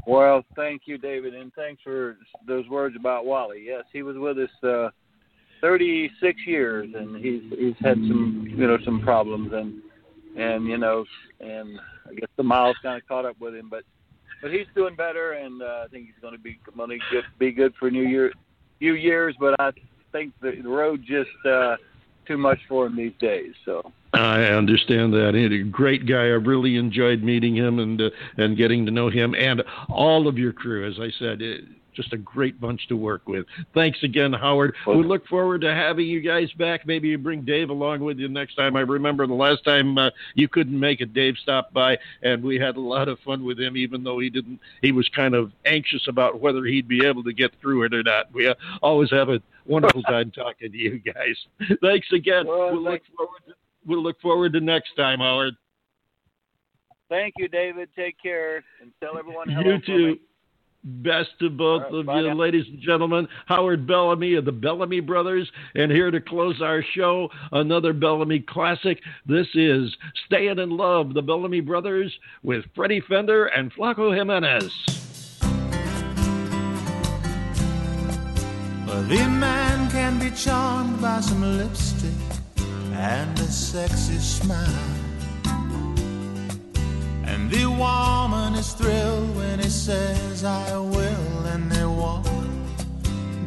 Well, 0.06 0.44
thank 0.56 0.82
you, 0.86 0.98
David, 0.98 1.34
and 1.34 1.52
thanks 1.54 1.80
for 1.82 2.16
those 2.46 2.68
words 2.68 2.96
about 2.98 3.24
Wally. 3.24 3.62
Yes, 3.66 3.84
he 3.92 4.02
was 4.02 4.16
with 4.16 4.36
us 4.38 4.50
uh, 4.64 4.90
36 5.60 6.40
years, 6.44 6.88
and 6.94 7.16
he's 7.24 7.42
he's 7.56 7.74
had 7.80 7.94
some 7.94 8.46
you 8.48 8.66
know 8.66 8.78
some 8.84 9.00
problems, 9.00 9.52
and 9.52 9.80
and 10.36 10.66
you 10.66 10.76
know, 10.76 11.04
and 11.40 11.78
I 12.10 12.14
guess 12.14 12.28
the 12.36 12.42
miles 12.42 12.76
kind 12.82 13.00
of 13.00 13.06
caught 13.06 13.24
up 13.24 13.36
with 13.40 13.54
him, 13.54 13.68
but 13.70 13.84
but 14.42 14.52
he's 14.52 14.66
doing 14.74 14.96
better, 14.96 15.32
and 15.32 15.62
uh, 15.62 15.84
I 15.84 15.86
think 15.90 16.06
he's 16.06 16.20
going 16.20 16.34
to 16.34 16.40
be 16.40 16.58
going 16.76 16.90
to 16.90 17.22
be 17.38 17.52
good 17.52 17.72
for 17.78 17.90
new 17.90 18.02
year, 18.02 18.32
few 18.80 18.94
years. 18.94 19.36
But 19.38 19.54
I 19.60 19.70
think 20.10 20.32
the 20.42 20.60
road 20.64 21.04
just 21.06 21.30
uh, 21.46 21.76
too 22.26 22.38
much 22.38 22.58
for 22.68 22.86
him 22.86 22.96
these 22.96 23.12
days. 23.18 23.54
So 23.64 23.92
I 24.12 24.42
understand 24.42 25.12
that. 25.14 25.34
He's 25.34 25.60
a 25.60 25.64
great 25.64 26.06
guy. 26.06 26.24
I 26.24 26.38
really 26.38 26.76
enjoyed 26.76 27.22
meeting 27.22 27.56
him 27.56 27.78
and 27.78 28.00
uh, 28.00 28.10
and 28.36 28.56
getting 28.56 28.84
to 28.86 28.92
know 28.92 29.08
him 29.08 29.34
and 29.34 29.62
all 29.88 30.28
of 30.28 30.38
your 30.38 30.52
crew. 30.52 30.86
As 30.88 30.98
I 31.00 31.10
said, 31.18 31.40
it, 31.40 31.64
just 31.94 32.12
a 32.12 32.18
great 32.18 32.60
bunch 32.60 32.86
to 32.88 32.96
work 32.96 33.28
with. 33.28 33.46
Thanks 33.74 34.02
again, 34.02 34.32
Howard. 34.32 34.74
We 34.86 35.02
look 35.02 35.26
forward 35.26 35.60
to 35.62 35.74
having 35.74 36.06
you 36.06 36.20
guys 36.20 36.50
back. 36.52 36.86
Maybe 36.86 37.08
you 37.08 37.18
bring 37.18 37.42
Dave 37.42 37.70
along 37.70 38.00
with 38.00 38.18
you 38.18 38.28
next 38.28 38.54
time. 38.54 38.76
I 38.76 38.80
remember 38.80 39.26
the 39.26 39.34
last 39.34 39.64
time 39.64 39.98
uh, 39.98 40.10
you 40.34 40.48
couldn't 40.48 40.78
make 40.78 41.00
it, 41.00 41.12
Dave 41.12 41.34
stopped 41.42 41.72
by, 41.72 41.98
and 42.22 42.42
we 42.42 42.58
had 42.58 42.76
a 42.76 42.80
lot 42.80 43.08
of 43.08 43.18
fun 43.20 43.44
with 43.44 43.60
him, 43.60 43.76
even 43.76 44.02
though 44.04 44.18
he 44.18 44.30
didn't. 44.30 44.60
He 44.80 44.92
was 44.92 45.08
kind 45.08 45.34
of 45.34 45.52
anxious 45.64 46.08
about 46.08 46.40
whether 46.40 46.64
he'd 46.64 46.88
be 46.88 47.06
able 47.06 47.24
to 47.24 47.32
get 47.32 47.52
through 47.60 47.84
it 47.84 47.94
or 47.94 48.02
not. 48.02 48.32
We 48.32 48.48
uh, 48.48 48.54
always 48.82 49.10
have 49.10 49.28
a 49.28 49.42
wonderful 49.66 50.02
time 50.02 50.30
talking 50.30 50.72
to 50.72 50.78
you 50.78 50.98
guys. 50.98 51.36
Thanks 51.80 52.06
again. 52.12 52.46
Well, 52.46 52.72
we'll 52.72 52.82
look 52.82 53.02
forward. 53.16 53.40
To, 53.46 53.54
we'll 53.86 54.02
look 54.02 54.20
forward 54.20 54.52
to 54.54 54.60
next 54.60 54.94
time, 54.96 55.20
Howard. 55.20 55.54
Thank 57.08 57.34
you, 57.38 57.48
David. 57.48 57.90
Take 57.94 58.16
care 58.22 58.64
and 58.80 58.90
tell 59.02 59.18
everyone 59.18 59.48
hello. 59.48 59.72
You 59.72 59.78
too. 59.80 60.18
Best 60.84 61.28
to 61.38 61.48
both 61.48 61.82
right, 61.82 61.92
of 61.92 62.06
you, 62.06 62.28
now. 62.30 62.34
ladies 62.34 62.66
and 62.66 62.80
gentlemen. 62.80 63.28
Howard 63.46 63.86
Bellamy 63.86 64.34
of 64.34 64.44
the 64.44 64.50
Bellamy 64.50 64.98
Brothers, 64.98 65.48
and 65.76 65.92
here 65.92 66.10
to 66.10 66.20
close 66.20 66.60
our 66.60 66.82
show, 66.82 67.30
another 67.52 67.92
Bellamy 67.92 68.40
classic. 68.40 69.00
This 69.24 69.46
is 69.54 69.96
"Staying 70.26 70.58
in 70.58 70.70
Love," 70.70 71.14
the 71.14 71.22
Bellamy 71.22 71.60
Brothers 71.60 72.12
with 72.42 72.64
Freddie 72.74 73.00
Fender 73.00 73.46
and 73.46 73.72
Flaco 73.72 74.12
Jimenez. 74.12 75.11
The 79.00 79.26
man 79.26 79.90
can 79.90 80.18
be 80.18 80.30
charmed 80.30 81.00
by 81.00 81.20
some 81.20 81.58
lipstick 81.58 82.10
and 82.92 83.38
a 83.38 83.44
sexy 83.44 84.18
smile. 84.18 84.68
And 87.24 87.50
the 87.50 87.66
woman 87.66 88.54
is 88.54 88.74
thrilled 88.74 89.34
when 89.34 89.60
he 89.60 89.70
says, 89.70 90.44
I 90.44 90.76
will, 90.76 91.46
and 91.52 91.72
they 91.72 91.86
walk 91.86 92.26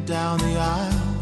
down 0.04 0.38
the 0.38 0.56
aisle. 0.58 1.15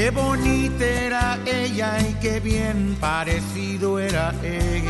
Qué 0.00 0.08
bonita 0.08 0.82
era 0.82 1.38
ella 1.44 1.98
y 2.00 2.14
qué 2.22 2.40
bien 2.40 2.96
parecido 2.98 3.98
era 3.98 4.32
él. 4.42 4.82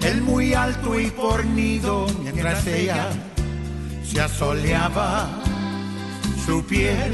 Él 0.00 0.22
muy 0.22 0.54
alto 0.54 0.98
y 0.98 1.10
fornido 1.10 2.06
mientras 2.22 2.66
ella 2.66 3.10
se 4.02 4.22
asoleaba 4.22 5.28
su 6.46 6.64
piel. 6.64 7.12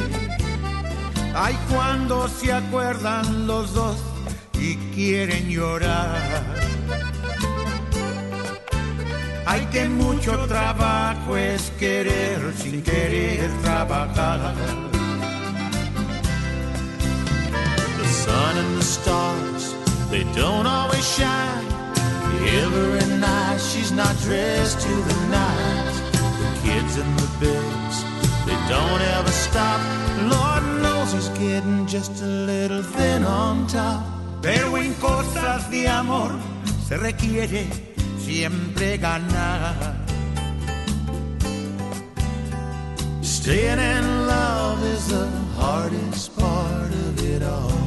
Ay, 1.34 1.58
cuando 1.68 2.28
se 2.28 2.52
acuerdan 2.52 3.48
los 3.48 3.74
dos 3.74 3.96
y 4.60 4.76
quieren 4.94 5.50
llorar. 5.50 6.20
Ay, 9.44 9.66
que 9.72 9.88
mucho 9.88 10.46
trabajo 10.46 11.36
es 11.36 11.72
querer 11.78 12.40
sin 12.56 12.82
querer 12.82 13.50
trabajar. 13.62 14.54
The 17.98 18.08
sun 18.08 18.56
and 18.58 18.78
the 18.78 18.84
stars, 18.84 19.74
they 20.10 20.24
don't 20.34 20.66
always 20.66 21.04
shine. 21.04 21.66
Every 22.44 23.18
night 23.18 23.60
she's 23.60 23.92
not 23.92 24.14
dressed 24.20 24.80
to 24.80 24.88
the 24.88 25.18
nines. 25.30 25.96
The 26.40 26.48
kids 26.62 26.96
in 26.98 27.16
the 27.16 27.28
bills, 27.40 28.04
they 28.46 28.58
don't 28.68 29.02
ever 29.18 29.30
stop. 29.30 29.80
Lord 30.30 30.64
knows 30.82 31.12
he's 31.12 31.28
getting 31.30 31.86
just 31.86 32.22
a 32.22 32.26
little 32.26 32.82
thin 32.82 33.24
on 33.24 33.66
top. 33.66 34.04
Pero 34.40 34.76
en 34.76 34.94
cosas 34.94 35.68
de 35.70 35.88
amor 35.88 36.30
se 36.88 36.96
requiere 36.96 37.91
siempre 38.32 38.96
ganar. 38.96 39.74
Staying 43.20 43.78
in 43.78 44.26
love 44.26 44.82
is 44.94 45.08
the 45.08 45.28
hardest 45.58 46.34
part 46.38 46.92
of 47.06 47.14
it 47.34 47.42
all. 47.42 47.81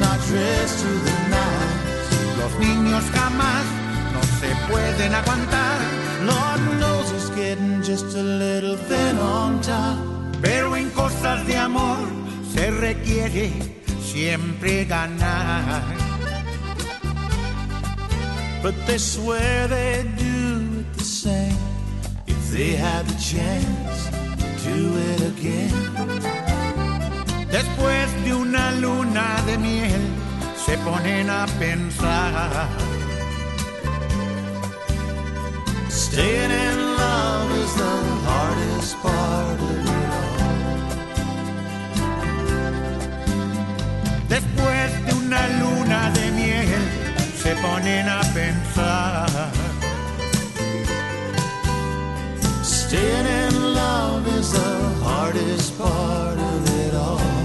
To. 0.00 1.06
Los 2.38 2.52
niños 2.58 3.04
jamás 3.12 3.64
no 4.12 4.22
se 4.40 4.54
pueden 4.70 5.14
aguantar. 5.14 5.78
Lord 6.24 6.60
knows 6.78 7.10
he's 7.10 7.30
getting 7.36 7.82
just 7.82 8.14
a 8.16 8.22
little 8.22 8.76
thin. 8.76 9.16
Pero 10.42 10.76
en 10.76 10.90
cosas 10.90 11.46
de 11.46 11.56
amor 11.56 11.98
se 12.54 12.70
requiere 12.70 13.52
siempre 14.02 14.84
ganar. 14.84 15.82
But 18.62 18.74
they 18.86 18.98
swear 18.98 19.68
they'd 19.68 20.16
do 20.16 20.80
it 20.80 20.92
the 20.96 21.04
same 21.04 21.56
if 22.26 22.50
they 22.50 22.76
had 22.76 23.06
the 23.06 23.18
chance. 23.18 24.10
Do 24.64 24.96
it 24.96 25.20
again. 25.22 26.55
Después 27.56 28.06
de 28.22 28.34
una 28.34 28.70
luna 28.72 29.40
de 29.46 29.56
miel 29.56 30.02
se 30.62 30.76
ponen 30.76 31.30
a 31.30 31.46
pensar. 31.58 32.68
Staying 35.88 36.50
in 36.50 36.96
love 36.98 37.50
is 37.64 37.74
the 37.82 37.94
hardest 38.26 38.94
part 39.02 39.58
of 39.58 39.70
it 39.70 40.08
all. 40.18 40.36
Después 44.28 44.88
de 45.06 45.14
una 45.14 45.48
luna 45.60 46.10
de 46.10 46.30
miel 46.32 46.82
se 47.42 47.54
ponen 47.64 48.06
a 48.06 48.20
pensar. 48.34 49.50
Staying 52.62 53.26
in 53.26 53.72
love 53.72 54.26
is 54.38 54.52
the 54.52 54.70
hardest 55.02 55.78
part 55.78 56.38
of 56.38 56.68
it 56.84 56.94
all. 56.94 57.35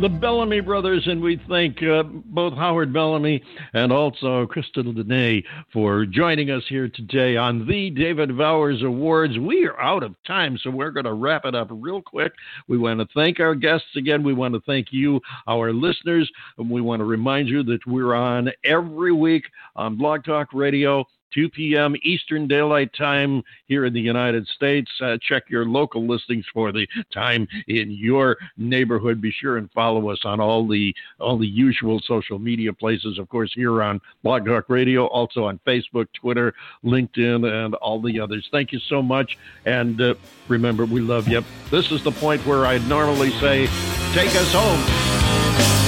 The 0.00 0.08
Bellamy 0.08 0.60
brothers, 0.60 1.06
and 1.06 1.20
we 1.20 1.38
thank 1.46 1.82
uh, 1.82 2.04
both 2.04 2.54
Howard 2.54 2.90
Bellamy 2.90 3.42
and 3.74 3.92
also 3.92 4.46
Christa 4.46 4.82
Deana 4.82 5.42
for 5.74 6.06
joining 6.06 6.50
us 6.50 6.62
here 6.70 6.88
today 6.88 7.36
on 7.36 7.66
the 7.66 7.90
David 7.90 8.38
Bowers 8.38 8.82
Awards. 8.82 9.38
We 9.38 9.66
are 9.66 9.78
out 9.78 10.02
of 10.02 10.14
time, 10.26 10.58
so 10.62 10.70
we're 10.70 10.90
going 10.90 11.04
to 11.04 11.12
wrap 11.12 11.44
it 11.44 11.54
up 11.54 11.68
real 11.70 12.00
quick. 12.00 12.32
We 12.66 12.78
want 12.78 13.00
to 13.00 13.08
thank 13.14 13.40
our 13.40 13.54
guests 13.54 13.94
again. 13.94 14.22
We 14.22 14.32
want 14.32 14.54
to 14.54 14.60
thank 14.60 14.86
you, 14.90 15.20
our 15.46 15.70
listeners. 15.70 16.30
And 16.56 16.70
we 16.70 16.80
want 16.80 17.00
to 17.00 17.04
remind 17.04 17.48
you 17.48 17.62
that 17.64 17.86
we're 17.86 18.14
on 18.14 18.50
every 18.64 19.12
week 19.12 19.44
on 19.76 19.98
Blog 19.98 20.24
Talk 20.24 20.54
Radio. 20.54 21.04
2 21.32 21.48
p.m. 21.50 21.94
Eastern 22.02 22.46
Daylight 22.46 22.92
Time 22.92 23.42
here 23.66 23.84
in 23.84 23.92
the 23.92 24.00
United 24.00 24.46
States. 24.46 24.90
Uh, 25.00 25.16
check 25.20 25.44
your 25.48 25.64
local 25.64 26.06
listings 26.06 26.44
for 26.52 26.72
the 26.72 26.86
time 27.12 27.46
in 27.68 27.90
your 27.90 28.36
neighborhood. 28.56 29.20
Be 29.20 29.30
sure 29.30 29.56
and 29.56 29.70
follow 29.72 30.10
us 30.10 30.20
on 30.24 30.40
all 30.40 30.66
the 30.66 30.94
all 31.18 31.38
the 31.38 31.46
usual 31.46 32.00
social 32.00 32.38
media 32.38 32.72
places. 32.72 33.18
Of 33.18 33.28
course, 33.28 33.52
here 33.54 33.82
on 33.82 34.00
Blog 34.22 34.46
Talk 34.46 34.68
Radio, 34.68 35.06
also 35.06 35.44
on 35.44 35.60
Facebook, 35.66 36.06
Twitter, 36.12 36.54
LinkedIn, 36.84 37.48
and 37.50 37.74
all 37.76 38.00
the 38.00 38.20
others. 38.20 38.48
Thank 38.50 38.72
you 38.72 38.78
so 38.78 39.02
much, 39.02 39.38
and 39.64 40.00
uh, 40.00 40.14
remember, 40.48 40.84
we 40.84 41.00
love 41.00 41.28
you. 41.28 41.44
This 41.70 41.90
is 41.92 42.02
the 42.02 42.12
point 42.12 42.44
where 42.46 42.66
I 42.66 42.78
normally 42.78 43.30
say, 43.32 43.66
"Take 44.12 44.34
us 44.34 44.52
home." 44.52 45.79